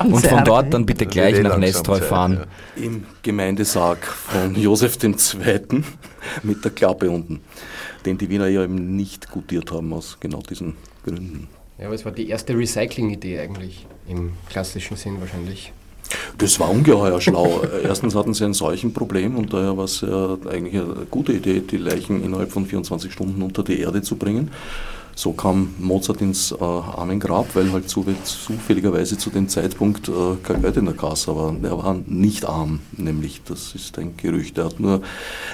Und 0.00 0.26
von 0.26 0.44
dort 0.44 0.72
dann 0.72 0.86
bitte 0.86 1.06
gleich 1.06 1.40
nach 1.40 1.58
Nestreu 1.58 2.00
fahren. 2.00 2.44
Im 2.76 3.04
Gemeindesarg 3.22 4.04
von 4.04 4.54
Josef 4.56 4.98
II. 5.02 5.14
mit 6.42 6.64
der 6.64 6.72
Klappe 6.72 7.10
unten, 7.10 7.40
den 8.04 8.18
die 8.18 8.28
Wiener 8.28 8.48
ja 8.48 8.64
eben 8.64 8.96
nicht 8.96 9.30
gutiert 9.30 9.70
haben 9.70 9.92
aus 9.92 10.16
genau 10.18 10.40
diesen 10.40 10.74
Gründen. 11.04 11.48
Ja, 11.78 11.86
aber 11.86 11.94
es 11.94 12.04
war 12.04 12.12
die 12.12 12.28
erste 12.28 12.56
Recycling-Idee 12.56 13.40
eigentlich, 13.40 13.86
im 14.08 14.32
klassischen 14.48 14.96
Sinn 14.96 15.20
wahrscheinlich. 15.20 15.72
Das 16.38 16.60
war 16.60 16.70
ungeheuer 16.70 17.20
schlau. 17.20 17.62
Erstens 17.82 18.14
hatten 18.14 18.34
sie 18.34 18.44
ein 18.44 18.54
Seuchenproblem 18.54 19.36
und 19.36 19.52
daher 19.52 19.76
war 19.76 19.84
es 19.84 20.00
ja 20.02 20.36
eigentlich 20.48 20.74
eine 20.74 21.06
gute 21.10 21.32
Idee, 21.32 21.60
die 21.60 21.76
Leichen 21.76 22.22
innerhalb 22.22 22.52
von 22.52 22.66
24 22.66 23.12
Stunden 23.12 23.42
unter 23.42 23.64
die 23.64 23.80
Erde 23.80 24.02
zu 24.02 24.16
bringen. 24.16 24.50
So 25.16 25.32
kam 25.32 25.74
Mozart 25.78 26.20
ins 26.20 26.52
äh, 26.52 26.56
Armengrab, 26.62 27.54
weil 27.54 27.72
halt 27.72 27.88
zu, 27.88 28.04
zufälligerweise 28.24 29.16
zu 29.16 29.30
dem 29.30 29.48
Zeitpunkt 29.48 30.08
äh, 30.08 30.12
kein 30.42 30.62
Geld 30.62 30.76
in 30.76 30.86
der 30.86 30.94
Kasse 30.94 31.34
war. 31.36 31.54
Er 31.62 31.78
war 31.78 31.96
nicht 32.06 32.44
arm, 32.44 32.80
nämlich, 32.96 33.42
das 33.44 33.74
ist 33.74 33.98
ein 33.98 34.16
Gerücht. 34.16 34.58
Er 34.58 34.66
hat 34.66 34.80
nur, 34.80 35.02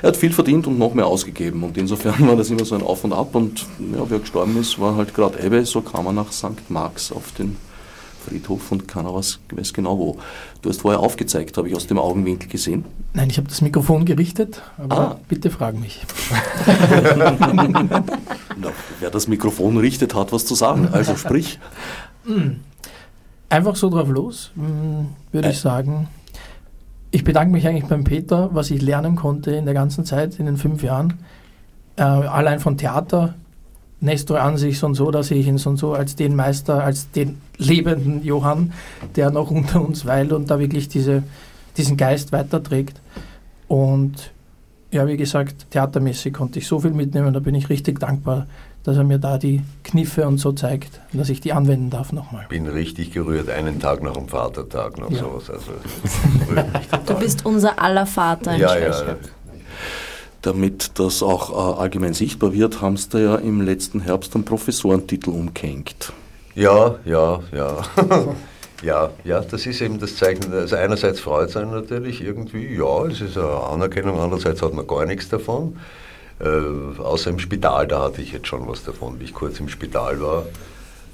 er 0.03 0.09
hat 0.09 0.17
viel 0.17 0.33
verdient 0.33 0.67
und 0.67 0.79
noch 0.79 0.95
mehr 0.95 1.07
ausgegeben 1.07 1.63
und 1.63 1.77
insofern 1.77 2.15
war 2.29 2.37
das 2.37 2.51
immer 2.51 2.65
so 2.65 2.75
ein 2.75 2.83
Auf 2.83 3.05
und 3.05 3.13
Ab 3.13 3.35
und 3.35 3.67
ja, 3.95 4.05
wer 4.09 4.19
gestorben 4.19 4.57
ist, 4.59 4.79
war 4.79 4.97
halt 4.97 5.15
gerade 5.15 5.43
Ebbe, 5.43 5.65
so 5.65 5.81
kam 5.83 6.07
er 6.07 6.13
nach 6.13 6.33
St. 6.33 6.69
Marx 6.69 7.13
auf 7.13 7.33
den 7.33 7.57
Friedhof 8.31 8.71
und 8.71 8.87
keiner 8.87 9.13
weiß, 9.13 9.41
weiß 9.53 9.73
genau 9.73 9.99
wo. 9.99 10.17
Du 10.63 10.69
hast 10.69 10.83
vorher 10.83 11.01
aufgezeigt, 11.01 11.57
habe 11.57 11.69
ich 11.69 11.75
aus 11.75 11.87
dem 11.89 11.99
Augenwinkel 11.99 12.49
gesehen. 12.49 12.85
Nein, 13.13 13.29
ich 13.29 13.39
habe 13.39 13.49
das 13.49 13.61
Mikrofon 13.61 14.05
gerichtet, 14.05 14.63
aber 14.79 14.99
Ah. 14.99 15.17
bitte 15.29 15.51
frag 15.51 15.79
mich. 15.79 16.01
Na, 18.57 18.69
wer 19.01 19.11
das 19.11 19.27
Mikrofon 19.27 19.77
richtet, 19.79 20.15
hat 20.15 20.33
was 20.33 20.47
zu 20.47 20.55
sagen. 20.55 20.89
Also 20.93 21.17
sprich. 21.17 21.59
Einfach 23.49 23.75
so 23.75 23.91
drauf 23.91 24.09
los, 24.09 24.53
mm, 24.55 25.07
würde 25.33 25.51
ich 25.51 25.59
sagen. 25.59 26.09
Ich 27.11 27.25
bedanke 27.25 27.51
mich 27.53 27.67
eigentlich 27.67 27.87
beim 27.89 28.05
Peter, 28.05 28.51
was 28.53 28.71
ich 28.71 28.81
lernen 28.81 29.17
konnte 29.17 29.51
in 29.51 29.65
der 29.65 29.75
ganzen 29.75 30.05
Zeit, 30.05 30.39
in 30.39 30.47
den 30.47 30.57
fünf 30.57 30.85
Jahren. 30.85 31.15
Äh, 31.97 32.03
allein 32.03 32.61
von 32.61 32.79
Theater, 32.79 33.35
Nestor 34.01 34.41
an 34.41 34.57
sich 34.57 34.83
und 34.83 34.95
so, 34.95 35.11
da 35.11 35.23
sehe 35.23 35.39
ich 35.39 35.47
ihn 35.47 35.59
so 35.59 35.71
und 35.71 35.77
so 35.77 35.93
als 35.93 36.17
den 36.17 36.35
Meister, 36.35 36.83
als 36.83 37.11
den 37.11 37.39
lebenden 37.59 38.25
Johann, 38.25 38.73
der 39.17 39.31
noch 39.31 39.51
unter 39.51 39.83
uns 39.83 40.07
weilt 40.07 40.33
und 40.33 40.51
da 40.51 40.59
wirklich 40.59 40.89
diese, 40.89 41.23
diesen 41.77 41.97
Geist 41.97 42.33
weiterträgt. 42.33 43.01
Und 43.69 44.33
ja, 44.91 45.07
wie 45.07 45.17
gesagt, 45.17 45.67
theatermäßig 45.71 46.33
konnte 46.33 46.59
ich 46.59 46.67
so 46.67 46.81
viel 46.81 46.91
mitnehmen, 46.93 47.33
da 47.33 47.41
bin 47.41 47.55
ich 47.55 47.69
richtig 47.69 48.01
dankbar, 48.01 48.47
dass 48.83 48.97
er 48.97 49.05
mir 49.05 49.19
da 49.19 49.37
die 49.37 49.63
Kniffe 49.85 50.27
und 50.27 50.39
so 50.39 50.53
zeigt, 50.53 51.01
dass 51.13 51.29
ich 51.29 51.41
die 51.41 51.53
anwenden 51.53 51.91
darf 51.91 52.13
nochmal. 52.13 52.47
Bin 52.49 52.67
richtig 52.67 53.13
gerührt, 53.13 53.51
einen 53.51 53.79
Tag 53.79 54.03
nach 54.03 54.15
dem 54.15 54.27
Vatertag 54.29 54.99
noch 54.99 55.11
Ja. 55.11 55.19
sowas. 55.19 55.51
Also, 55.51 55.73
Du 57.07 57.15
bist 57.19 57.45
unser 57.45 57.79
aller 57.81 58.07
Vater 58.07 58.55
in 58.55 58.61
ja, 58.61 58.79
ja. 58.79 59.17
Damit 60.43 60.99
das 60.99 61.23
auch 61.23 61.51
äh, 61.51 61.81
allgemein 61.81 62.15
sichtbar 62.15 62.53
wird, 62.53 62.81
haben 62.81 62.97
sie 62.97 63.09
da 63.11 63.19
ja 63.19 63.35
im 63.37 63.61
letzten 63.61 64.01
Herbst 64.01 64.35
einen 64.35 64.45
Professorentitel 64.45 65.31
umgehängt. 65.31 66.13
ja, 66.55 66.97
ja, 67.05 67.41
ja. 67.53 67.83
Ja, 68.83 69.11
ja, 69.25 69.41
das 69.41 69.67
ist 69.67 69.83
eben 69.83 69.99
das 69.99 70.17
Zeichen. 70.17 70.53
Also 70.53 70.77
einerseits 70.77 71.21
freut 71.21 71.51
es 71.51 71.57
einen 71.57 71.71
natürlich 71.71 72.23
irgendwie, 72.23 72.75
ja, 72.75 73.05
es 73.05 73.21
ist 73.21 73.37
eine 73.37 73.47
Anerkennung, 73.47 74.19
andererseits 74.19 74.63
hat 74.63 74.73
man 74.73 74.87
gar 74.87 75.05
nichts 75.05 75.29
davon. 75.29 75.77
Äh, 76.41 76.99
außer 76.99 77.29
im 77.29 77.39
Spital, 77.39 77.87
da 77.87 78.05
hatte 78.05 78.23
ich 78.23 78.33
jetzt 78.33 78.47
schon 78.47 78.67
was 78.67 78.83
davon, 78.83 79.21
wie 79.21 79.25
ich 79.25 79.35
kurz 79.35 79.61
im 79.61 79.69
Spital 79.69 80.21
war. 80.23 80.47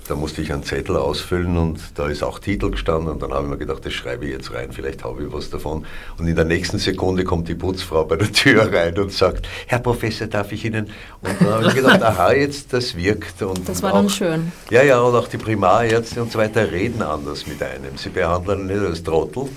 Da 0.09 0.15
musste 0.15 0.41
ich 0.41 0.53
einen 0.53 0.63
Zettel 0.63 0.97
ausfüllen 0.97 1.57
und 1.57 1.81
da 1.97 2.07
ist 2.09 2.23
auch 2.23 2.39
Titel 2.39 2.71
gestanden 2.71 3.09
und 3.11 3.21
dann 3.23 3.33
habe 3.33 3.45
ich 3.45 3.51
mir 3.51 3.59
gedacht, 3.59 3.85
das 3.85 3.93
schreibe 3.93 4.25
ich 4.27 4.33
jetzt 4.33 4.53
rein, 4.55 4.71
vielleicht 4.71 5.03
habe 5.03 5.25
ich 5.25 5.33
was 5.33 5.51
davon. 5.51 5.85
Und 6.19 6.29
in 6.29 6.37
der 6.37 6.45
nächsten 6.45 6.79
Sekunde 6.79 7.25
kommt 7.25 7.49
die 7.49 7.55
Putzfrau 7.57 8.05
bei 8.05 8.15
der 8.17 8.31
Tür 8.33 8.73
rein 8.73 8.97
und 8.99 9.13
sagt, 9.13 9.49
Herr 9.67 9.81
Professor, 9.81 10.29
darf 10.29 10.53
ich 10.53 10.65
Ihnen? 10.65 10.91
Und 11.23 11.35
dann 11.41 11.49
habe 11.55 11.67
ich 11.69 11.75
gedacht, 11.75 12.03
aha, 12.05 12.33
jetzt 12.33 12.73
das 12.73 12.95
wirkt. 12.97 13.43
Und 13.43 13.69
Das 13.69 13.83
war 13.83 13.93
dann 13.93 14.07
auch- 14.07 14.11
schön. 14.11 14.53
ja, 14.71 14.83
ja, 14.85 15.01
und 15.01 15.15
auch 15.17 15.27
die 15.29 15.39
Primarärzte 15.39 16.23
und 16.23 16.31
so 16.31 16.39
weiter 16.39 16.71
reden 16.71 17.03
anders 17.03 17.47
mit 17.49 17.61
einem. 17.63 17.97
Sie 17.97 18.11
behandeln 18.11 18.61
ihn 18.61 18.67
nicht 18.77 18.87
als 18.87 19.03
Trottel, 19.03 19.49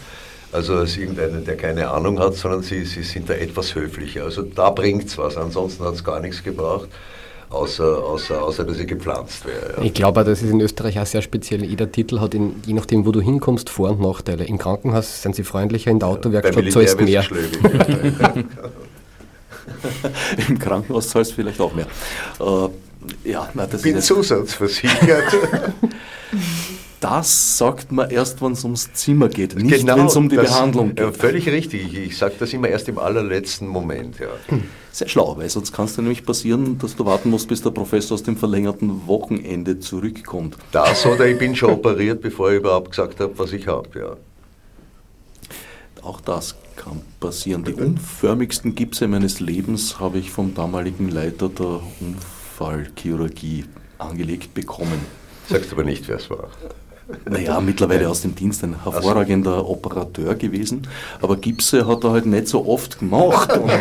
also 0.51 0.77
als 0.77 0.97
irgendeinen, 0.97 1.45
der 1.45 1.57
keine 1.57 1.89
Ahnung 1.91 2.19
hat, 2.19 2.33
sondern 2.35 2.63
sie, 2.63 2.85
sie 2.85 3.03
sind 3.03 3.29
da 3.29 3.35
etwas 3.35 3.75
höflicher. 3.75 4.23
Also 4.23 4.41
da 4.41 4.71
bringt 4.71 5.05
es 5.09 5.17
was, 5.19 5.37
ansonsten 5.37 5.83
hat 5.85 5.93
es 5.93 6.03
gar 6.03 6.19
nichts 6.19 6.43
gebracht, 6.43 6.89
außer, 7.49 8.03
außer, 8.03 8.41
außer 8.43 8.63
dass 8.63 8.77
ich 8.79 8.87
gepflanzt 8.87 9.45
wäre. 9.45 9.75
Ja. 9.77 9.83
Ich 9.83 9.93
glaube, 9.93 10.21
auch, 10.21 10.25
das 10.25 10.41
ist 10.41 10.49
in 10.51 10.61
Österreich 10.61 10.99
auch 10.99 11.05
sehr 11.05 11.21
speziell. 11.21 11.63
Jeder 11.63 11.91
Titel 11.91 12.19
hat, 12.19 12.33
in, 12.33 12.55
je 12.65 12.73
nachdem, 12.73 13.05
wo 13.05 13.11
du 13.11 13.21
hinkommst, 13.21 13.69
Vor- 13.69 13.89
und 13.91 14.01
Nachteile. 14.01 14.45
Im 14.45 14.57
Krankenhaus 14.57 15.21
sind 15.21 15.35
sie 15.35 15.43
freundlicher, 15.43 15.91
in 15.91 15.99
der 15.99 16.07
Autowerkstatt 16.09 16.71
zahlst 16.71 16.99
mehr. 17.01 17.23
Im 20.47 20.57
Krankenhaus 20.59 21.09
zahlst 21.09 21.31
du 21.31 21.35
vielleicht 21.35 21.59
auch 21.61 21.73
mehr. 21.73 21.87
Äh, 22.39 22.69
ja, 23.31 23.49
na, 23.53 23.65
das 23.65 23.81
Ich 23.81 23.83
bin 23.83 23.97
ist 23.97 24.07
zusatzversichert. 24.07 25.23
das 26.99 27.57
sagt 27.57 27.91
man 27.91 28.09
erst, 28.09 28.41
wenn 28.41 28.53
es 28.53 28.63
ums 28.63 28.91
Zimmer 28.93 29.29
geht, 29.29 29.55
nicht 29.55 29.85
wenn 29.87 30.05
es 30.05 30.15
um 30.15 30.27
die 30.29 30.35
Genau, 30.35 30.43
das- 30.47 30.53
Behandlung 30.55 30.93
Ja, 30.97 31.05
geht. 31.07 31.17
völlig 31.17 31.47
richtig. 31.49 31.95
Ich 31.97 32.17
sage 32.17 32.33
das 32.39 32.51
immer 32.53 32.67
erst 32.67 32.89
im 32.89 32.97
allerletzten 32.99 33.67
Moment. 33.67 34.19
Ja. 34.19 34.27
Sehr 34.91 35.07
schlau, 35.07 35.37
weil 35.37 35.49
sonst 35.49 35.71
kann 35.71 35.85
es 35.85 35.95
dir 35.95 36.01
nämlich 36.01 36.25
passieren, 36.25 36.77
dass 36.79 36.95
du 36.95 37.05
warten 37.05 37.29
musst, 37.29 37.47
bis 37.47 37.61
der 37.61 37.69
Professor 37.71 38.15
aus 38.15 38.23
dem 38.23 38.37
verlängerten 38.37 39.07
Wochenende 39.07 39.79
zurückkommt. 39.79 40.57
Das 40.71 41.05
oder 41.05 41.27
ich 41.27 41.37
bin 41.37 41.55
schon 41.55 41.71
operiert, 41.71 42.21
bevor 42.21 42.51
ich 42.51 42.57
überhaupt 42.57 42.91
gesagt 42.91 43.19
habe, 43.19 43.37
was 43.37 43.53
ich 43.53 43.67
habe. 43.67 43.87
Ja. 43.97 44.17
Auch 46.01 46.21
das 46.21 46.55
kann 46.75 47.01
passieren. 47.19 47.63
Die 47.65 47.73
unförmigsten 47.73 48.73
Gipse 48.73 49.07
meines 49.07 49.39
Lebens 49.39 49.99
habe 49.99 50.17
ich 50.17 50.31
vom 50.31 50.55
damaligen 50.55 51.09
Leiter 51.09 51.49
der 51.49 51.81
Unfallchirurgie 51.99 53.65
angelegt 53.97 54.53
bekommen. 54.53 54.99
Sagst 55.49 55.73
aber 55.73 55.83
nicht, 55.83 56.07
wer 56.07 56.17
es 56.17 56.29
war. 56.29 56.49
Naja, 57.29 57.59
mittlerweile 57.59 58.07
aus 58.09 58.21
dem 58.21 58.35
Dienst 58.35 58.63
ein 58.63 58.83
hervorragender 58.83 59.67
Operateur 59.67 60.35
gewesen, 60.35 60.87
aber 61.21 61.37
Gipse 61.37 61.87
hat 61.87 62.03
er 62.03 62.11
halt 62.11 62.25
nicht 62.25 62.47
so 62.47 62.67
oft 62.67 62.99
gemacht. 62.99 63.51
Und 63.57 63.71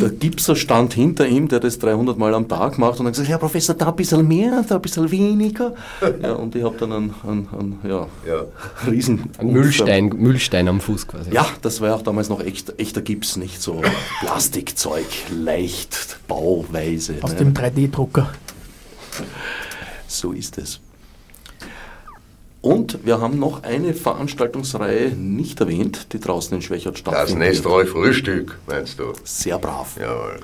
der 0.00 0.10
Gipser 0.10 0.56
stand 0.56 0.94
hinter 0.94 1.26
ihm, 1.26 1.48
der 1.48 1.60
das 1.60 1.78
300 1.78 2.18
Mal 2.18 2.34
am 2.34 2.48
Tag 2.48 2.78
macht 2.78 3.00
und 3.00 3.06
hat 3.06 3.12
gesagt, 3.12 3.28
Herr 3.28 3.38
Professor, 3.38 3.74
da 3.74 3.88
ein 3.88 3.96
bisschen 3.96 4.26
mehr, 4.26 4.64
da 4.66 4.76
ein 4.76 4.82
bisschen 4.82 5.10
weniger. 5.10 5.74
Ja, 6.22 6.32
und 6.32 6.54
ich 6.54 6.64
habe 6.64 6.76
dann 6.78 6.92
einen, 6.92 7.14
einen, 7.22 7.48
einen 7.52 7.78
ja, 7.84 8.06
Ja. 8.26 8.44
riesen 8.90 9.30
Ein 9.38 9.52
Müllstein, 9.52 10.08
Müllstein 10.08 10.68
am 10.68 10.80
Fuß 10.80 11.06
quasi. 11.06 11.32
Ja, 11.32 11.46
das 11.62 11.80
war 11.80 11.88
ja 11.88 11.94
auch 11.94 12.02
damals 12.02 12.28
noch 12.28 12.40
echt, 12.40 12.78
echter 12.78 13.02
Gips, 13.02 13.36
nicht 13.36 13.60
so 13.60 13.82
Plastikzeug, 14.20 15.06
leicht, 15.30 16.18
Bauweise. 16.28 17.16
Aus 17.20 17.32
ne? 17.32 17.38
dem 17.38 17.54
3D-Drucker. 17.54 18.30
So 20.06 20.32
ist 20.32 20.58
es. 20.58 20.80
Und 22.64 23.04
wir 23.04 23.20
haben 23.20 23.38
noch 23.38 23.62
eine 23.62 23.92
Veranstaltungsreihe 23.92 25.10
nicht 25.10 25.60
erwähnt, 25.60 26.14
die 26.14 26.18
draußen 26.18 26.56
in 26.56 26.62
Schwächert 26.62 26.94
Das 26.94 27.00
stattfindet. 27.00 27.48
Nestroy 27.50 27.84
Frühstück, 27.84 28.58
meinst 28.66 28.98
du? 28.98 29.12
Sehr 29.22 29.58
brav. 29.58 29.98
Jawohl. 30.00 30.40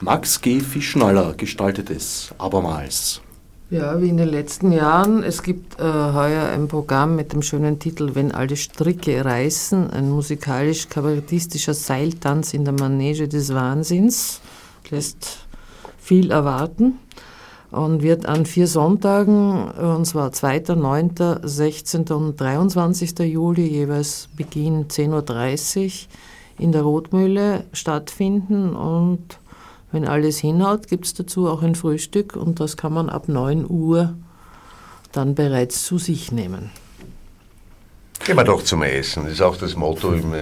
Max 0.00 0.40
G. 0.40 0.58
Fischnaller 0.58 1.34
gestaltet 1.34 1.88
es 1.88 2.34
abermals. 2.36 3.20
Ja, 3.70 4.02
wie 4.02 4.08
in 4.08 4.16
den 4.16 4.28
letzten 4.28 4.72
Jahren. 4.72 5.22
Es 5.22 5.44
gibt 5.44 5.78
äh, 5.78 5.84
heuer 5.84 6.48
ein 6.48 6.66
Programm 6.66 7.14
mit 7.14 7.32
dem 7.32 7.42
schönen 7.42 7.78
Titel 7.78 8.10
Wenn 8.14 8.32
alle 8.32 8.56
Stricke 8.56 9.24
reißen, 9.24 9.88
ein 9.88 10.10
musikalisch-kabarettistischer 10.10 11.74
Seiltanz 11.74 12.54
in 12.54 12.64
der 12.64 12.74
Manege 12.74 13.28
des 13.28 13.54
Wahnsinns. 13.54 14.40
Lässt 14.90 15.46
viel 16.00 16.32
erwarten 16.32 16.98
und 17.72 18.02
wird 18.02 18.26
an 18.26 18.46
vier 18.46 18.66
Sonntagen, 18.66 19.70
äh, 19.76 19.82
und 19.82 20.04
zwar 20.04 20.30
2., 20.32 20.74
9., 20.76 21.12
16. 21.42 22.04
und 22.10 22.40
23. 22.40 23.18
Juli, 23.20 23.66
jeweils 23.66 24.28
Beginn 24.36 24.88
10.30 24.88 25.86
Uhr 25.86 25.92
in 26.58 26.72
der 26.72 26.82
Rotmühle 26.82 27.64
stattfinden 27.72 28.76
und 28.76 29.38
wenn 29.90 30.06
alles 30.06 30.38
hinhaut, 30.38 30.86
gibt 30.88 31.06
es 31.06 31.14
dazu 31.14 31.48
auch 31.48 31.62
ein 31.62 31.74
Frühstück 31.74 32.36
und 32.36 32.60
das 32.60 32.76
kann 32.76 32.92
man 32.92 33.10
ab 33.10 33.28
9 33.28 33.68
Uhr 33.68 34.14
dann 35.12 35.34
bereits 35.34 35.84
zu 35.84 35.98
sich 35.98 36.30
nehmen. 36.32 36.70
Gehen 38.24 38.36
wir 38.36 38.44
doch 38.44 38.62
zum 38.62 38.82
Essen. 38.82 39.24
Das 39.24 39.32
ist 39.34 39.40
auch 39.42 39.56
das 39.56 39.74
Motto 39.74 40.12
im, 40.12 40.32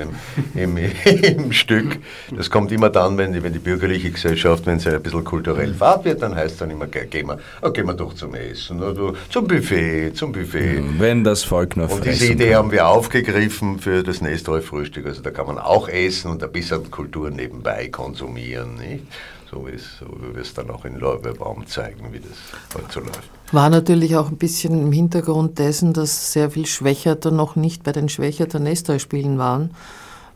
im, 0.54 0.76
im, 0.76 1.22
im 1.22 1.52
Stück. 1.52 1.98
Das 2.36 2.50
kommt 2.50 2.70
immer 2.72 2.90
dann, 2.90 3.16
wenn 3.16 3.32
die, 3.32 3.42
wenn 3.42 3.52
die 3.52 3.58
bürgerliche 3.58 4.10
Gesellschaft, 4.10 4.66
wenn 4.66 4.78
sie 4.78 4.90
ein 4.94 5.02
bisschen 5.02 5.24
kulturell 5.24 5.72
fad 5.74 6.04
wird, 6.04 6.20
dann 6.22 6.34
heißt 6.34 6.52
es 6.52 6.58
dann 6.58 6.70
immer, 6.70 6.86
geh- 6.86 7.06
gehen 7.06 7.28
wir, 7.28 7.38
oh, 7.62 7.70
gehen 7.70 7.86
wir 7.86 7.94
doch 7.94 8.14
zum 8.14 8.34
Essen. 8.34 8.82
Oder 8.82 9.14
zum 9.30 9.46
Buffet, 9.46 10.12
zum 10.14 10.32
Buffet. 10.32 10.82
Wenn 10.98 11.24
das 11.24 11.42
Volk 11.42 11.76
nur 11.76 11.90
Und 11.90 12.04
diese 12.04 12.26
Idee 12.32 12.48
kann. 12.50 12.56
haben 12.56 12.72
wir 12.72 12.86
aufgegriffen 12.88 13.78
für 13.78 14.02
das 14.02 14.20
Nestroy-Frühstück. 14.20 15.06
Also 15.06 15.22
da 15.22 15.30
kann 15.30 15.46
man 15.46 15.58
auch 15.58 15.88
essen 15.88 16.30
und 16.30 16.42
ein 16.44 16.52
bisschen 16.52 16.90
Kultur 16.90 17.30
nebenbei 17.30 17.88
konsumieren. 17.88 18.74
Nicht? 18.76 19.04
So 19.50 19.66
so 19.66 20.06
wie 20.20 20.34
wir 20.34 20.42
es 20.42 20.54
dann 20.54 20.70
auch 20.70 20.84
in 20.84 20.94
Lorbeerbaum 20.96 21.66
zeigen, 21.66 22.12
wie 22.12 22.20
das 22.20 22.30
heute 22.72 22.92
so 22.92 23.00
läuft. 23.00 23.28
War 23.50 23.68
natürlich 23.68 24.14
auch 24.14 24.28
ein 24.28 24.36
bisschen 24.36 24.80
im 24.80 24.92
Hintergrund 24.92 25.58
dessen, 25.58 25.92
dass 25.92 26.32
sehr 26.32 26.52
viel 26.52 26.66
Schwächerter 26.66 27.32
noch 27.32 27.56
nicht 27.56 27.82
bei 27.82 27.90
den 27.90 28.08
Schwächerter 28.08 28.60
Nestor-Spielen 28.60 29.38
waren 29.38 29.74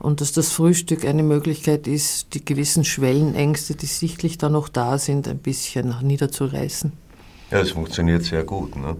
und 0.01 0.21
dass 0.21 0.33
das 0.33 0.51
Frühstück 0.51 1.05
eine 1.05 1.23
Möglichkeit 1.23 1.87
ist, 1.87 2.35
die 2.35 2.45
gewissen 2.45 2.85
Schwellenängste, 2.85 3.77
die 3.77 3.87
sichtlich 3.87 4.37
da 4.37 4.49
noch 4.49 4.69
da 4.69 4.99
sind, 4.99 5.29
ein 5.29 5.39
bisschen 5.39 5.95
niederzureißen. 6.03 6.93
Ja, 7.53 7.61
es 7.61 7.71
funktioniert 7.71 8.25
sehr 8.25 8.43
gut. 8.43 8.75
Ne? 8.75 8.97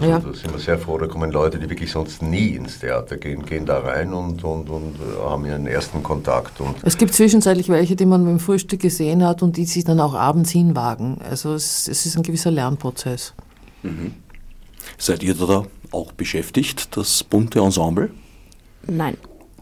Also 0.00 0.10
Ja. 0.10 0.18
da 0.20 0.32
sind 0.34 0.52
wir 0.52 0.58
sehr 0.60 0.78
froh, 0.78 0.98
da 0.98 1.06
kommen 1.06 1.30
Leute, 1.32 1.58
die 1.58 1.68
wirklich 1.68 1.90
sonst 1.90 2.22
nie 2.22 2.50
ins 2.50 2.78
Theater 2.80 3.16
gehen, 3.16 3.44
gehen 3.44 3.66
da 3.66 3.78
rein 3.80 4.12
und, 4.14 4.42
und, 4.44 4.68
und 4.70 4.94
äh, 4.96 5.22
haben 5.22 5.44
ihren 5.46 5.66
ersten 5.66 6.02
Kontakt. 6.02 6.60
Und 6.60 6.76
Es 6.82 6.96
gibt 6.98 7.14
zwischenzeitlich 7.14 7.68
welche, 7.68 7.96
die 7.96 8.06
man 8.06 8.24
beim 8.24 8.38
Frühstück 8.40 8.80
gesehen 8.80 9.24
hat 9.24 9.42
und 9.42 9.56
die 9.56 9.64
sich 9.64 9.84
dann 9.84 10.00
auch 10.00 10.14
abends 10.14 10.50
hinwagen. 10.50 11.18
Also 11.28 11.54
es, 11.54 11.88
es 11.88 12.06
ist 12.06 12.16
ein 12.16 12.22
gewisser 12.22 12.50
Lernprozess. 12.50 13.34
Seid 14.96 15.22
ihr 15.22 15.34
da 15.34 15.64
auch 15.92 16.12
beschäftigt, 16.12 16.96
das 16.96 17.22
bunte 17.24 17.60
Ensemble? 17.60 18.10
Nein. 18.86 19.16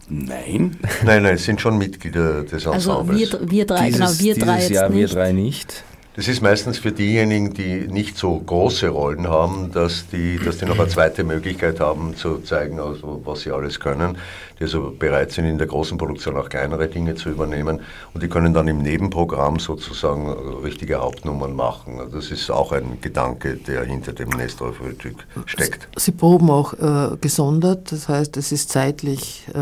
Nein. 0.09 0.77
nein, 1.03 1.23
nein, 1.23 1.35
es 1.35 1.43
sind 1.43 1.59
schon 1.59 1.77
Mitglieder 1.77 2.43
des 2.43 2.65
Also 2.65 2.91
Ensembles. 2.99 3.33
wir, 3.41 3.51
wir 3.51 3.65
drei, 3.65 3.87
dieses, 3.87 3.99
genau, 4.19 4.19
wir 4.19 4.35
drei 4.45 4.55
dieses 4.55 4.69
jetzt 4.69 4.75
Jahr 4.75 4.89
nicht. 4.89 4.97
wir 4.99 5.07
drei 5.09 5.31
nicht. 5.33 5.83
Das 6.17 6.27
ist 6.27 6.41
meistens 6.41 6.79
für 6.79 6.91
diejenigen, 6.91 7.53
die 7.53 7.87
nicht 7.87 8.17
so 8.17 8.39
große 8.39 8.89
Rollen 8.89 9.27
haben, 9.27 9.71
dass 9.71 10.07
die, 10.07 10.39
dass 10.43 10.57
die 10.57 10.65
noch 10.65 10.79
eine 10.79 10.87
zweite 10.87 11.23
Möglichkeit 11.23 11.79
haben, 11.79 12.15
zu 12.15 12.39
zeigen, 12.39 12.79
also, 12.79 13.21
was 13.23 13.41
sie 13.41 13.51
alles 13.51 13.79
können. 13.79 14.17
Die 14.59 14.63
also 14.63 14.95
bereit 14.97 15.31
sind, 15.31 15.45
in 15.45 15.59
der 15.59 15.67
großen 15.67 15.95
Produktion 15.99 16.35
auch 16.35 16.49
kleinere 16.49 16.87
Dinge 16.87 17.13
zu 17.13 17.29
übernehmen. 17.29 17.81
Und 18.15 18.23
die 18.23 18.29
können 18.29 18.51
dann 18.51 18.67
im 18.67 18.79
Nebenprogramm 18.79 19.59
sozusagen 19.59 20.31
richtige 20.63 20.95
Hauptnummern 20.95 21.53
machen. 21.53 22.01
Das 22.11 22.31
ist 22.31 22.49
auch 22.49 22.71
ein 22.71 22.97
Gedanke, 22.99 23.55
der 23.55 23.83
hinter 23.83 24.13
dem 24.13 24.29
Nestor-Frühstück 24.29 25.17
steckt. 25.45 25.87
Sie 25.99 26.13
proben 26.13 26.49
auch 26.49 26.73
äh, 26.73 27.15
gesondert, 27.21 27.91
das 27.91 28.09
heißt, 28.09 28.37
es 28.37 28.51
ist 28.51 28.71
zeitlich 28.71 29.45
äh, 29.53 29.59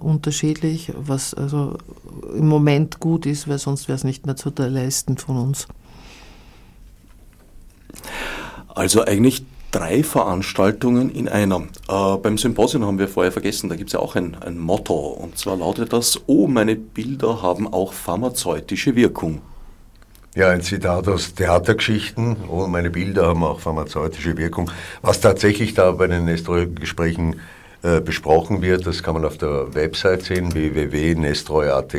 unterschiedlich, 0.00 0.92
was 0.96 1.32
also 1.32 1.78
im 2.36 2.48
Moment 2.48 2.98
gut 2.98 3.24
ist, 3.24 3.46
weil 3.46 3.58
sonst 3.58 3.86
wäre 3.86 3.94
es 3.94 4.02
nicht 4.02 4.26
mehr 4.26 4.34
zu 4.34 4.50
leisten 4.56 5.16
von 5.16 5.36
uns. 5.36 5.68
Also 8.74 9.04
eigentlich 9.04 9.44
drei 9.70 10.02
Veranstaltungen 10.02 11.10
in 11.10 11.28
einer. 11.28 11.62
Äh, 11.88 12.16
beim 12.22 12.38
Symposium 12.38 12.84
haben 12.84 12.98
wir 12.98 13.08
vorher 13.08 13.32
vergessen, 13.32 13.68
da 13.68 13.76
gibt 13.76 13.90
es 13.90 13.94
ja 13.94 14.00
auch 14.00 14.16
ein, 14.16 14.36
ein 14.40 14.58
Motto. 14.58 14.94
Und 14.94 15.38
zwar 15.38 15.56
lautet 15.56 15.92
das, 15.92 16.20
oh, 16.26 16.46
meine 16.46 16.76
Bilder 16.76 17.42
haben 17.42 17.72
auch 17.72 17.92
pharmazeutische 17.92 18.96
Wirkung. 18.96 19.42
Ja, 20.34 20.50
ein 20.50 20.60
Zitat 20.60 21.08
aus 21.08 21.34
Theatergeschichten. 21.34 22.36
Oh, 22.50 22.66
meine 22.66 22.90
Bilder 22.90 23.26
haben 23.26 23.42
auch 23.42 23.60
pharmazeutische 23.60 24.36
Wirkung. 24.36 24.70
Was 25.00 25.20
tatsächlich 25.20 25.72
da 25.72 25.92
bei 25.92 26.06
den 26.06 26.26
Nestor-Gesprächen 26.26 27.40
äh, 27.86 28.00
besprochen 28.00 28.62
wird. 28.62 28.84
Das 28.84 29.00
kann 29.00 29.14
man 29.14 29.24
auf 29.24 29.38
der 29.38 29.72
Website 29.72 30.22
sehen, 30.22 30.52
www.nestroy.at. 30.52 31.94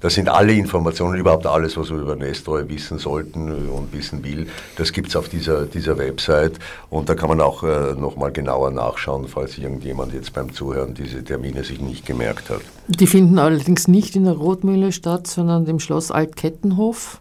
Da 0.00 0.10
sind 0.10 0.28
alle 0.28 0.54
Informationen, 0.54 1.16
überhaupt 1.20 1.46
alles, 1.46 1.76
was 1.76 1.90
wir 1.90 1.98
über 1.98 2.16
Nestroy 2.16 2.68
wissen 2.68 2.98
sollten 2.98 3.68
und 3.68 3.92
wissen 3.92 4.24
will, 4.24 4.48
das 4.76 4.92
gibt 4.92 5.10
es 5.10 5.16
auf 5.16 5.28
dieser, 5.28 5.66
dieser 5.66 5.98
Website. 5.98 6.58
Und 6.88 7.08
da 7.08 7.14
kann 7.14 7.28
man 7.28 7.40
auch 7.40 7.62
äh, 7.62 7.94
nochmal 7.94 8.32
genauer 8.32 8.72
nachschauen, 8.72 9.28
falls 9.28 9.56
irgendjemand 9.56 10.14
jetzt 10.14 10.32
beim 10.32 10.52
Zuhören 10.52 10.94
diese 10.94 11.22
Termine 11.22 11.62
sich 11.62 11.80
nicht 11.80 12.06
gemerkt 12.06 12.50
hat. 12.50 12.62
Die 12.88 13.06
finden 13.06 13.38
allerdings 13.38 13.86
nicht 13.86 14.16
in 14.16 14.24
der 14.24 14.34
Rotmühle 14.34 14.90
statt, 14.90 15.28
sondern 15.28 15.64
im 15.66 15.78
Schloss 15.78 16.10
Altkettenhof 16.10 17.20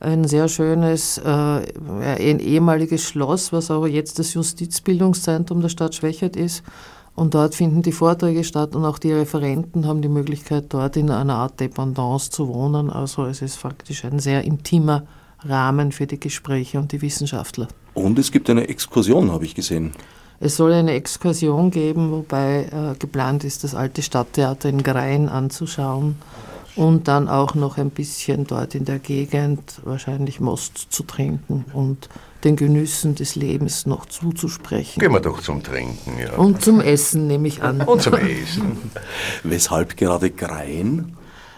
ein 0.00 0.26
sehr 0.26 0.48
schönes, 0.48 1.18
äh, 1.18 1.28
ein 1.30 2.40
ehemaliges 2.40 3.04
Schloss, 3.04 3.52
was 3.52 3.70
aber 3.70 3.86
jetzt 3.86 4.18
das 4.18 4.34
Justizbildungszentrum 4.34 5.60
der 5.60 5.68
Stadt 5.68 5.94
Schwächert 5.94 6.36
ist. 6.36 6.64
Und 7.18 7.34
dort 7.34 7.56
finden 7.56 7.82
die 7.82 7.90
Vorträge 7.90 8.44
statt 8.44 8.76
und 8.76 8.84
auch 8.84 9.00
die 9.00 9.12
Referenten 9.12 9.88
haben 9.88 10.02
die 10.02 10.08
Möglichkeit, 10.08 10.66
dort 10.68 10.96
in 10.96 11.10
einer 11.10 11.34
Art 11.34 11.58
Dependance 11.58 12.30
zu 12.30 12.46
wohnen. 12.46 12.90
Also 12.90 13.24
es 13.24 13.42
ist 13.42 13.56
faktisch 13.56 14.04
ein 14.04 14.20
sehr 14.20 14.44
intimer 14.44 15.02
Rahmen 15.44 15.90
für 15.90 16.06
die 16.06 16.20
Gespräche 16.20 16.78
und 16.78 16.92
die 16.92 17.02
Wissenschaftler. 17.02 17.66
Und 17.94 18.20
es 18.20 18.30
gibt 18.30 18.48
eine 18.48 18.68
Exkursion, 18.68 19.32
habe 19.32 19.44
ich 19.46 19.56
gesehen. 19.56 19.90
Es 20.38 20.56
soll 20.56 20.72
eine 20.72 20.92
Exkursion 20.92 21.72
geben, 21.72 22.12
wobei 22.12 22.66
äh, 22.70 22.96
geplant 22.96 23.42
ist, 23.42 23.64
das 23.64 23.74
alte 23.74 24.02
Stadttheater 24.02 24.68
in 24.68 24.84
Grein 24.84 25.28
anzuschauen 25.28 26.14
und 26.76 27.08
dann 27.08 27.26
auch 27.26 27.56
noch 27.56 27.78
ein 27.78 27.90
bisschen 27.90 28.46
dort 28.46 28.76
in 28.76 28.84
der 28.84 29.00
Gegend 29.00 29.80
wahrscheinlich 29.82 30.38
Most 30.38 30.86
zu 30.90 31.02
trinken 31.02 31.64
und 31.72 32.08
den 32.44 32.56
Genüssen 32.56 33.14
des 33.14 33.34
Lebens 33.34 33.86
noch 33.86 34.06
zuzusprechen. 34.06 35.00
Gehen 35.00 35.12
wir 35.12 35.20
doch 35.20 35.40
zum 35.40 35.62
Trinken, 35.62 36.18
ja. 36.18 36.34
Und 36.34 36.62
zum 36.62 36.80
Essen, 36.80 37.26
nehme 37.26 37.48
ich 37.48 37.62
an. 37.62 37.80
Und 37.80 38.02
zum 38.02 38.14
Essen. 38.14 38.90
Weshalb 39.42 39.96
gerade 39.96 40.30
Grein? 40.30 41.16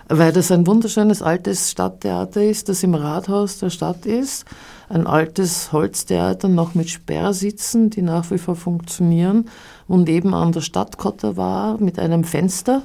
Weil 0.08 0.32
das 0.32 0.50
ein 0.50 0.66
wunderschönes 0.66 1.22
altes 1.22 1.70
Stadttheater 1.70 2.42
ist, 2.42 2.68
das 2.68 2.82
im 2.82 2.94
Rathaus 2.94 3.58
der 3.58 3.70
Stadt 3.70 4.06
ist. 4.06 4.44
Ein 4.88 5.06
altes 5.06 5.70
Holztheater, 5.70 6.48
noch 6.48 6.74
mit 6.74 6.90
Sperrsitzen, 6.90 7.90
die 7.90 8.02
nach 8.02 8.28
wie 8.32 8.38
vor 8.38 8.56
funktionieren. 8.56 9.48
Und 9.86 10.08
eben 10.08 10.34
an 10.34 10.50
der 10.50 10.62
Stadtkotter 10.62 11.36
war, 11.36 11.80
mit 11.80 12.00
einem 12.00 12.24
Fenster 12.24 12.82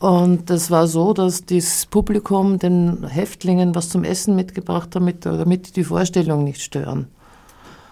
und 0.00 0.48
das 0.48 0.70
war 0.70 0.86
so, 0.86 1.12
dass 1.12 1.44
das 1.44 1.84
Publikum 1.84 2.58
den 2.58 3.06
Häftlingen 3.06 3.74
was 3.74 3.90
zum 3.90 4.02
Essen 4.02 4.34
mitgebracht 4.34 4.96
hat, 4.96 5.24
damit 5.24 5.76
die 5.76 5.84
Vorstellung 5.84 6.42
nicht 6.42 6.62
stören. 6.62 7.08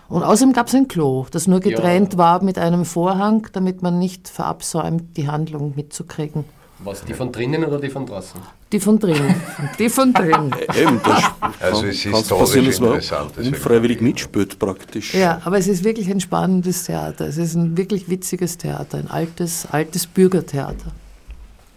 Und 0.08 0.22
außerdem 0.22 0.54
gab 0.54 0.68
es 0.68 0.74
ein 0.74 0.88
Klo, 0.88 1.26
das 1.30 1.46
nur 1.46 1.60
getrennt 1.60 2.14
ja. 2.14 2.18
war 2.18 2.42
mit 2.42 2.58
einem 2.58 2.86
Vorhang, 2.86 3.46
damit 3.52 3.82
man 3.82 3.98
nicht 3.98 4.26
verabsäumt, 4.26 5.18
die 5.18 5.28
Handlung 5.28 5.74
mitzukriegen. 5.76 6.46
Was, 6.78 7.04
die 7.04 7.12
von 7.12 7.30
drinnen 7.30 7.62
oder 7.62 7.78
die 7.78 7.90
von 7.90 8.06
draußen? 8.06 8.40
Die 8.72 8.80
von 8.80 8.98
drinnen. 8.98 9.34
Die 9.78 9.88
von 9.88 10.12
drinnen. 10.12 10.54
Eben, 10.78 11.00
das 11.02 11.24
also 11.58 11.86
es 11.86 12.04
ist 12.04 12.28
passieren, 12.28 12.66
dass 12.66 12.80
man 12.80 13.00
unfreiwillig 13.46 14.00
mitspürt 14.02 14.58
praktisch. 14.58 15.14
Ja, 15.14 15.40
aber 15.44 15.58
es 15.58 15.68
ist 15.68 15.84
wirklich 15.84 16.10
ein 16.10 16.20
spannendes 16.20 16.84
Theater. 16.84 17.26
Es 17.26 17.38
ist 17.38 17.54
ein 17.54 17.76
wirklich 17.78 18.10
witziges 18.10 18.58
Theater, 18.58 18.98
ein 18.98 19.10
altes, 19.10 19.66
altes 19.70 20.06
Bürgertheater. 20.06 20.92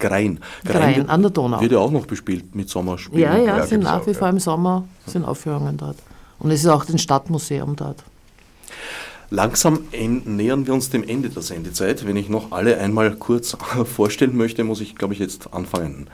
Grein. 0.01 0.39
Grein, 0.65 0.93
Grein 0.93 1.09
an 1.09 1.21
der 1.21 1.31
Donau. 1.31 1.61
Wird 1.61 1.71
ja 1.71 1.79
auch 1.79 1.91
noch 1.91 2.05
bespielt 2.05 2.53
mit 2.55 2.69
Sommerspielen. 2.69 3.21
Ja, 3.21 3.37
ja, 3.37 3.57
ja 3.57 3.65
sind 3.65 3.83
nach 3.83 4.05
wie 4.05 4.13
vor 4.13 4.27
im 4.27 4.39
Sommer 4.39 4.83
sind 5.05 5.23
Aufführungen 5.23 5.77
dort. 5.77 5.97
Und 6.39 6.51
es 6.51 6.61
ist 6.61 6.67
auch 6.67 6.87
ein 6.89 6.97
Stadtmuseum 6.97 7.75
dort. 7.75 8.03
Langsam 9.29 9.85
nähern 10.25 10.67
wir 10.67 10.73
uns 10.73 10.89
dem 10.89 11.07
Ende 11.07 11.29
der 11.29 11.41
Sendezeit. 11.41 12.05
Wenn 12.05 12.17
ich 12.17 12.27
noch 12.27 12.51
alle 12.51 12.77
einmal 12.77 13.15
kurz 13.15 13.55
vorstellen 13.85 14.35
möchte, 14.35 14.63
muss 14.65 14.81
ich, 14.81 14.95
glaube 14.95 15.13
ich, 15.13 15.19
jetzt 15.21 15.53
anfangen. 15.53 16.07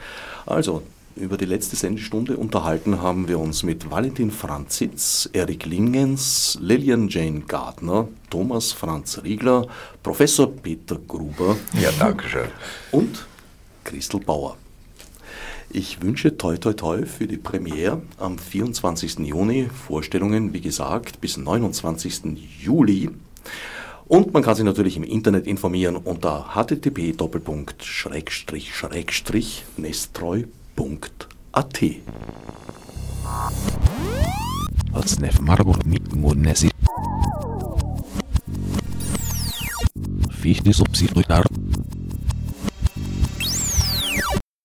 Also, 0.45 0.83
über 1.15 1.37
die 1.37 1.45
letzte 1.45 1.75
Sendestunde 1.75 2.37
unterhalten 2.37 3.01
haben 3.01 3.27
wir 3.27 3.39
uns 3.39 3.63
mit 3.63 3.89
Valentin 3.89 4.31
Franzitz, 4.31 5.29
Erik 5.33 5.65
Lingens, 5.65 6.57
Lilian 6.61 7.09
Jane 7.09 7.41
Gardner, 7.41 8.07
Thomas 8.29 8.71
Franz 8.71 9.21
Riegler, 9.23 9.67
Professor 10.03 10.51
Peter 10.51 10.97
Gruber. 11.07 11.57
Ja, 11.81 11.89
danke 11.97 12.29
schön. 12.29 12.47
Und 12.91 13.26
Christel 13.87 14.19
Bauer. 14.19 14.57
Ich 15.69 16.01
wünsche 16.01 16.37
toi 16.37 16.57
toi 16.57 16.73
toi 16.73 17.05
für 17.05 17.25
die 17.25 17.37
Premiere 17.37 18.01
am 18.17 18.37
24. 18.37 19.19
Juni. 19.19 19.69
Vorstellungen, 19.87 20.53
wie 20.53 20.61
gesagt, 20.61 21.21
bis 21.21 21.37
29. 21.37 22.37
Juli. 22.61 23.09
Und 24.05 24.33
man 24.33 24.43
kann 24.43 24.55
sich 24.55 24.65
natürlich 24.65 24.97
im 24.97 25.03
Internet 25.03 25.47
informieren 25.47 25.95
unter 25.95 26.53
http 26.53 27.15
nestreu.at. 29.77 31.81
Als 34.93 35.19
Nef 35.19 35.39
Marburg 35.39 35.85
mit 35.85 36.13
Munesi. 36.13 36.69
Fichte 40.29 40.73
subsidiar. 40.73 41.45